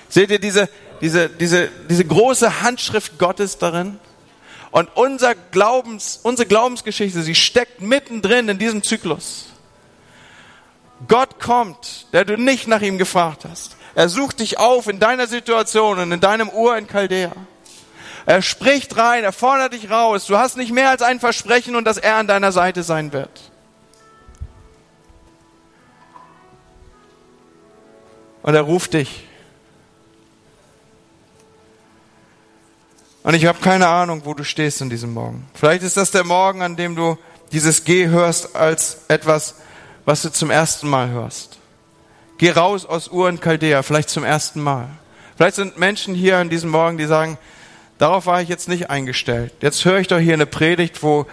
Seht 0.09 0.31
ihr 0.31 0.41
diese, 0.41 0.69
diese, 1.01 1.29
diese, 1.29 1.69
diese 1.89 2.05
große 2.05 2.63
Handschrift 2.63 3.19
Gottes 3.19 3.59
darin? 3.59 3.99
Und 4.71 4.89
unser 4.97 5.35
Glaubens, 5.35 6.21
unsere 6.23 6.47
Glaubensgeschichte, 6.47 7.23
sie 7.23 7.35
steckt 7.35 7.81
mittendrin 7.81 8.49
in 8.49 8.59
diesem 8.59 8.83
Zyklus. 8.83 9.47
Gott 11.09 11.41
kommt, 11.41 12.07
der 12.13 12.25
du 12.25 12.37
nicht 12.37 12.69
nach 12.69 12.83
ihm 12.83 12.99
gefragt 12.99 13.45
hast. 13.51 13.77
Er 13.95 14.09
sucht 14.09 14.41
dich 14.41 14.59
auf 14.59 14.87
in 14.87 15.01
deiner 15.01 15.27
Situation 15.27 15.99
und 15.99 16.13
in 16.13 16.21
deinem 16.21 16.49
Ur 16.51 16.77
in 16.77 16.87
Chaldea. 16.87 17.33
Er 18.27 18.43
spricht 18.43 18.97
rein, 18.97 19.25
er 19.25 19.33
fordert 19.33 19.73
dich 19.73 19.91
raus. 19.91 20.27
Du 20.27 20.37
hast 20.37 20.57
nicht 20.57 20.73
mehr 20.73 20.91
als 20.91 21.03
ein 21.03 21.19
Versprechen 21.19 21.75
und 21.75 21.85
dass 21.85 21.97
er 21.97 22.17
an 22.17 22.29
deiner 22.29 22.53
Seite 22.53 22.83
sein 22.83 23.13
wird. 23.13 23.51
Und 28.43 28.55
er 28.55 28.63
ruft 28.63 28.95
dich. 28.95 29.27
Und 33.23 33.35
ich 33.35 33.47
habe 33.47 33.59
keine 33.61 33.89
Ahnung, 33.89 34.23
wo 34.25 34.35
du 34.35 34.45
stehst 34.45 34.81
in 34.81 34.89
diesem 34.89 35.13
Morgen. 35.13 35.47
Vielleicht 35.55 35.83
ist 35.83 35.97
das 35.97 36.11
der 36.11 36.25
Morgen, 36.25 36.63
an 36.63 36.77
dem 36.77 36.97
du 36.97 37.19
dieses 37.53 37.85
Geh 37.85 38.09
hörst 38.09 38.57
als 38.57 39.03
etwas, 39.09 39.57
was 40.05 40.23
du 40.23 40.33
zum 40.33 40.51
ersten 40.51 40.89
Mal 40.89 41.11
hörst. 41.11 41.59
Geh 42.39 42.51
raus 42.51 42.87
aus 42.87 43.09
Ur 43.09 43.29
und 43.29 43.43
Chaldea, 43.43 43.83
vielleicht 43.83 44.09
zum 44.09 44.25
ersten 44.25 44.63
Mal. 44.63 44.89
Vielleicht 45.37 45.57
sind 45.57 45.79
Menschen 45.79 46.15
hier 46.15 46.39
an 46.39 46.49
diesem 46.49 46.71
Morgen, 46.71 46.97
die 46.97 47.05
sagen, 47.05 47.37
darauf 47.99 48.27
war 48.27 48.41
ich 48.41 48.49
jetzt 48.49 48.69
nicht 48.69 48.89
eingestellt. 48.89 49.53
Jetzt 49.61 49.85
höre 49.85 49.99
ich 49.99 50.09
doch 50.09 50.19
hier 50.19 50.35
eine 50.35 50.47
Predigt, 50.47 51.03
wo 51.03 51.27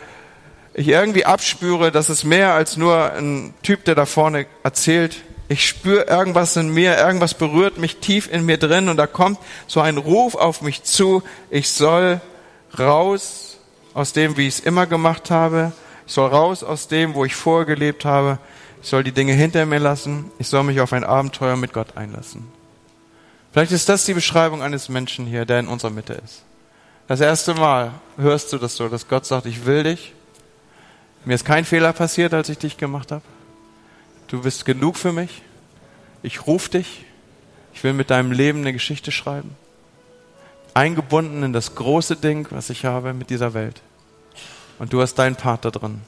ich 0.74 0.90
irgendwie 0.90 1.26
abspüre, 1.26 1.92
dass 1.92 2.10
es 2.10 2.24
mehr 2.24 2.54
als 2.54 2.76
nur 2.78 3.14
ein 3.14 3.54
Typ, 3.64 3.86
der 3.86 3.96
da 3.96 4.06
vorne 4.06 4.46
erzählt, 4.64 5.16
ich 5.50 5.68
spüre 5.68 6.04
irgendwas 6.04 6.56
in 6.58 6.70
mir, 6.70 6.98
irgendwas 6.98 7.34
berührt 7.34 7.78
mich 7.78 7.98
tief 7.98 8.30
in 8.32 8.46
mir 8.46 8.58
drin 8.58 8.90
und 8.90 8.98
da 8.98 9.08
kommt 9.08 9.40
so 9.68 9.80
ein 9.80 9.98
Ruf 9.98 10.36
auf 10.36 10.62
mich 10.62 10.84
zu, 10.84 11.24
ich 11.50 11.70
soll 11.70 12.20
raus 12.78 13.58
aus 13.94 14.14
dem, 14.14 14.38
wie 14.38 14.48
ich 14.48 14.56
es 14.56 14.60
immer 14.60 14.86
gemacht 14.86 15.32
habe, 15.32 15.72
ich 16.06 16.14
soll 16.14 16.30
raus 16.30 16.64
aus 16.64 16.88
dem, 16.88 17.14
wo 17.14 17.24
ich 17.24 17.36
vorher 17.36 17.66
gelebt 17.66 18.04
habe, 18.04 18.40
ich 18.82 18.90
soll 18.90 19.04
die 19.04 19.12
Dinge 19.12 19.34
hinter 19.34 19.66
mir 19.66 19.80
lassen, 19.80 20.32
ich 20.38 20.48
soll 20.48 20.64
mich 20.64 20.82
auf 20.82 20.94
ein 20.94 21.04
Abenteuer 21.04 21.56
mit 21.56 21.74
Gott 21.74 21.96
einlassen. 21.96 22.48
Vielleicht 23.54 23.72
ist 23.72 23.90
das 23.90 24.06
die 24.06 24.14
Beschreibung 24.14 24.62
eines 24.62 24.90
Menschen 24.90 25.26
hier, 25.26 25.46
der 25.46 25.60
in 25.62 25.68
unserer 25.68 25.92
Mitte 25.92 26.14
ist. 26.14 26.44
Das 27.08 27.22
erste 27.22 27.54
Mal 27.54 27.92
hörst 28.18 28.52
du 28.52 28.58
das 28.58 28.76
so, 28.76 28.90
dass 28.90 29.08
Gott 29.08 29.26
sagt, 29.26 29.46
ich 29.46 29.66
will 29.66 29.84
dich. 29.84 30.14
Mir 31.24 31.36
ist 31.36 31.46
kein 31.46 31.66
Fehler 31.66 31.94
passiert, 31.94 32.34
als 32.34 32.50
ich 32.50 32.58
dich 32.58 32.78
gemacht 32.78 33.12
habe. 33.12 33.24
Du 34.28 34.42
bist 34.42 34.66
genug 34.66 34.98
für 34.98 35.14
mich. 35.14 35.42
Ich 36.22 36.46
rufe 36.48 36.70
dich. 36.70 37.06
Ich 37.74 37.84
will 37.84 37.94
mit 37.94 38.10
deinem 38.10 38.32
Leben 38.32 38.60
eine 38.60 38.74
Geschichte 38.74 39.12
schreiben. 39.12 39.56
Eingebunden 40.74 41.44
in 41.44 41.54
das 41.54 41.76
große 41.76 42.18
Ding, 42.18 42.48
was 42.50 42.70
ich 42.70 42.86
habe 42.86 43.14
mit 43.14 43.30
dieser 43.30 43.54
Welt. 43.54 43.82
Und 44.80 44.94
du 44.94 45.02
hast 45.02 45.16
deinen 45.16 45.36
Part 45.36 45.66
da 45.66 45.72
drin. 45.72 46.02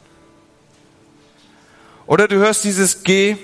Oder 2.06 2.28
du 2.28 2.38
hörst 2.38 2.64
dieses 2.64 3.04
Geh 3.04 3.38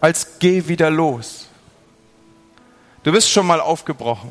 als 0.00 0.38
Geh 0.38 0.68
wieder 0.68 0.90
los. 0.90 1.48
Du 3.02 3.12
bist 3.12 3.30
schon 3.30 3.46
mal 3.46 3.60
aufgebrochen. 3.60 4.30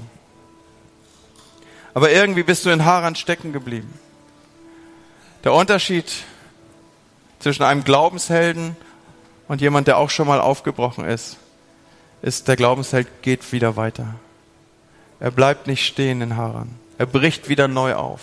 Aber 1.94 2.12
irgendwie 2.12 2.44
bist 2.44 2.66
du 2.66 2.70
in 2.70 2.86
Haran 2.86 3.16
stecken 3.16 3.52
geblieben. 3.52 3.92
Der 5.44 5.54
Unterschied 5.54 6.12
zwischen 7.40 7.64
einem 7.64 7.84
Glaubenshelden 7.84 8.78
und 9.50 9.62
jemand, 9.62 9.88
der 9.88 9.98
auch 9.98 10.12
schon 10.12 10.28
mal 10.28 10.40
aufgebrochen 10.40 11.04
ist, 11.04 11.36
ist, 12.22 12.48
der 12.48 12.56
Glaubensheld 12.56 13.08
geht 13.24 13.52
wieder 13.52 13.76
weiter. 13.76 14.16
Er 15.20 15.32
bleibt 15.32 15.68
nicht 15.68 15.86
stehen 15.86 16.22
in 16.22 16.38
Haran. 16.38 16.76
Er 16.98 17.08
bricht 17.08 17.50
wieder 17.50 17.68
neu 17.68 17.96
auf. 17.96 18.22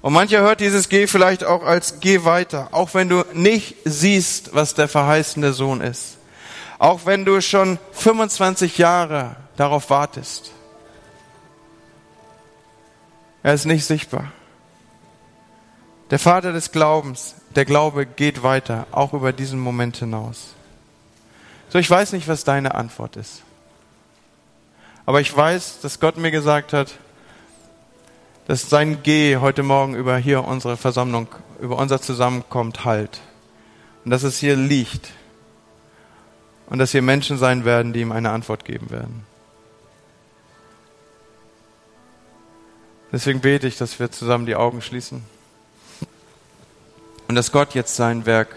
Und 0.00 0.14
mancher 0.14 0.40
hört 0.40 0.60
dieses 0.60 0.88
Geh 0.88 1.06
vielleicht 1.06 1.44
auch 1.44 1.62
als 1.62 2.00
Geh 2.00 2.24
weiter, 2.24 2.68
auch 2.72 2.94
wenn 2.94 3.10
du 3.10 3.22
nicht 3.34 3.76
siehst, 3.84 4.54
was 4.54 4.74
der 4.74 4.88
verheißene 4.88 5.52
Sohn 5.52 5.82
ist. 5.82 6.16
Auch 6.78 7.04
wenn 7.04 7.26
du 7.26 7.42
schon 7.42 7.78
25 7.92 8.78
Jahre 8.78 9.36
darauf 9.58 9.90
wartest. 9.90 10.52
Er 13.42 13.52
ist 13.52 13.66
nicht 13.66 13.84
sichtbar. 13.84 14.32
Der 16.10 16.18
Vater 16.18 16.54
des 16.54 16.72
Glaubens, 16.72 17.34
der 17.56 17.64
Glaube 17.64 18.06
geht 18.06 18.42
weiter, 18.42 18.86
auch 18.92 19.12
über 19.12 19.32
diesen 19.32 19.58
Moment 19.58 19.96
hinaus. 19.96 20.54
So, 21.68 21.78
ich 21.78 21.90
weiß 21.90 22.12
nicht, 22.12 22.28
was 22.28 22.44
deine 22.44 22.74
Antwort 22.74 23.16
ist. 23.16 23.42
Aber 25.06 25.20
ich 25.20 25.34
weiß, 25.34 25.80
dass 25.80 26.00
Gott 26.00 26.16
mir 26.16 26.30
gesagt 26.30 26.72
hat, 26.72 26.94
dass 28.46 28.68
sein 28.68 29.02
Geh 29.02 29.36
heute 29.36 29.62
Morgen 29.62 29.94
über 29.94 30.16
hier 30.16 30.44
unsere 30.44 30.76
Versammlung, 30.76 31.28
über 31.60 31.76
unser 31.78 32.00
Zusammenkommt 32.00 32.84
halt. 32.84 33.20
Und 34.04 34.10
dass 34.10 34.22
es 34.22 34.38
hier 34.38 34.56
liegt. 34.56 35.10
Und 36.66 36.78
dass 36.78 36.92
hier 36.92 37.02
Menschen 37.02 37.38
sein 37.38 37.64
werden, 37.64 37.92
die 37.92 38.00
ihm 38.00 38.12
eine 38.12 38.30
Antwort 38.30 38.64
geben 38.64 38.90
werden. 38.90 39.26
Deswegen 43.12 43.40
bete 43.40 43.66
ich, 43.66 43.76
dass 43.76 43.98
wir 43.98 44.10
zusammen 44.12 44.46
die 44.46 44.54
Augen 44.54 44.82
schließen. 44.82 45.24
Und 47.30 47.36
dass 47.36 47.52
Gott 47.52 47.76
jetzt 47.76 47.94
sein 47.94 48.26
Werk 48.26 48.48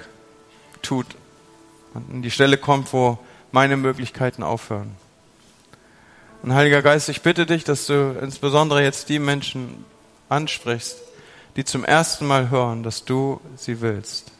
tut 0.81 1.05
und 1.93 2.09
an 2.09 2.21
die 2.23 2.31
Stelle 2.31 2.57
kommt, 2.57 2.91
wo 2.91 3.19
meine 3.51 3.77
Möglichkeiten 3.77 4.41
aufhören. 4.41 4.95
Und 6.41 6.55
Heiliger 6.55 6.81
Geist, 6.81 7.07
ich 7.07 7.21
bitte 7.21 7.45
dich, 7.45 7.63
dass 7.63 7.85
du 7.85 8.17
insbesondere 8.19 8.81
jetzt 8.81 9.09
die 9.09 9.19
Menschen 9.19 9.85
ansprichst, 10.27 10.97
die 11.55 11.65
zum 11.65 11.85
ersten 11.85 12.25
Mal 12.25 12.49
hören, 12.49 12.81
dass 12.81 13.05
du 13.05 13.39
sie 13.57 13.79
willst. 13.79 14.31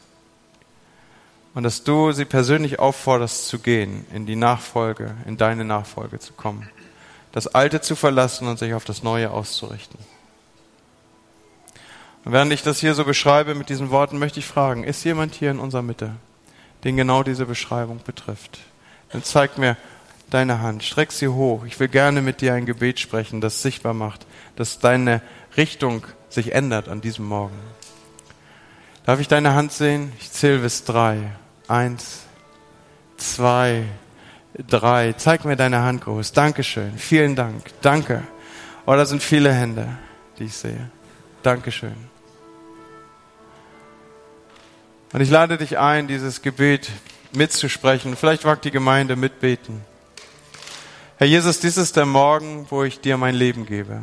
Und 1.54 1.62
dass 1.62 1.84
du 1.84 2.10
sie 2.10 2.24
persönlich 2.24 2.80
aufforderst 2.80 3.46
zu 3.46 3.60
gehen, 3.60 4.04
in 4.12 4.26
die 4.26 4.34
Nachfolge, 4.34 5.14
in 5.26 5.36
deine 5.36 5.64
Nachfolge 5.64 6.18
zu 6.18 6.32
kommen. 6.32 6.68
Das 7.30 7.46
Alte 7.46 7.80
zu 7.82 7.94
verlassen 7.94 8.48
und 8.48 8.58
sich 8.58 8.74
auf 8.74 8.84
das 8.84 9.04
Neue 9.04 9.30
auszurichten. 9.30 10.00
Und 12.24 12.32
während 12.32 12.52
ich 12.52 12.62
das 12.62 12.80
hier 12.80 12.94
so 12.94 13.04
beschreibe 13.04 13.54
mit 13.54 13.68
diesen 13.68 13.90
Worten, 13.90 14.18
möchte 14.18 14.40
ich 14.40 14.46
fragen, 14.46 14.84
ist 14.84 15.04
jemand 15.04 15.34
hier 15.34 15.50
in 15.50 15.58
unserer 15.58 15.82
Mitte, 15.82 16.12
den 16.84 16.96
genau 16.96 17.22
diese 17.22 17.46
Beschreibung 17.46 18.00
betrifft? 18.04 18.60
Dann 19.10 19.22
zeig 19.22 19.58
mir 19.58 19.76
deine 20.30 20.60
Hand, 20.60 20.82
streck 20.82 21.12
sie 21.12 21.28
hoch. 21.28 21.64
Ich 21.64 21.78
will 21.78 21.88
gerne 21.88 22.22
mit 22.22 22.40
dir 22.40 22.54
ein 22.54 22.66
Gebet 22.66 22.98
sprechen, 22.98 23.40
das 23.40 23.62
sichtbar 23.62 23.94
macht, 23.94 24.26
dass 24.56 24.78
deine 24.78 25.20
Richtung 25.56 26.06
sich 26.28 26.52
ändert 26.52 26.88
an 26.88 27.00
diesem 27.00 27.26
Morgen. 27.26 27.58
Darf 29.04 29.20
ich 29.20 29.28
deine 29.28 29.54
Hand 29.54 29.72
sehen? 29.72 30.12
Ich 30.18 30.32
zähle 30.32 30.60
bis 30.60 30.84
drei. 30.84 31.18
Eins, 31.68 32.22
zwei, 33.18 33.84
drei. 34.66 35.12
Zeig 35.12 35.44
mir 35.44 35.56
deine 35.56 35.82
Hand 35.82 36.04
groß. 36.04 36.32
Dankeschön. 36.32 36.96
Vielen 36.96 37.36
Dank. 37.36 37.62
Danke. 37.82 38.22
Oh, 38.86 38.94
da 38.94 39.04
sind 39.04 39.22
viele 39.22 39.52
Hände, 39.52 39.88
die 40.38 40.44
ich 40.44 40.54
sehe. 40.54 40.90
Dankeschön. 41.42 42.13
Und 45.14 45.20
ich 45.20 45.30
lade 45.30 45.58
dich 45.58 45.78
ein, 45.78 46.08
dieses 46.08 46.42
Gebet 46.42 46.90
mitzusprechen. 47.30 48.16
Vielleicht 48.16 48.44
wagt 48.44 48.64
die 48.64 48.72
Gemeinde 48.72 49.14
mitbeten. 49.14 49.80
Herr 51.18 51.28
Jesus, 51.28 51.60
dies 51.60 51.76
ist 51.76 51.94
der 51.94 52.04
Morgen, 52.04 52.66
wo 52.68 52.82
ich 52.82 52.98
dir 52.98 53.16
mein 53.16 53.36
Leben 53.36 53.64
gebe. 53.64 54.02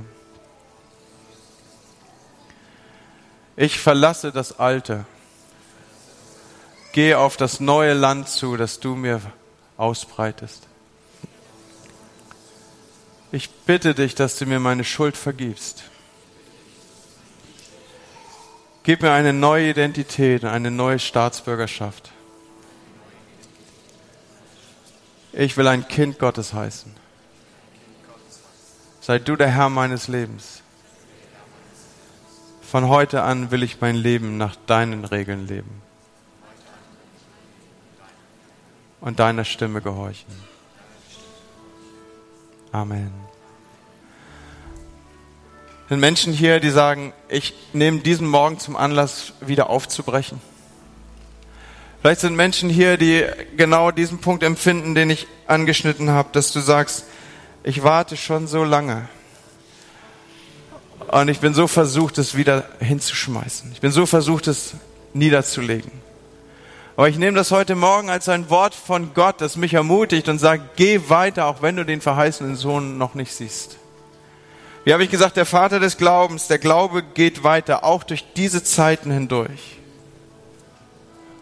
Ich 3.57 3.77
verlasse 3.77 4.31
das 4.31 4.57
Alte. 4.57 5.05
Gehe 6.93 7.19
auf 7.19 7.35
das 7.35 7.59
neue 7.59 7.91
Land 7.91 8.29
zu, 8.29 8.55
das 8.55 8.79
du 8.79 8.95
mir 8.95 9.19
ausbreitest. 9.75 10.65
Ich 13.33 13.49
bitte 13.49 13.93
dich, 13.93 14.15
dass 14.15 14.37
du 14.37 14.45
mir 14.45 14.61
meine 14.61 14.85
Schuld 14.85 15.17
vergibst. 15.17 15.90
Gib 18.83 19.03
mir 19.03 19.11
eine 19.11 19.31
neue 19.31 19.69
Identität, 19.69 20.43
eine 20.43 20.71
neue 20.71 20.97
Staatsbürgerschaft. 20.97 22.11
Ich 25.33 25.55
will 25.55 25.67
ein 25.67 25.87
Kind 25.87 26.17
Gottes 26.17 26.53
heißen. 26.53 26.91
Sei 28.99 29.19
du 29.19 29.35
der 29.35 29.49
Herr 29.49 29.69
meines 29.69 30.07
Lebens. 30.07 30.63
Von 32.61 32.87
heute 32.87 33.21
an 33.23 33.51
will 33.51 33.63
ich 33.63 33.81
mein 33.81 33.95
Leben 33.95 34.37
nach 34.37 34.55
deinen 34.65 35.05
Regeln 35.05 35.47
leben 35.47 35.81
und 38.99 39.19
deiner 39.19 39.45
Stimme 39.45 39.81
gehorchen. 39.81 40.33
Amen 42.71 43.11
sind 45.91 45.99
Menschen 45.99 46.31
hier, 46.31 46.61
die 46.61 46.69
sagen, 46.69 47.11
ich 47.27 47.53
nehme 47.73 47.99
diesen 47.99 48.25
Morgen 48.25 48.57
zum 48.59 48.77
Anlass, 48.77 49.33
wieder 49.41 49.69
aufzubrechen. 49.69 50.39
Vielleicht 51.99 52.21
sind 52.21 52.37
Menschen 52.37 52.69
hier, 52.69 52.95
die 52.95 53.25
genau 53.57 53.91
diesen 53.91 54.19
Punkt 54.19 54.41
empfinden, 54.41 54.95
den 54.95 55.09
ich 55.09 55.27
angeschnitten 55.47 56.09
habe, 56.09 56.29
dass 56.31 56.53
du 56.53 56.61
sagst, 56.61 57.03
ich 57.65 57.83
warte 57.83 58.15
schon 58.15 58.47
so 58.47 58.63
lange. 58.63 59.09
Und 61.09 61.27
ich 61.27 61.41
bin 61.41 61.53
so 61.53 61.67
versucht, 61.67 62.19
es 62.19 62.37
wieder 62.37 62.69
hinzuschmeißen. 62.79 63.73
Ich 63.73 63.81
bin 63.81 63.91
so 63.91 64.05
versucht, 64.05 64.47
es 64.47 64.75
niederzulegen. 65.13 65.91
Aber 66.95 67.09
ich 67.09 67.17
nehme 67.17 67.35
das 67.35 67.51
heute 67.51 67.75
Morgen 67.75 68.09
als 68.09 68.29
ein 68.29 68.49
Wort 68.49 68.75
von 68.75 69.13
Gott, 69.13 69.41
das 69.41 69.57
mich 69.57 69.73
ermutigt 69.73 70.29
und 70.29 70.39
sagt, 70.39 70.77
geh 70.77 71.01
weiter, 71.09 71.47
auch 71.47 71.61
wenn 71.61 71.75
du 71.75 71.83
den 71.83 71.99
verheißenen 71.99 72.55
Sohn 72.55 72.97
noch 72.97 73.13
nicht 73.13 73.33
siehst. 73.33 73.80
Wie 74.83 74.93
habe 74.93 75.03
ich 75.03 75.11
gesagt, 75.11 75.37
der 75.37 75.45
Vater 75.45 75.79
des 75.79 75.97
Glaubens, 75.97 76.47
der 76.47 76.57
Glaube 76.57 77.03
geht 77.03 77.43
weiter, 77.43 77.83
auch 77.83 78.03
durch 78.03 78.25
diese 78.35 78.63
Zeiten 78.63 79.11
hindurch. 79.11 79.77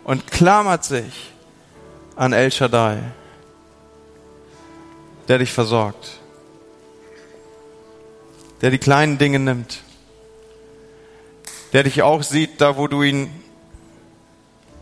Und 0.03 0.29
klammert 0.29 0.83
sich 0.83 1.31
an 2.15 2.33
El 2.33 2.51
Shaddai, 2.51 2.99
der 5.27 5.37
dich 5.37 5.53
versorgt, 5.53 6.19
der 8.61 8.71
die 8.71 8.77
kleinen 8.77 9.17
Dinge 9.17 9.39
nimmt, 9.39 9.83
der 11.71 11.83
dich 11.83 12.01
auch 12.01 12.23
sieht, 12.23 12.59
da 12.59 12.75
wo 12.75 12.87
du 12.87 13.03
ihn 13.03 13.29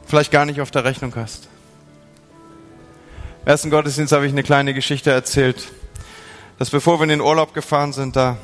vielleicht 0.08 0.32
gar 0.32 0.46
nicht 0.46 0.62
auf 0.62 0.72
der 0.72 0.84
Rechnung 0.84 1.14
hast. 1.16 1.48
Im 3.44 3.50
ersten 3.50 3.70
Gottesdienst 3.70 4.14
habe 4.14 4.26
ich 4.26 4.32
eine 4.32 4.44
kleine 4.44 4.74
Geschichte 4.74 5.12
erzählt 5.12 5.68
dass 6.58 6.72
bevor 6.72 7.00
wir 7.00 7.04
in 7.04 7.10
den 7.10 7.22
Urlaub 7.22 7.54
gefahren 7.54 7.94
sind, 7.94 8.16
da 8.16 8.38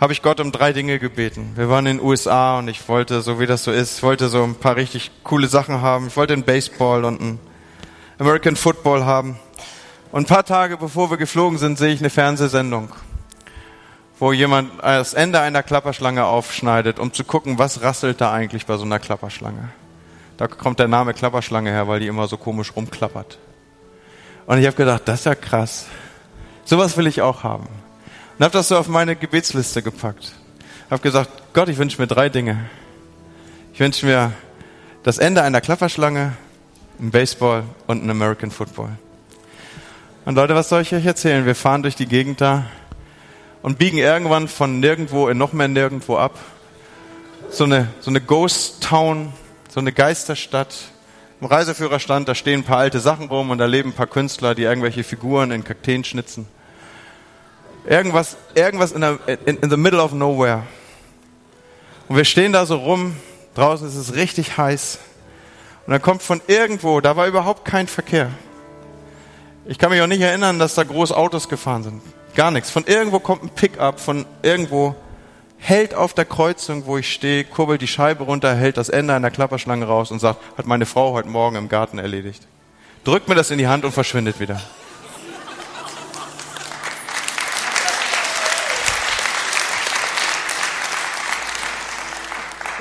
habe 0.00 0.14
ich 0.14 0.22
Gott 0.22 0.40
um 0.40 0.50
drei 0.50 0.72
Dinge 0.72 0.98
gebeten. 0.98 1.52
Wir 1.56 1.68
waren 1.68 1.84
in 1.84 1.98
den 1.98 2.06
USA 2.06 2.58
und 2.58 2.68
ich 2.68 2.88
wollte, 2.88 3.20
so 3.20 3.38
wie 3.38 3.46
das 3.46 3.64
so 3.64 3.70
ist, 3.70 4.02
wollte 4.02 4.28
so 4.28 4.42
ein 4.42 4.54
paar 4.54 4.76
richtig 4.76 5.10
coole 5.24 5.46
Sachen 5.46 5.82
haben. 5.82 6.06
Ich 6.06 6.16
wollte 6.16 6.32
einen 6.32 6.42
Baseball 6.42 7.04
und 7.04 7.20
einen 7.20 7.38
American 8.18 8.56
Football 8.56 9.04
haben. 9.04 9.38
Und 10.10 10.22
ein 10.22 10.26
paar 10.26 10.44
Tage 10.44 10.78
bevor 10.78 11.10
wir 11.10 11.18
geflogen 11.18 11.58
sind, 11.58 11.76
sehe 11.76 11.92
ich 11.92 12.00
eine 12.00 12.08
Fernsehsendung, 12.08 12.88
wo 14.18 14.32
jemand 14.32 14.70
das 14.82 15.12
Ende 15.12 15.38
einer 15.40 15.62
Klapperschlange 15.62 16.24
aufschneidet, 16.24 16.98
um 16.98 17.12
zu 17.12 17.22
gucken, 17.22 17.58
was 17.58 17.82
rasselt 17.82 18.22
da 18.22 18.32
eigentlich 18.32 18.64
bei 18.64 18.78
so 18.78 18.84
einer 18.84 18.98
Klapperschlange. 18.98 19.68
Da 20.38 20.48
kommt 20.48 20.78
der 20.78 20.88
Name 20.88 21.12
Klapperschlange 21.12 21.70
her, 21.70 21.88
weil 21.88 22.00
die 22.00 22.06
immer 22.06 22.26
so 22.26 22.38
komisch 22.38 22.74
rumklappert. 22.74 23.38
Und 24.46 24.58
ich 24.58 24.66
habe 24.66 24.76
gedacht, 24.76 25.02
das 25.04 25.20
ist 25.20 25.26
ja 25.26 25.34
krass. 25.34 25.86
Sowas 26.64 26.96
will 26.96 27.06
ich 27.06 27.20
auch 27.20 27.44
haben. 27.44 27.68
Und 28.40 28.44
habe 28.44 28.54
das 28.54 28.68
so 28.68 28.78
auf 28.78 28.88
meine 28.88 29.16
Gebetsliste 29.16 29.82
gepackt. 29.82 30.32
Habe 30.90 31.02
gesagt, 31.02 31.30
Gott, 31.52 31.68
ich 31.68 31.76
wünsche 31.76 32.00
mir 32.00 32.06
drei 32.06 32.30
Dinge. 32.30 32.70
Ich 33.74 33.80
wünsche 33.80 34.06
mir 34.06 34.32
das 35.02 35.18
Ende 35.18 35.42
einer 35.42 35.60
Klapperschlange, 35.60 36.32
ein 36.98 37.10
Baseball 37.10 37.64
und 37.86 38.02
ein 38.02 38.08
American 38.08 38.50
Football. 38.50 38.88
Und 40.24 40.36
Leute, 40.36 40.54
was 40.54 40.70
soll 40.70 40.80
ich 40.80 40.94
euch 40.94 41.04
erzählen? 41.04 41.44
Wir 41.44 41.54
fahren 41.54 41.82
durch 41.82 41.96
die 41.96 42.06
Gegend 42.06 42.40
da 42.40 42.64
und 43.60 43.76
biegen 43.76 43.98
irgendwann 43.98 44.48
von 44.48 44.80
nirgendwo 44.80 45.28
in 45.28 45.36
noch 45.36 45.52
mehr 45.52 45.68
nirgendwo 45.68 46.16
ab. 46.16 46.38
So 47.50 47.64
eine, 47.64 47.88
so 48.00 48.08
eine 48.08 48.22
Ghost 48.22 48.82
Town, 48.82 49.34
so 49.68 49.80
eine 49.80 49.92
Geisterstadt. 49.92 50.74
Im 51.42 51.46
Reiseführerstand, 51.46 52.26
da 52.26 52.34
stehen 52.34 52.60
ein 52.60 52.64
paar 52.64 52.78
alte 52.78 53.00
Sachen 53.00 53.28
rum 53.28 53.50
und 53.50 53.58
da 53.58 53.66
leben 53.66 53.90
ein 53.90 53.94
paar 53.94 54.06
Künstler, 54.06 54.54
die 54.54 54.62
irgendwelche 54.62 55.04
Figuren 55.04 55.50
in 55.50 55.62
Kakteen 55.62 56.04
schnitzen. 56.04 56.48
Irgendwas, 57.86 58.36
irgendwas 58.54 58.92
in, 58.92 59.00
der, 59.00 59.18
in, 59.46 59.58
in 59.58 59.70
the 59.70 59.76
middle 59.76 60.02
of 60.02 60.12
nowhere. 60.12 60.62
Und 62.08 62.16
wir 62.16 62.24
stehen 62.24 62.52
da 62.52 62.66
so 62.66 62.76
rum, 62.76 63.16
draußen 63.54 63.86
ist 63.86 63.96
es 63.96 64.14
richtig 64.14 64.56
heiß. 64.56 64.98
Und 65.86 65.92
dann 65.92 66.02
kommt 66.02 66.22
von 66.22 66.40
irgendwo, 66.46 67.00
da 67.00 67.16
war 67.16 67.26
überhaupt 67.26 67.64
kein 67.64 67.86
Verkehr. 67.86 68.30
Ich 69.66 69.78
kann 69.78 69.90
mich 69.90 70.00
auch 70.00 70.06
nicht 70.06 70.20
erinnern, 70.20 70.58
dass 70.58 70.74
da 70.74 70.84
groß 70.84 71.12
Autos 71.12 71.48
gefahren 71.48 71.82
sind. 71.82 72.02
Gar 72.34 72.50
nichts. 72.50 72.70
Von 72.70 72.84
irgendwo 72.84 73.18
kommt 73.20 73.42
ein 73.42 73.50
Pickup, 73.50 74.00
von 74.00 74.26
irgendwo 74.42 74.94
hält 75.58 75.94
auf 75.94 76.14
der 76.14 76.24
Kreuzung, 76.24 76.86
wo 76.86 76.96
ich 76.98 77.12
stehe, 77.12 77.44
kurbelt 77.44 77.82
die 77.82 77.86
Scheibe 77.86 78.24
runter, 78.24 78.54
hält 78.54 78.76
das 78.76 78.88
Ende 78.88 79.14
einer 79.14 79.30
Klapperschlange 79.30 79.84
raus 79.86 80.10
und 80.10 80.18
sagt, 80.18 80.40
hat 80.56 80.66
meine 80.66 80.86
Frau 80.86 81.12
heute 81.12 81.28
Morgen 81.28 81.56
im 81.56 81.68
Garten 81.68 81.98
erledigt. 81.98 82.42
Drückt 83.04 83.28
mir 83.28 83.34
das 83.34 83.50
in 83.50 83.58
die 83.58 83.68
Hand 83.68 83.84
und 83.84 83.92
verschwindet 83.92 84.40
wieder. 84.40 84.60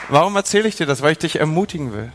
Warum 0.10 0.36
erzähle 0.36 0.68
ich 0.68 0.76
dir 0.76 0.86
das? 0.86 1.02
Weil 1.02 1.14
ich 1.14 1.20
dich 1.20 1.40
ermutigen 1.40 1.94
will. 1.94 2.12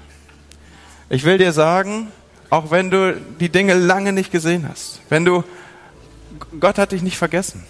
Ich 1.09 1.25
will 1.25 1.39
dir 1.39 1.53
sagen, 1.53 2.11
auch 2.51 2.71
wenn 2.71 2.91
du 2.91 3.21
die 3.41 3.49
Dinge 3.49 3.75
lange 3.75 4.13
nicht 4.13 4.33
gesehen 4.33 4.69
hast, 4.69 5.01
wenn 5.09 5.25
du, 5.25 5.45
Gott 6.59 6.79
hat 6.79 6.93
dich 6.93 7.03
nicht 7.03 7.17
vergessen. 7.17 7.65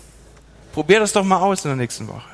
Probier 0.73 1.01
das 1.01 1.13
doch 1.13 1.25
mal 1.25 1.41
aus 1.41 1.65
in 1.65 1.71
der 1.71 1.77
nächsten 1.77 2.09
Woche. 2.09 2.29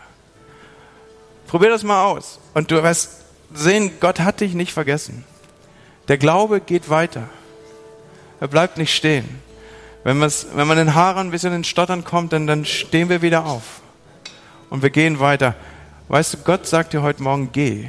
Probier 1.48 1.70
das 1.70 1.82
mal 1.82 2.04
aus. 2.04 2.38
Und 2.54 2.70
du 2.70 2.82
wirst 2.82 3.22
sehen, 3.52 3.90
Gott 4.00 4.20
hat 4.20 4.40
dich 4.40 4.54
nicht 4.54 4.72
vergessen. 4.72 5.24
Der 6.08 6.16
Glaube 6.16 6.60
geht 6.60 6.88
weiter. 6.90 7.28
Er 8.40 8.48
bleibt 8.48 8.78
nicht 8.78 8.94
stehen. 8.94 9.28
Wenn, 10.04 10.20
wenn 10.20 10.66
man 10.66 10.78
in 10.78 10.94
Haaren 10.94 11.26
ein 11.26 11.30
bisschen 11.30 11.52
in 11.52 11.64
Stottern 11.64 12.04
kommt, 12.04 12.32
dann, 12.32 12.46
dann 12.46 12.64
stehen 12.64 13.08
wir 13.08 13.20
wieder 13.20 13.44
auf. 13.46 13.82
Und 14.70 14.82
wir 14.82 14.90
gehen 14.90 15.20
weiter. 15.20 15.56
Weißt 16.10 16.34
du, 16.34 16.38
Gott 16.38 16.66
sagt 16.66 16.92
dir 16.92 17.02
heute 17.02 17.22
Morgen, 17.22 17.50
geh. 17.52 17.88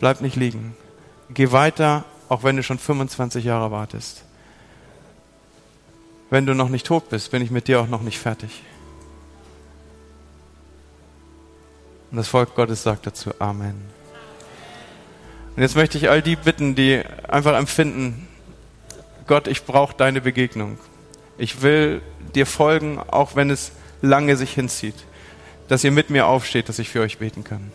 Bleib 0.00 0.20
nicht 0.20 0.34
liegen. 0.34 0.76
Geh 1.28 1.52
weiter, 1.52 2.04
auch 2.28 2.42
wenn 2.42 2.56
du 2.56 2.64
schon 2.64 2.80
25 2.80 3.44
Jahre 3.44 3.70
wartest. 3.70 4.24
Wenn 6.28 6.46
du 6.46 6.54
noch 6.56 6.68
nicht 6.68 6.84
tot 6.84 7.08
bist, 7.08 7.30
bin 7.30 7.40
ich 7.40 7.52
mit 7.52 7.68
dir 7.68 7.80
auch 7.80 7.86
noch 7.86 8.02
nicht 8.02 8.18
fertig. 8.18 8.64
Und 12.10 12.16
das 12.16 12.26
Volk 12.26 12.56
Gottes 12.56 12.82
sagt 12.82 13.06
dazu 13.06 13.30
Amen. 13.38 13.80
Und 15.54 15.62
jetzt 15.62 15.76
möchte 15.76 15.98
ich 15.98 16.10
all 16.10 16.20
die 16.20 16.34
bitten, 16.34 16.74
die 16.74 17.00
einfach 17.28 17.56
empfinden, 17.56 18.26
Gott, 19.28 19.46
ich 19.46 19.64
brauche 19.66 19.94
deine 19.96 20.20
Begegnung. 20.20 20.78
Ich 21.38 21.62
will 21.62 22.02
dir 22.34 22.44
folgen, 22.44 22.98
auch 22.98 23.36
wenn 23.36 23.50
es 23.50 23.70
lange 24.02 24.36
sich 24.36 24.52
hinzieht 24.52 24.96
dass 25.70 25.84
ihr 25.84 25.92
mit 25.92 26.10
mir 26.10 26.26
aufsteht, 26.26 26.68
dass 26.68 26.80
ich 26.80 26.88
für 26.88 27.00
euch 27.00 27.18
beten 27.18 27.44
kann. 27.44 27.70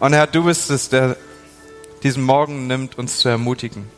Und 0.00 0.14
Herr, 0.14 0.26
du 0.26 0.42
bist 0.42 0.68
es, 0.70 0.88
der 0.88 1.16
diesen 2.02 2.24
Morgen 2.24 2.66
nimmt, 2.66 2.98
uns 2.98 3.20
zu 3.20 3.28
ermutigen. 3.28 3.88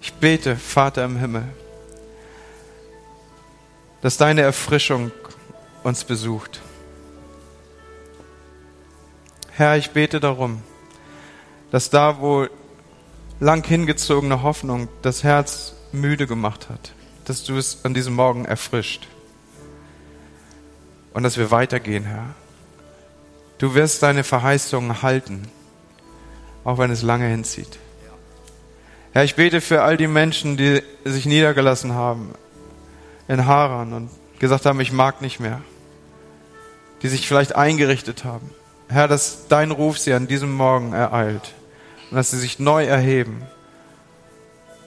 Ich 0.00 0.14
bete, 0.14 0.56
Vater 0.56 1.04
im 1.04 1.18
Himmel, 1.18 1.44
dass 4.00 4.16
deine 4.16 4.40
Erfrischung 4.40 5.12
uns 5.82 6.04
besucht. 6.04 6.62
Herr, 9.50 9.76
ich 9.76 9.90
bete 9.90 10.20
darum, 10.20 10.62
dass 11.70 11.90
da, 11.90 12.18
wo 12.18 12.48
lang 13.44 13.62
hingezogene 13.62 14.42
Hoffnung 14.42 14.88
das 15.02 15.22
Herz 15.22 15.74
müde 15.92 16.26
gemacht 16.26 16.70
hat, 16.70 16.94
dass 17.26 17.44
du 17.44 17.58
es 17.58 17.84
an 17.84 17.92
diesem 17.92 18.14
Morgen 18.14 18.46
erfrischt. 18.46 19.06
Und 21.12 21.24
dass 21.24 21.36
wir 21.36 21.50
weitergehen, 21.50 22.04
Herr. 22.04 22.24
Du 23.58 23.74
wirst 23.74 24.02
deine 24.02 24.24
Verheißungen 24.24 25.02
halten, 25.02 25.42
auch 26.64 26.78
wenn 26.78 26.90
es 26.90 27.02
lange 27.02 27.26
hinzieht. 27.26 27.78
Herr, 29.12 29.24
ich 29.24 29.36
bete 29.36 29.60
für 29.60 29.82
all 29.82 29.98
die 29.98 30.06
Menschen, 30.06 30.56
die 30.56 30.82
sich 31.04 31.26
niedergelassen 31.26 31.92
haben 31.92 32.30
in 33.28 33.44
Haran 33.44 33.92
und 33.92 34.10
gesagt 34.38 34.64
haben, 34.64 34.80
ich 34.80 34.90
mag 34.90 35.20
nicht 35.20 35.38
mehr, 35.38 35.60
die 37.02 37.08
sich 37.08 37.28
vielleicht 37.28 37.54
eingerichtet 37.54 38.24
haben. 38.24 38.50
Herr, 38.88 39.06
dass 39.06 39.48
dein 39.48 39.70
Ruf 39.70 39.98
sie 39.98 40.14
an 40.14 40.28
diesem 40.28 40.52
Morgen 40.54 40.94
ereilt 40.94 41.52
und 42.14 42.18
dass 42.18 42.30
sie 42.30 42.38
sich 42.38 42.60
neu 42.60 42.84
erheben 42.84 43.42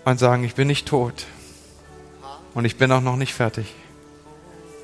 und 0.05 0.17
sagen, 0.17 0.45
ich 0.45 0.55
bin 0.55 0.69
nicht 0.69 0.87
tot 0.87 1.25
und 2.53 2.63
ich 2.63 2.77
bin 2.77 2.89
auch 2.89 3.01
noch 3.01 3.17
nicht 3.17 3.33
fertig. 3.33 3.65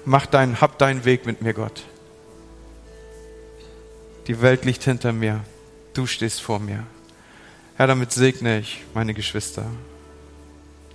Mach 0.04 0.26
deinen, 0.26 0.60
hab 0.60 0.78
deinen 0.78 1.06
Weg 1.06 1.26
mit 1.26 1.41
mir, 1.41 1.54
Gott. 1.54 1.84
Die 4.28 4.41
Welt 4.41 4.66
liegt 4.66 4.84
hinter 4.84 5.14
mir. 5.14 5.39
Du 5.94 6.06
stehst 6.06 6.41
vor 6.41 6.60
mir. 6.60 6.86
Herr, 7.78 7.88
damit 7.88 8.12
segne 8.12 8.60
ich 8.60 8.82
meine 8.94 9.14
Geschwister. 9.14 9.66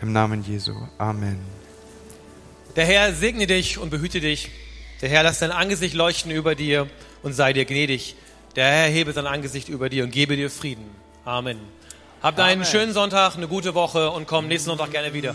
Im 0.02 0.12
Namen 0.12 0.44
Jesu. 0.44 0.74
Amen. 0.98 1.38
Der 2.76 2.84
Herr 2.84 3.14
segne 3.14 3.46
dich 3.46 3.78
und 3.78 3.88
behüte 3.88 4.20
dich. 4.20 4.50
Der 5.00 5.08
Herr 5.08 5.22
lass 5.22 5.38
dein 5.38 5.52
Angesicht 5.52 5.94
leuchten 5.94 6.30
über 6.30 6.54
dir 6.54 6.90
und 7.22 7.32
sei 7.32 7.54
dir 7.54 7.64
gnädig. 7.64 8.16
Der 8.54 8.66
Herr 8.66 8.88
hebe 8.90 9.14
sein 9.14 9.26
Angesicht 9.26 9.70
über 9.70 9.88
dir 9.88 10.04
und 10.04 10.10
gebe 10.10 10.36
dir 10.36 10.50
Frieden. 10.50 11.07
Amen. 11.28 11.60
Habt 12.22 12.40
einen 12.40 12.64
schönen 12.64 12.94
Sonntag, 12.94 13.36
eine 13.36 13.48
gute 13.48 13.74
Woche 13.74 14.10
und 14.10 14.26
komm 14.26 14.48
nächsten 14.48 14.70
Sonntag 14.70 14.92
gerne 14.92 15.12
wieder. 15.12 15.34